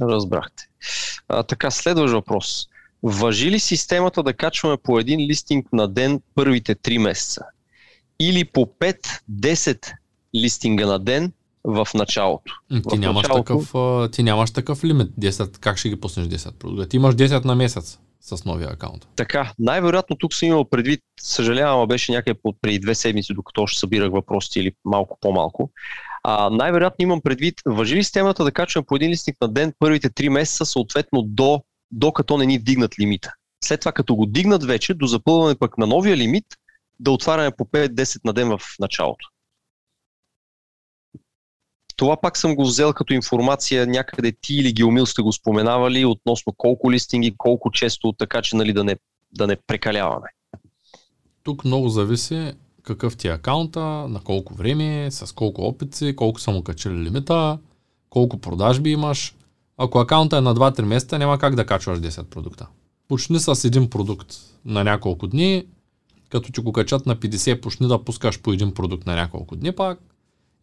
[0.00, 0.68] Разбрахте.
[1.28, 2.68] А, така, следващ въпрос.
[3.02, 7.42] Въжи ли системата да качваме по един листинг на ден първите 3 месеца?
[8.20, 8.68] Или по
[9.30, 9.92] 5-10
[10.34, 11.32] листинга на ден
[11.64, 12.52] в началото?
[12.70, 13.58] Ти, в нямаш, началото...
[13.58, 15.08] Такъв, ти нямаш такъв лимит.
[15.20, 16.88] 10, как ще ги пуснеш 10 продукта?
[16.88, 19.08] Ти имаш 10 на месец с новия акаунт.
[19.16, 24.12] Така, най-вероятно тук съм имал предвид, съжалявам, беше някъде преди две седмици, докато още събирах
[24.12, 25.70] въпросите или малко по-малко.
[26.24, 30.10] А, най-вероятно имам предвид, въжи ли системата да качваме по един листник на ден първите
[30.10, 33.32] 3 месеца, съответно до, докато не ни вдигнат лимита.
[33.64, 36.44] След това, като го дигнат вече, до запълване пък на новия лимит,
[37.00, 39.28] да отваряме по 5-10 на ден в началото.
[41.98, 46.52] Това пак съм го взел като информация някъде ти или Геомил сте го споменавали относно
[46.56, 48.96] колко листинги, колко често, така че нали, да, не,
[49.32, 50.28] да не прекаляваме.
[51.42, 52.52] Тук много зависи
[52.82, 56.94] какъв ти е акаунта, на колко време, с колко опит си, колко са му качили
[56.94, 57.58] лимита,
[58.10, 59.34] колко продажби имаш.
[59.76, 62.66] Ако акаунта е на 2-3 месеца, няма как да качваш 10 продукта.
[63.08, 65.64] Почни с един продукт на няколко дни,
[66.28, 69.72] като ти го качат на 50, почни да пускаш по един продукт на няколко дни
[69.72, 70.07] пак.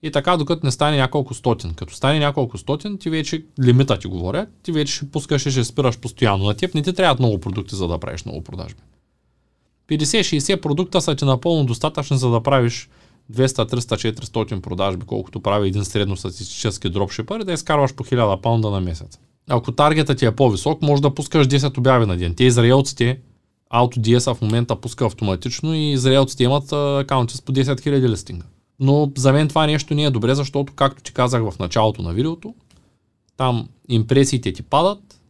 [0.05, 1.73] И така, докато не стане няколко стотин.
[1.73, 5.63] Като стане няколко стотин, ти вече, лимита ти говоря, ти вече ще пускаш и ще
[5.63, 6.45] спираш постоянно.
[6.45, 8.81] На теб не ти трябват много продукти, за да правиш много продажби.
[9.89, 12.89] 50-60 продукта са ти напълно достатъчни, за да правиш
[13.33, 18.69] 200, 300, 400 продажби, колкото прави един средностатистически дропшипър и да изкарваш по 1000 паунда
[18.69, 19.19] на месец.
[19.49, 22.35] Ако таргета ти е по-висок, може да пускаш 10 обяви на ден.
[22.35, 23.19] Те израелците,
[23.73, 28.45] AutoDS в момента пуска автоматично и израелците имат акаунти с по 10 000 листинга.
[28.79, 32.13] Но за мен това нещо не е добре, защото, както ти казах в началото на
[32.13, 32.53] видеото,
[33.37, 35.21] там импресиите ти падат,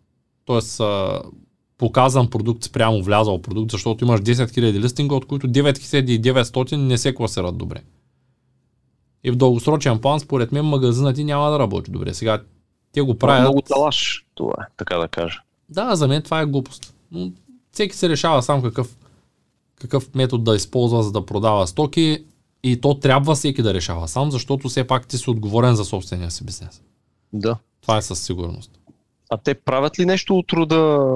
[0.45, 0.83] т.е.
[1.77, 7.15] показан продукт спрямо влязал продукт, защото имаш 10 000 листинга, от които 9900 не се
[7.15, 7.81] класират добре.
[9.23, 12.13] И в дългосрочен план, според мен, магазинът ти няма да работи добре.
[12.13, 12.41] Сега
[12.91, 13.41] те го правят...
[13.41, 15.39] Много талаш, това е, така да кажа.
[15.69, 16.93] Да, за мен това е глупост.
[17.11, 17.31] Но
[17.71, 18.97] всеки се решава сам какъв,
[19.81, 22.23] какъв метод да използва, за да продава стоки.
[22.67, 26.31] И то трябва всеки да решава сам, защото все пак ти си отговорен за собствения
[26.31, 26.81] си бизнес.
[27.33, 27.57] Да.
[27.81, 28.71] Това е със сигурност.
[29.29, 31.09] А те правят ли нещо от труда?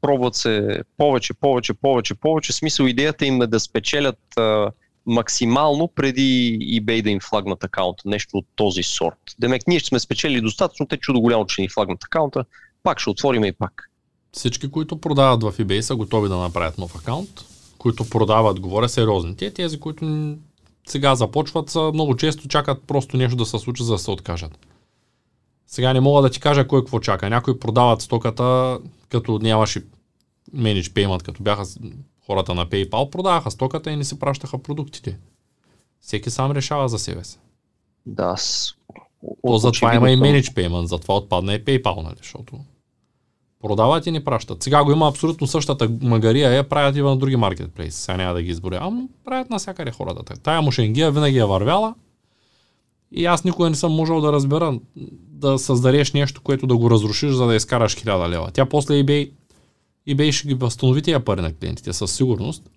[0.00, 2.52] Пробват се повече, повече, повече, повече.
[2.52, 4.70] Смисъл идеята им е да спечелят а,
[5.06, 8.02] максимално преди eBay да им флагнат акаунта.
[8.06, 9.18] Нещо от този сорт.
[9.38, 12.44] Демек, ние ще сме спечели достатъчно, те чудо голямо, че ни флагнат акаунта.
[12.82, 13.90] Пак ще отворим и пак.
[14.32, 17.44] Всички, които продават в eBay са готови да направят нов акаунт,
[17.78, 19.36] които продават, говоря сериозни.
[19.36, 20.04] Те, тези, които
[20.90, 24.58] сега започват, са много често чакат просто нещо да се случи, за да се откажат.
[25.66, 27.30] Сега не мога да ти кажа кой какво чака.
[27.30, 29.84] Някои продават стоката, като нямаше
[30.54, 31.64] Manage Payment, като бяха
[32.26, 35.18] хората на PayPal, продаваха стоката и не си пращаха продуктите.
[36.00, 37.38] Всеки сам решава за себе си.
[38.06, 38.74] Да, с...
[39.46, 42.60] То затова има и Manage Payment, затова отпадна и PayPal, нали, защото
[43.62, 44.62] Продават и ни пращат.
[44.62, 48.02] Сега го има абсолютно същата магария, я правят и в други маркетплейси.
[48.02, 48.90] Сега няма да ги изборя.
[48.92, 50.40] но правят навсякъде хората.
[50.42, 51.94] Тая мушенгия винаги е вървяла.
[53.12, 54.78] И аз никога не съм можел да разбера
[55.28, 58.50] да създадеш нещо, което да го разрушиш, за да изкараш 1000 лева.
[58.52, 59.30] Тя после eBay,
[60.08, 62.70] eBay ще ги възстанови тия пари на клиентите със сигурност.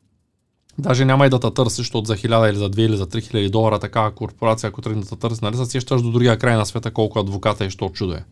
[0.77, 3.49] Даже няма и да те търсиш, защото за 1000 или за 2 или за 3000
[3.49, 6.65] долара такава корпорация, ако тръгне да те търси, нали, се сещаш до другия край на
[6.65, 8.25] света колко адвоката и що чудо е.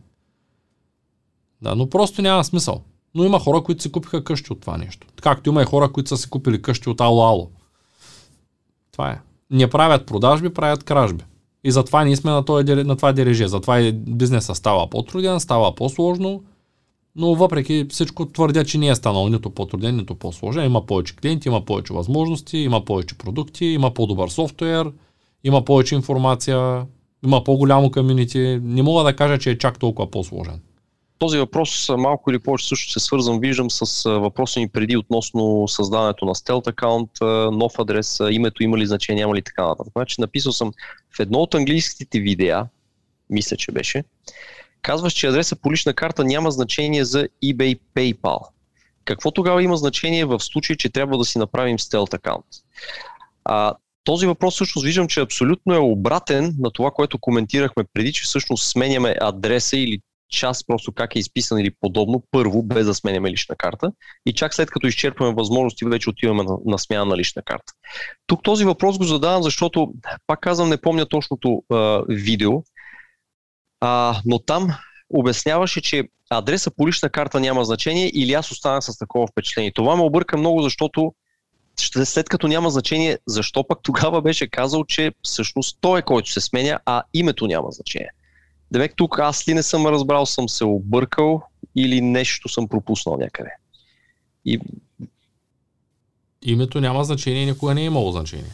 [1.61, 2.81] Да, но просто няма смисъл.
[3.15, 5.07] Но има хора, които си купиха къщи от това нещо.
[5.21, 7.49] Както има и хора, които са си купили къщи от Ало Ало.
[8.91, 9.19] Това е.
[9.51, 11.23] Не правят продажби, правят кражби.
[11.63, 13.47] И затова ние сме на, това, на това дереже.
[13.47, 16.43] Затова и бизнесът става по-труден, става по-сложно,
[17.15, 20.65] но въпреки всичко твърдя, че не е станал нито по-труден, нито по-сложен.
[20.65, 24.91] Има повече клиенти, има повече възможности, има повече продукти, има по-добър софтуер,
[25.43, 26.85] има повече информация,
[27.25, 28.59] има по-голямо комьюнити.
[28.63, 30.61] Не мога да кажа, че е чак толкова по-сложен.
[31.22, 36.26] Този въпрос малко или повече също се свързвам, виждам с въпроса ми преди относно създаването
[36.26, 37.10] на стелт аккаунт,
[37.52, 39.93] нов адрес, името има ли значение, няма ли така нататък.
[39.95, 40.72] Значи написал съм
[41.15, 42.65] в едно от английските видеа,
[43.30, 44.03] мисля, че беше,
[44.81, 48.39] казваш, че адреса по лична карта няма значение за eBay PayPal.
[49.06, 52.45] Какво тогава има значение в случай, че трябва да си направим стелт аккаунт?
[53.45, 53.73] А,
[54.03, 58.68] този въпрос всъщност виждам, че абсолютно е обратен на това, което коментирахме преди, че всъщност
[58.68, 63.55] сменяме адреса или част просто как е изписан или подобно, първо, без да сменяме лична
[63.55, 63.91] карта
[64.25, 67.73] и чак след като изчерпваме възможности, вече отиваме на, на смяна на лична карта.
[68.27, 69.93] Тук този въпрос го задавам, защото,
[70.27, 72.51] пак казвам, не помня точното а, видео,
[73.79, 74.67] а, но там
[75.09, 79.71] обясняваше, че адреса по лична карта няма значение или аз останах с такова впечатление.
[79.73, 81.13] Това ме обърка много, защото
[81.79, 86.41] след като няма значение, защо пък тогава беше казал, че всъщност той е който се
[86.41, 88.09] сменя, а името няма значение.
[88.72, 91.43] Демек тук аз ли не съм разбрал, съм се объркал
[91.76, 93.49] или нещо съм пропуснал някъде.
[94.45, 94.60] И...
[96.41, 98.52] Името няма значение, никога не е имало значение.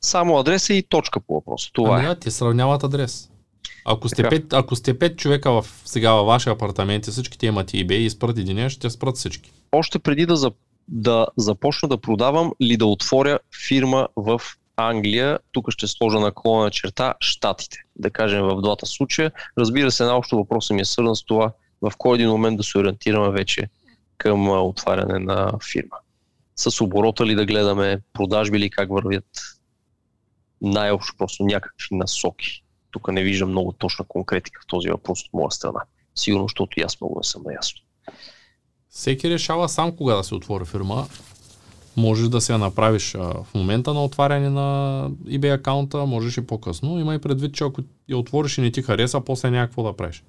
[0.00, 1.70] Само адреса и точка по въпроса.
[1.72, 2.14] Това ами, е.
[2.14, 3.28] Те сравняват адрес.
[3.84, 7.70] Ако сте, пет, ако сте пет човека в, сега във вашия апартамент и всичките имат
[7.70, 9.52] eBay и спрат един, ще спрат всички.
[9.72, 10.52] Още преди да, за,
[10.88, 13.38] да започна да продавам или да отворя
[13.68, 14.40] фирма в
[14.76, 19.32] Англия, тук ще сложа наклона черта Штатите, да кажем в двата случая.
[19.58, 22.78] Разбира се, наобщо въпросът ми е свързан с това в кой един момент да се
[22.78, 23.68] ориентираме вече
[24.18, 25.96] към отваряне на фирма.
[26.56, 29.24] С оборота ли да гледаме, продажби ли как вървят,
[30.62, 32.64] най-общо просто някакви насоки.
[32.90, 35.80] Тук не виждам много точна конкретика в този въпрос от моя страна.
[36.14, 37.80] Сигурно, защото и аз много не съм наясно.
[38.88, 41.06] Всеки решава сам кога да се отвори фирма
[41.96, 46.46] можеш да се я направиш а, в момента на отваряне на eBay акаунта, можеш и
[46.46, 47.00] по-късно.
[47.00, 49.96] Има и предвид, че ако я отвориш и не ти хареса, после няма какво да
[49.96, 50.24] правиш.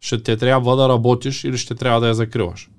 [0.00, 2.70] Ще те трябва да работиш или ще трябва да я закриваш.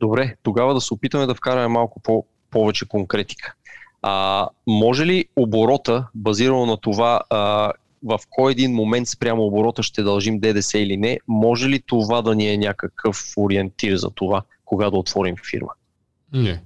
[0.00, 3.54] Добре, тогава да се опитаме да вкараме малко по- повече конкретика.
[4.02, 7.72] А, може ли оборота, базирано на това а,
[8.04, 12.34] в кой един момент спрямо оборота ще дължим ДДС или не, може ли това да
[12.34, 15.72] ни е някакъв ориентир за това, кога да отворим фирма?
[16.32, 16.62] Не.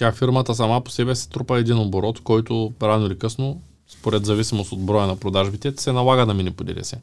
[0.00, 4.72] Тя фирмата сама по себе се трупа един оборот, който рано или късно, според зависимост
[4.72, 6.98] от броя на продажбите, се налага да мине по ДДС.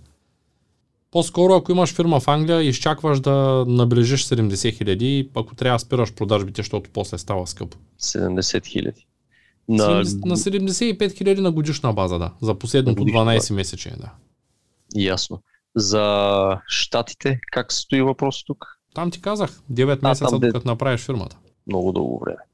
[1.11, 6.61] По-скоро, ако имаш фирма в Англия, изчакваш да наближиш 70 хиляди, ако трябва спираш продажбите,
[6.61, 7.77] защото после става скъпо.
[8.01, 9.07] 70 хиляди.
[9.69, 9.87] На...
[10.25, 12.33] на 75 хиляди на годишна база, да.
[12.41, 14.11] За последното 12 месече, да.
[14.95, 15.41] Ясно.
[15.75, 18.79] За щатите, как стои въпрос тук?
[18.95, 20.69] Там ти казах, 9 а, месеца, докато де...
[20.69, 21.37] направиш фирмата.
[21.67, 22.46] Много дълго време.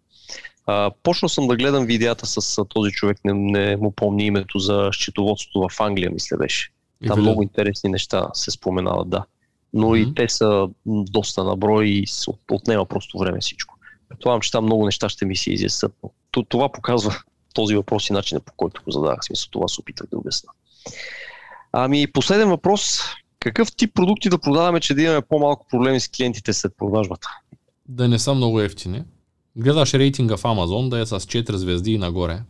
[0.65, 4.89] А, почнал съм да гледам видеята с този човек, не, не му помни името за
[4.93, 6.69] счетоводството в Англия, мисля беше.
[7.07, 9.25] Там много интересни неща се споменават, да.
[9.73, 10.11] Но mm-hmm.
[10.11, 13.77] и те са доста наброй и от, отнема просто време всичко.
[14.09, 15.93] Предполагам, че там много неща ще ми се изяснат.
[16.49, 17.15] Това показва
[17.53, 19.19] този въпрос и начинът по който го задавах.
[19.21, 20.49] Смисъл, това се опитах да обясна.
[21.71, 22.99] Ами, последен въпрос.
[23.39, 27.27] Какъв тип продукти да продаваме, че да имаме по-малко проблеми с клиентите след продажбата?
[27.85, 29.03] Да не са много ефтини
[29.55, 32.41] гледаш рейтинга в Amazon да е с 4 звезди и нагоре,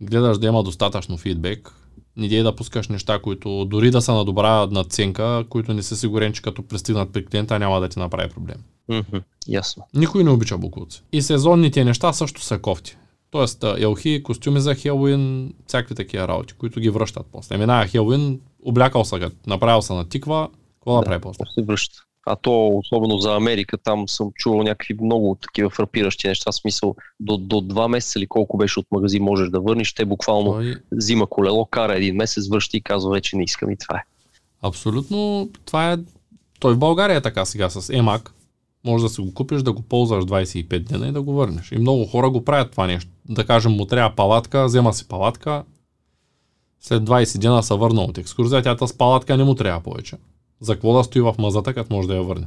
[0.00, 1.72] гледаш да има достатъчно фидбек,
[2.16, 5.96] не дей да пускаш неща, които дори да са на добра наценка, които не си
[5.96, 8.56] сигурен, че като пристигнат при клиента няма да ти направи проблем.
[8.90, 9.82] Mm-hmm, ясно.
[9.94, 11.02] Никой не обича букулци.
[11.12, 12.96] И сезонните неща също са кофти.
[13.30, 17.58] Тоест, елхи, костюми за Хелуин, всякакви такива работи, които ги връщат после.
[17.58, 21.44] Минава Хелуин, облякал са направил са на тиква, какво да, да прави после?
[21.54, 26.52] Се връща а то особено за Америка, там съм чувал някакви много такива фрапиращи неща,
[26.52, 30.52] смисъл до, до два месеца или колко беше от магазин можеш да върнеш, те буквално
[30.52, 30.76] Той...
[30.92, 34.02] взима колело, кара един месец, връща и казва вече не искам и това е.
[34.62, 35.96] Абсолютно, това е,
[36.60, 38.30] той в България е така сега с EMAC,
[38.84, 41.72] може да си го купиш, да го ползваш 25 дена и да го върнеш.
[41.72, 43.10] И много хора го правят това нещо.
[43.28, 45.64] Да кажем, му трябва палатка, взема си палатка,
[46.80, 50.16] след 20 дена се върна от екскурзия, тя с палатка не му трябва повече.
[50.60, 52.46] За какво да стои в мазата, като може да я върне?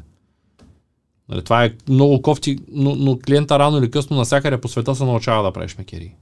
[1.30, 5.06] Нали, това е много кофти, но, но клиента рано или късно навсякъде по света се
[5.06, 6.16] научава да правиш мекери.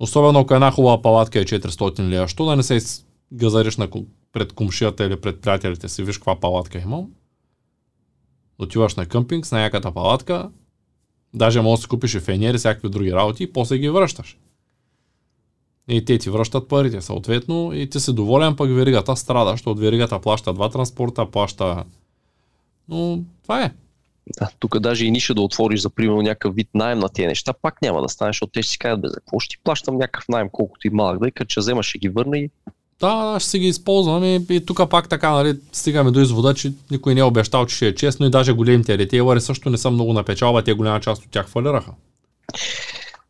[0.00, 3.02] Особено ако една хубава палатка е 400 лева, що да не се
[3.32, 3.88] газариш на,
[4.32, 7.10] пред комшията или пред приятелите си, виж каква палатка имам.
[8.58, 10.50] Отиваш на къмпинг с най-яката палатка,
[11.34, 14.38] даже можеш да си купиш и фенери, всякакви други работи и после ги връщаш.
[15.88, 20.18] И те ти връщат парите съответно и ти си доволен, пък веригата страда, защото веригата
[20.18, 21.84] плаща два транспорта, плаща...
[22.88, 23.72] Но това е.
[24.38, 27.52] Да, тук даже и ниша да отвориш за примерно някакъв вид найем на тези неща,
[27.62, 29.96] пак няма да стане, защото те ще си кажат, бе, за какво ще ти плащам
[29.96, 32.50] някакъв найем, колкото и малък да е, като че вземаш ще ги върна и
[33.00, 36.72] Да, ще си ги използвам и, и тук пак така, нали, стигаме до извода, че
[36.90, 39.90] никой не е обещал, че ще е честно и даже големите ретейлъри също не са
[39.90, 41.92] много на печалба, те голяма част от тях фалираха.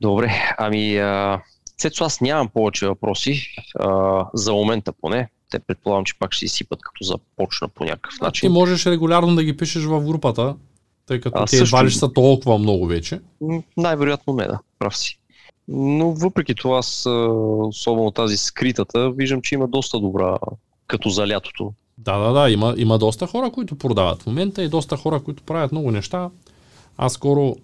[0.01, 1.41] Добре, ами а,
[1.79, 3.43] Цецо, аз нямам повече въпроси,
[3.79, 5.29] а, за момента поне.
[5.51, 8.49] Те предполагам, че пак ще си сипат като започна по някакъв начин.
[8.49, 10.57] Ти можеш регулярно да ги пишеш в групата,
[11.07, 13.21] тъй като а, те едва ли са толкова много вече.
[13.77, 15.19] Най-вероятно не, да, прав си.
[15.69, 17.11] Но въпреки това, с,
[17.61, 20.39] особено тази скритата, виждам, че има доста добра
[20.87, 21.73] като за лятото.
[21.99, 25.43] Да, да, да, има, има доста хора, които продават в момента и доста хора, които
[25.43, 26.31] правят много неща.
[26.97, 27.57] Аз скоро,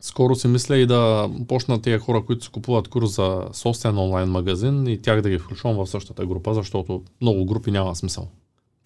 [0.00, 4.28] скоро си мисля и да почна тия хора, които си купуват курс за собствен онлайн
[4.28, 8.28] магазин и тях да ги включвам в същата група, защото много групи няма смисъл.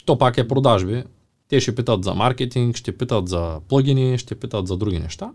[0.05, 1.03] То пак е продажби.
[1.49, 5.31] Те ще питат за маркетинг, ще питат за плагини, ще питат за други неща.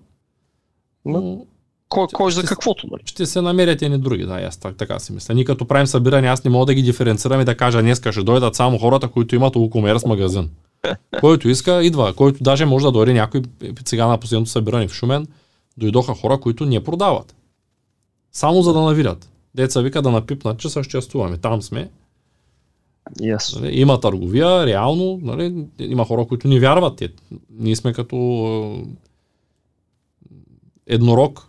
[1.05, 1.47] Но
[1.89, 3.03] кой, кой за каквото, нали?
[3.05, 5.35] Ще се намерят едни други, да, аз так, така си мисля.
[5.35, 8.23] Ние като правим събиране, аз не мога да ги диференцирам и да кажа, днес ще
[8.23, 10.51] дойдат само хората, които имат WooCommerce магазин.
[11.21, 12.15] който иска, идва.
[12.15, 13.43] Който даже може да дойде някой
[13.85, 15.27] сега на последното събиране в Шумен,
[15.79, 17.37] дойдоха хора, които не продават.
[18.33, 19.31] Само за да навидят.
[19.55, 21.37] Деца вика да напипнат, че съществуваме.
[21.37, 21.91] Там сме.
[23.21, 23.61] Yes.
[23.61, 25.21] Нали, има търговия, реално.
[25.23, 26.97] Нали, има хора, които не вярват.
[26.97, 27.09] Те,
[27.51, 28.85] ние сме като
[30.87, 31.49] еднорог.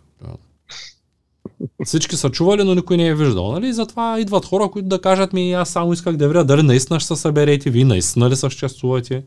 [1.84, 3.52] Всички са чували, но никой не е виждал.
[3.52, 3.72] Нали?
[3.72, 7.06] Затова идват хора, които да кажат ми, аз само исках да видя дали наистина ще
[7.06, 9.24] се съберете, вие наистина ли съществувате.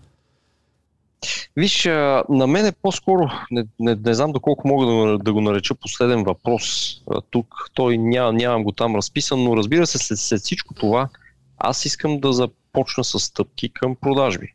[1.57, 1.85] Виж,
[2.29, 6.23] на мен е по-скоро, не, не, не знам доколко мога да, да го нареча последен
[6.23, 6.95] въпрос
[7.29, 7.47] тук.
[7.73, 11.09] Той няма, нямам го там разписан, но разбира се, след, след всичко това,
[11.57, 14.53] аз искам да започна с стъпки към продажби.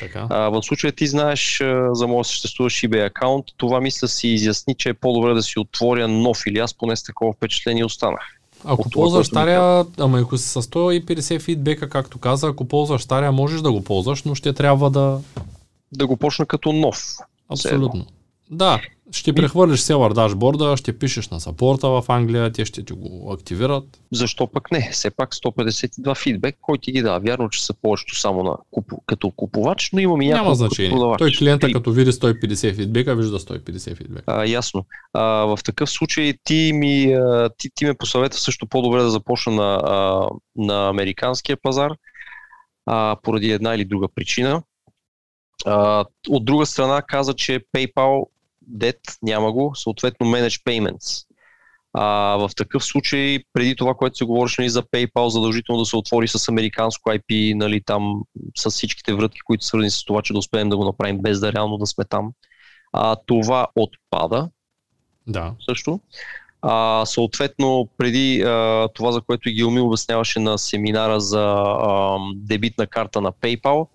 [0.00, 0.26] Така.
[0.30, 4.74] А, в случая ти знаеш а, за моят съществуващ eBay акаунт, това мисля си изясни,
[4.74, 8.38] че е по-добре да си отворя нов или аз поне с такова впечатление останах.
[8.64, 13.02] Ако От ползваш това, стария, ама ако си с 150 фидбека, както каза, ако ползваш
[13.02, 15.20] стария, можеш да го ползваш, но ще трябва да...
[15.92, 17.16] Да го почна като нов.
[17.48, 18.06] Абсолютно.
[18.50, 18.80] Да,
[19.12, 24.00] ще прехвърлиш селър дашборда, ще пишеш на сапорта в Англия, те ще ти го активират.
[24.12, 24.88] Защо пък не?
[24.92, 27.20] Все пак 152 фидбек, кой ти ги дава?
[27.20, 30.90] Вярно, че са повечето само на купу, като купувач, но имам и някакво Няма значение.
[30.90, 31.18] Продавач.
[31.18, 31.72] Той клиента При...
[31.72, 34.24] като види 150 фидбека, вижда 150 фидбека.
[34.26, 34.84] А, ясно.
[35.12, 37.16] А, в такъв случай ти ми
[37.58, 41.92] ти, ти ме посъвета също по-добре да започна на, а, на американския пазар,
[42.86, 44.62] а, поради една или друга причина.
[45.66, 48.26] А, от друга страна каза, че PayPal
[48.76, 51.26] Debt няма го, съответно Manage Payments.
[51.94, 52.06] А,
[52.36, 56.28] в такъв случай, преди това, което се говореше нали, за PayPal, задължително да се отвори
[56.28, 58.22] с американско IP, нали, там
[58.56, 61.40] с всичките врътки, които са свързани с това, че да успеем да го направим без
[61.40, 62.32] да реално да сме там.
[62.92, 64.48] А, това отпада.
[65.26, 65.54] Да.
[65.68, 66.00] Също.
[66.62, 72.86] А, съответно, преди а, това, за което и Гилми обясняваше на семинара за а, дебитна
[72.86, 73.86] карта на PayPal,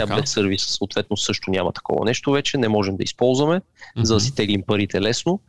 [0.00, 4.02] Таблет сервис съответно също няма такова нещо вече, не можем да използваме, mm-hmm.
[4.02, 5.40] за да си теглим парите лесно.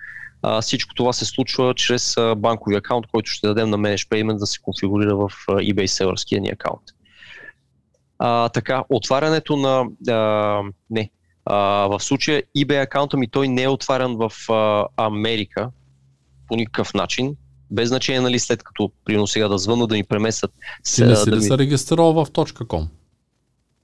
[0.41, 4.47] А, всичко това се случва чрез банкови акаунт, който ще дадем на Manage Payment да
[4.47, 6.83] се конфигурира в eBay селърския ни акаунт.
[8.19, 9.85] А, така, отварянето на...
[10.09, 11.09] А, не,
[11.45, 11.57] а,
[11.87, 15.69] в случая eBay акаунта ми той не е отварян в а, Америка
[16.47, 17.35] по никакъв начин,
[17.71, 20.51] без значение, нали, след като прино сега да звънна да ми преместят.
[20.95, 21.41] Ти не си да ли ми...
[21.41, 22.87] се регистрирал в .com?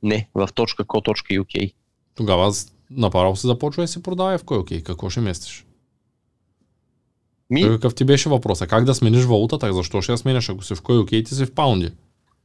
[0.04, 1.74] Не, в .co.uk.
[2.16, 2.54] Тогава
[2.92, 4.82] направо се започва и се продава в кой окей.
[4.82, 5.66] Какво ще местиш?
[7.50, 7.64] Ми...
[7.64, 8.70] какъв ти беше въпросът?
[8.70, 9.74] Как да смениш валутата?
[9.74, 10.50] Защо ще я сменяш?
[10.50, 11.92] Ако си в кой окей, ти си в паунди.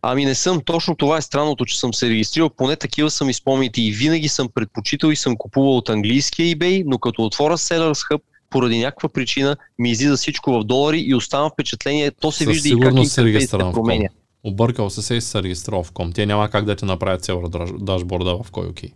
[0.03, 0.61] Ами не съм.
[0.65, 2.51] Точно това е странното, че съм се регистрирал.
[2.51, 6.99] Поне такива съм изпомните и винаги съм предпочитал и съм купувал от английския eBay, но
[6.99, 8.21] като отворя Sellers Hub,
[8.51, 12.69] поради някаква причина ми излиза всичко в долари и оставам впечатление, то се Със вижда
[12.69, 14.09] и как интерфейс се променя.
[14.45, 16.13] Объркал се се и се регистрирал в ком.
[16.13, 17.43] Те няма как да ти направят цел
[17.79, 18.91] дашборда в кой окей.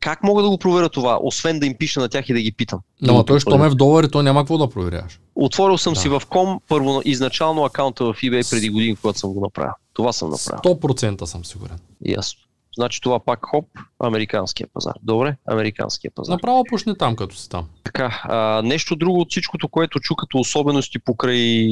[0.00, 2.52] Как мога да го проверя това, освен да им пиша на тях и да ги
[2.52, 2.80] питам?
[3.02, 5.20] Но, но той, що ме в долари, то няма какво да проверяваш.
[5.34, 6.00] Отворил съм да.
[6.00, 9.72] си в ком първо изначално акаунта в eBay преди години, когато съм го направил.
[9.92, 10.74] Това съм направил.
[10.74, 11.78] 100% съм сигурен.
[12.06, 12.40] Ясно.
[12.78, 13.64] Значи това пак хоп,
[14.00, 14.92] американския пазар.
[15.02, 16.32] Добре, американския пазар.
[16.32, 17.68] Направо почне там, като си там.
[17.84, 21.68] Така, а, нещо друго от всичкото, което чу като особености покрай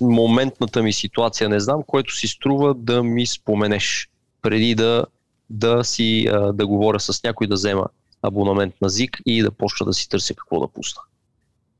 [0.00, 4.08] моментната ми ситуация, не знам, което си струва да ми споменеш
[4.42, 5.04] преди да,
[5.50, 7.86] да си а, да говоря с някой да взема
[8.22, 11.02] абонамент на ЗИК и да почна да си търся какво да пусна.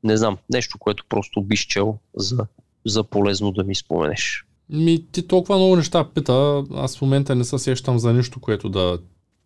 [0.05, 2.47] Не знам, нещо, което просто биш чел за,
[2.87, 4.46] за полезно да ми споменеш.
[4.69, 8.69] Ми, ти толкова много неща пита, аз в момента не се сещам за нищо, което
[8.69, 8.99] да,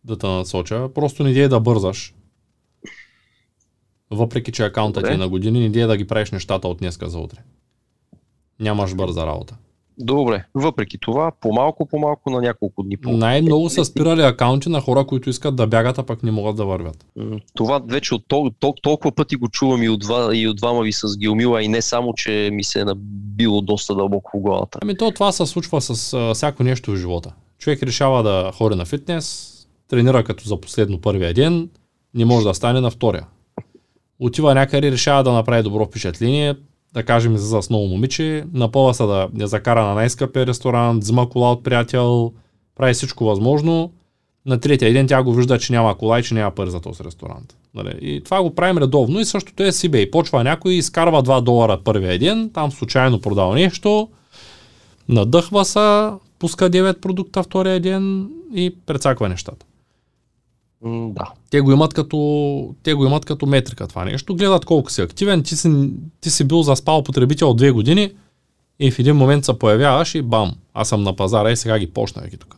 [0.04, 0.88] да те насоча.
[0.94, 2.14] Просто не е да бързаш.
[4.10, 7.08] Въпреки, че акаунтът ти е на години, не е да ги правиш нещата от днеска
[7.08, 7.38] за утре.
[8.60, 9.56] Нямаш бърза работа.
[10.00, 12.96] Добре, въпреки това, по-малко, по-малко на няколко дни.
[12.96, 13.10] По...
[13.10, 16.64] Най-много са спирали акаунти на хора, които искат да бягат, а пък не могат да
[16.64, 17.06] вървят.
[17.54, 20.82] Това вече от тол- тол- толкова пъти го чувам и от, два, и от двама
[20.82, 24.78] ви с Геомила и не само, че ми се е набило доста дълбоко в главата.
[24.82, 27.32] Ами то това се случва с а, всяко нещо в живота.
[27.58, 29.56] Човек решава да ходи на фитнес,
[29.88, 31.70] тренира като за последно първия ден,
[32.14, 33.26] не може да стане на втория.
[34.18, 36.54] Отива някъде, решава да направи добро впечатление,
[36.94, 41.28] да кажем, за с ново момиче, напълва се да я закара на най-скъпия ресторант, взима
[41.28, 42.32] кола от приятел,
[42.76, 43.92] прави всичко възможно.
[44.46, 47.04] На третия ден тя го вижда, че няма кола и че няма пари за този
[47.04, 47.56] ресторант.
[47.74, 47.98] Нали?
[48.00, 50.10] И това го правим редовно и същото е с eBay.
[50.10, 54.08] Почва някой, изкарва 2 долара първия ден, там случайно продава нещо,
[55.08, 56.08] надъхва се,
[56.38, 59.66] пуска 9 продукта втория ден и прецаква нещата.
[60.84, 61.32] М, да.
[61.50, 64.36] Те го имат като, те го имат като метрика това нещо.
[64.36, 65.42] Гледат колко си активен.
[65.42, 65.90] Ти си,
[66.20, 68.12] ти си бил заспал потребител от две години
[68.80, 71.86] и в един момент се появяваш и бам, аз съм на пазара и сега ги
[71.86, 72.56] почна ги тук.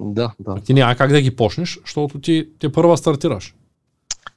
[0.00, 0.54] Да, да.
[0.54, 3.54] Ти няма как да ги почнеш, защото ти, ти първа стартираш.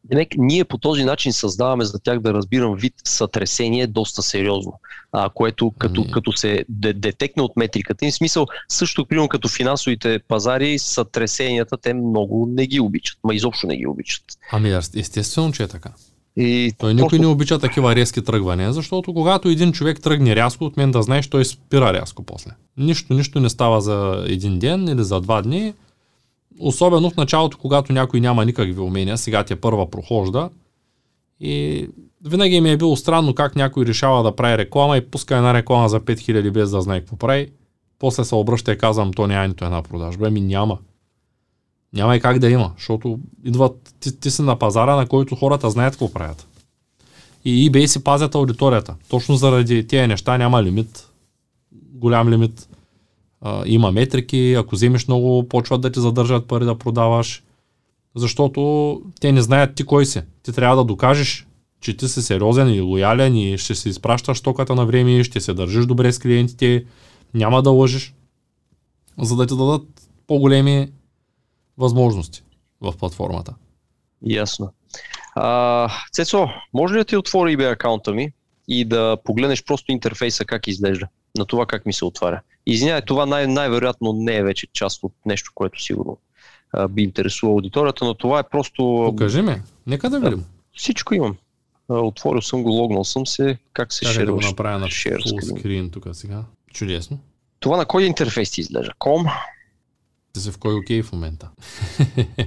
[0.03, 4.73] Демек, ние по този начин създаваме за тях да разбирам вид сътресение доста сериозно,
[5.11, 6.11] а, което като, Ами.
[6.11, 11.93] като се де- детекне от метриката им, смисъл също примерно като финансовите пазари, сътресенията те
[11.93, 14.23] много не ги обичат, ма изобщо не ги обичат.
[14.51, 15.89] Ами естествено, че е така.
[16.37, 20.77] И Той никой не обича такива резки тръгвания, защото когато един човек тръгне рязко, от
[20.77, 22.51] мен да знаеш, той спира рязко после.
[22.77, 25.73] Нищо, нищо не става за един ден или за два дни.
[26.59, 30.49] Особено в началото, когато някой няма никакви умения, сега ти е първа прохожда.
[31.39, 31.87] И
[32.25, 35.89] винаги ми е било странно как някой решава да прави реклама и пуска една реклама
[35.89, 37.51] за 5000 без да знае какво прави.
[37.99, 40.27] После се обръща и казвам, то няма нито една продажба.
[40.27, 40.77] Ами няма.
[41.93, 45.69] Няма и как да има, защото идват, ти, ти си на пазара, на който хората
[45.69, 46.47] знаят какво правят.
[47.45, 48.95] И eBay си пазят аудиторията.
[49.09, 51.09] Точно заради тези неща няма лимит.
[51.93, 52.68] Голям лимит.
[53.41, 57.43] А, има метрики, ако вземеш много, почват да ти задържат пари да продаваш.
[58.15, 60.21] Защото те не знаят ти кой си.
[60.43, 61.47] Ти трябва да докажеш,
[61.81, 65.53] че ти си сериозен и лоялен и ще си изпращаш стоката на време, ще се
[65.53, 66.85] държиш добре с клиентите,
[67.33, 68.13] няма да лъжиш,
[69.17, 69.83] за да ти дадат
[70.27, 70.91] по-големи
[71.77, 72.43] възможности
[72.81, 73.55] в платформата.
[74.21, 74.73] Ясно.
[75.35, 78.31] А, Цецо, може ли да ти отвори eBay акаунта ми
[78.67, 81.07] и да погледнеш просто интерфейса как изглежда,
[81.37, 82.41] на това как ми се отваря?
[82.71, 86.17] Извинявай, това най- най-вероятно не е вече част от нещо, което сигурно
[86.73, 89.05] а, би интересува аудиторията, но това е просто...
[89.09, 89.61] Покажи ме.
[89.87, 90.45] Нека да видим.
[90.77, 91.37] Всичко имам.
[91.89, 95.93] Отворил съм го, логнал съм се, как се Чакай да го направя на full screen.
[95.93, 96.43] тук сега.
[96.73, 97.19] Чудесно.
[97.59, 98.93] Това на кой интерфейс ти изглежда?
[98.99, 99.25] Ком?
[100.33, 101.49] Ти си в кой окей в момента.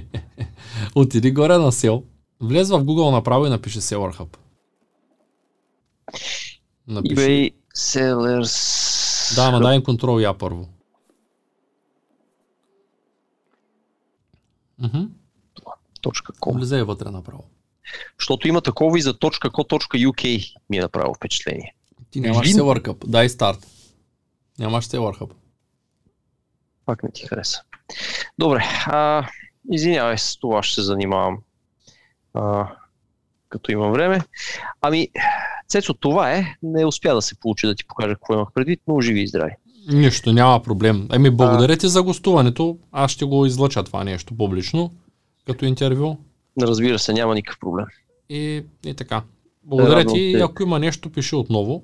[0.95, 2.03] Отиди горе на сел,
[2.41, 4.37] влез в Google направо и напиши Seller Hub.
[6.87, 7.15] Напиши.
[7.15, 9.02] eBay Sellers...
[9.35, 10.67] Да, ама дай им контрол я първо.
[14.79, 14.99] Мгм.
[16.39, 16.53] .com.
[16.53, 17.43] Влизай вътре направо.
[18.19, 21.75] Защото има такова и за .co.uk ми е направило впечатление.
[22.11, 23.05] Ти нямаш Вин- Seller.
[23.07, 23.67] Дай старт.
[24.59, 25.31] Нямаш Seller Hub.
[26.85, 27.61] Пак не ти хареса.
[28.39, 29.27] Добре, а,
[29.71, 31.37] извинявай, с това ще се занимавам.
[32.33, 32.75] А,
[33.53, 34.19] като имам време.
[34.81, 35.07] Ами,
[35.67, 36.45] Цецо, това е.
[36.63, 39.51] Не успя да се получи да ти покажа какво имах предвид, но живи и здрави.
[39.87, 41.07] Нищо, няма проблем.
[41.13, 42.77] Еми, благодаря ти за гостуването.
[42.91, 44.91] Аз ще го излъча това нещо публично,
[45.47, 46.17] като интервю.
[46.61, 47.85] Разбира се, няма никакъв проблем.
[48.29, 49.21] И, и така.
[49.63, 51.83] Благодаря Радвам ти и ако има нещо, пиши отново.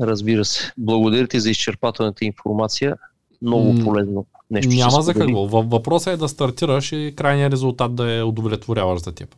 [0.00, 0.72] Разбира се.
[0.78, 2.96] Благодаря ти за изчерпателната информация.
[3.42, 4.74] Много М, полезно нещо.
[4.74, 5.46] Няма за какво.
[5.46, 9.34] Въпросът е да стартираш и крайният резултат да е удовлетворяваш за теб.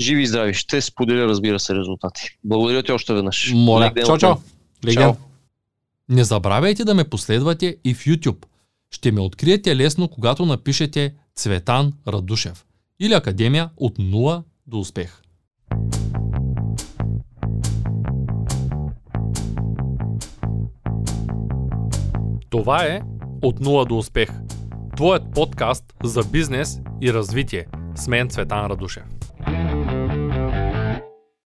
[0.00, 0.54] Живи и здрави.
[0.54, 2.22] Ще споделя, разбира се, резултати.
[2.44, 3.52] Благодаря ти още веднъж.
[3.54, 3.84] Моля.
[3.84, 4.34] Лек ден Чао, чао.
[4.84, 5.02] Леген.
[5.02, 5.14] Чао.
[6.08, 8.44] Не забравяйте да ме последвате и в YouTube.
[8.90, 12.64] Ще ме откриете лесно, когато напишете Цветан Радушев
[13.00, 15.22] или Академия от нула до успех.
[22.50, 23.00] Това е
[23.42, 24.28] От нула до успех.
[24.96, 27.66] Твоят подкаст за бизнес и развитие.
[27.94, 29.02] С мен Цветан Радушев.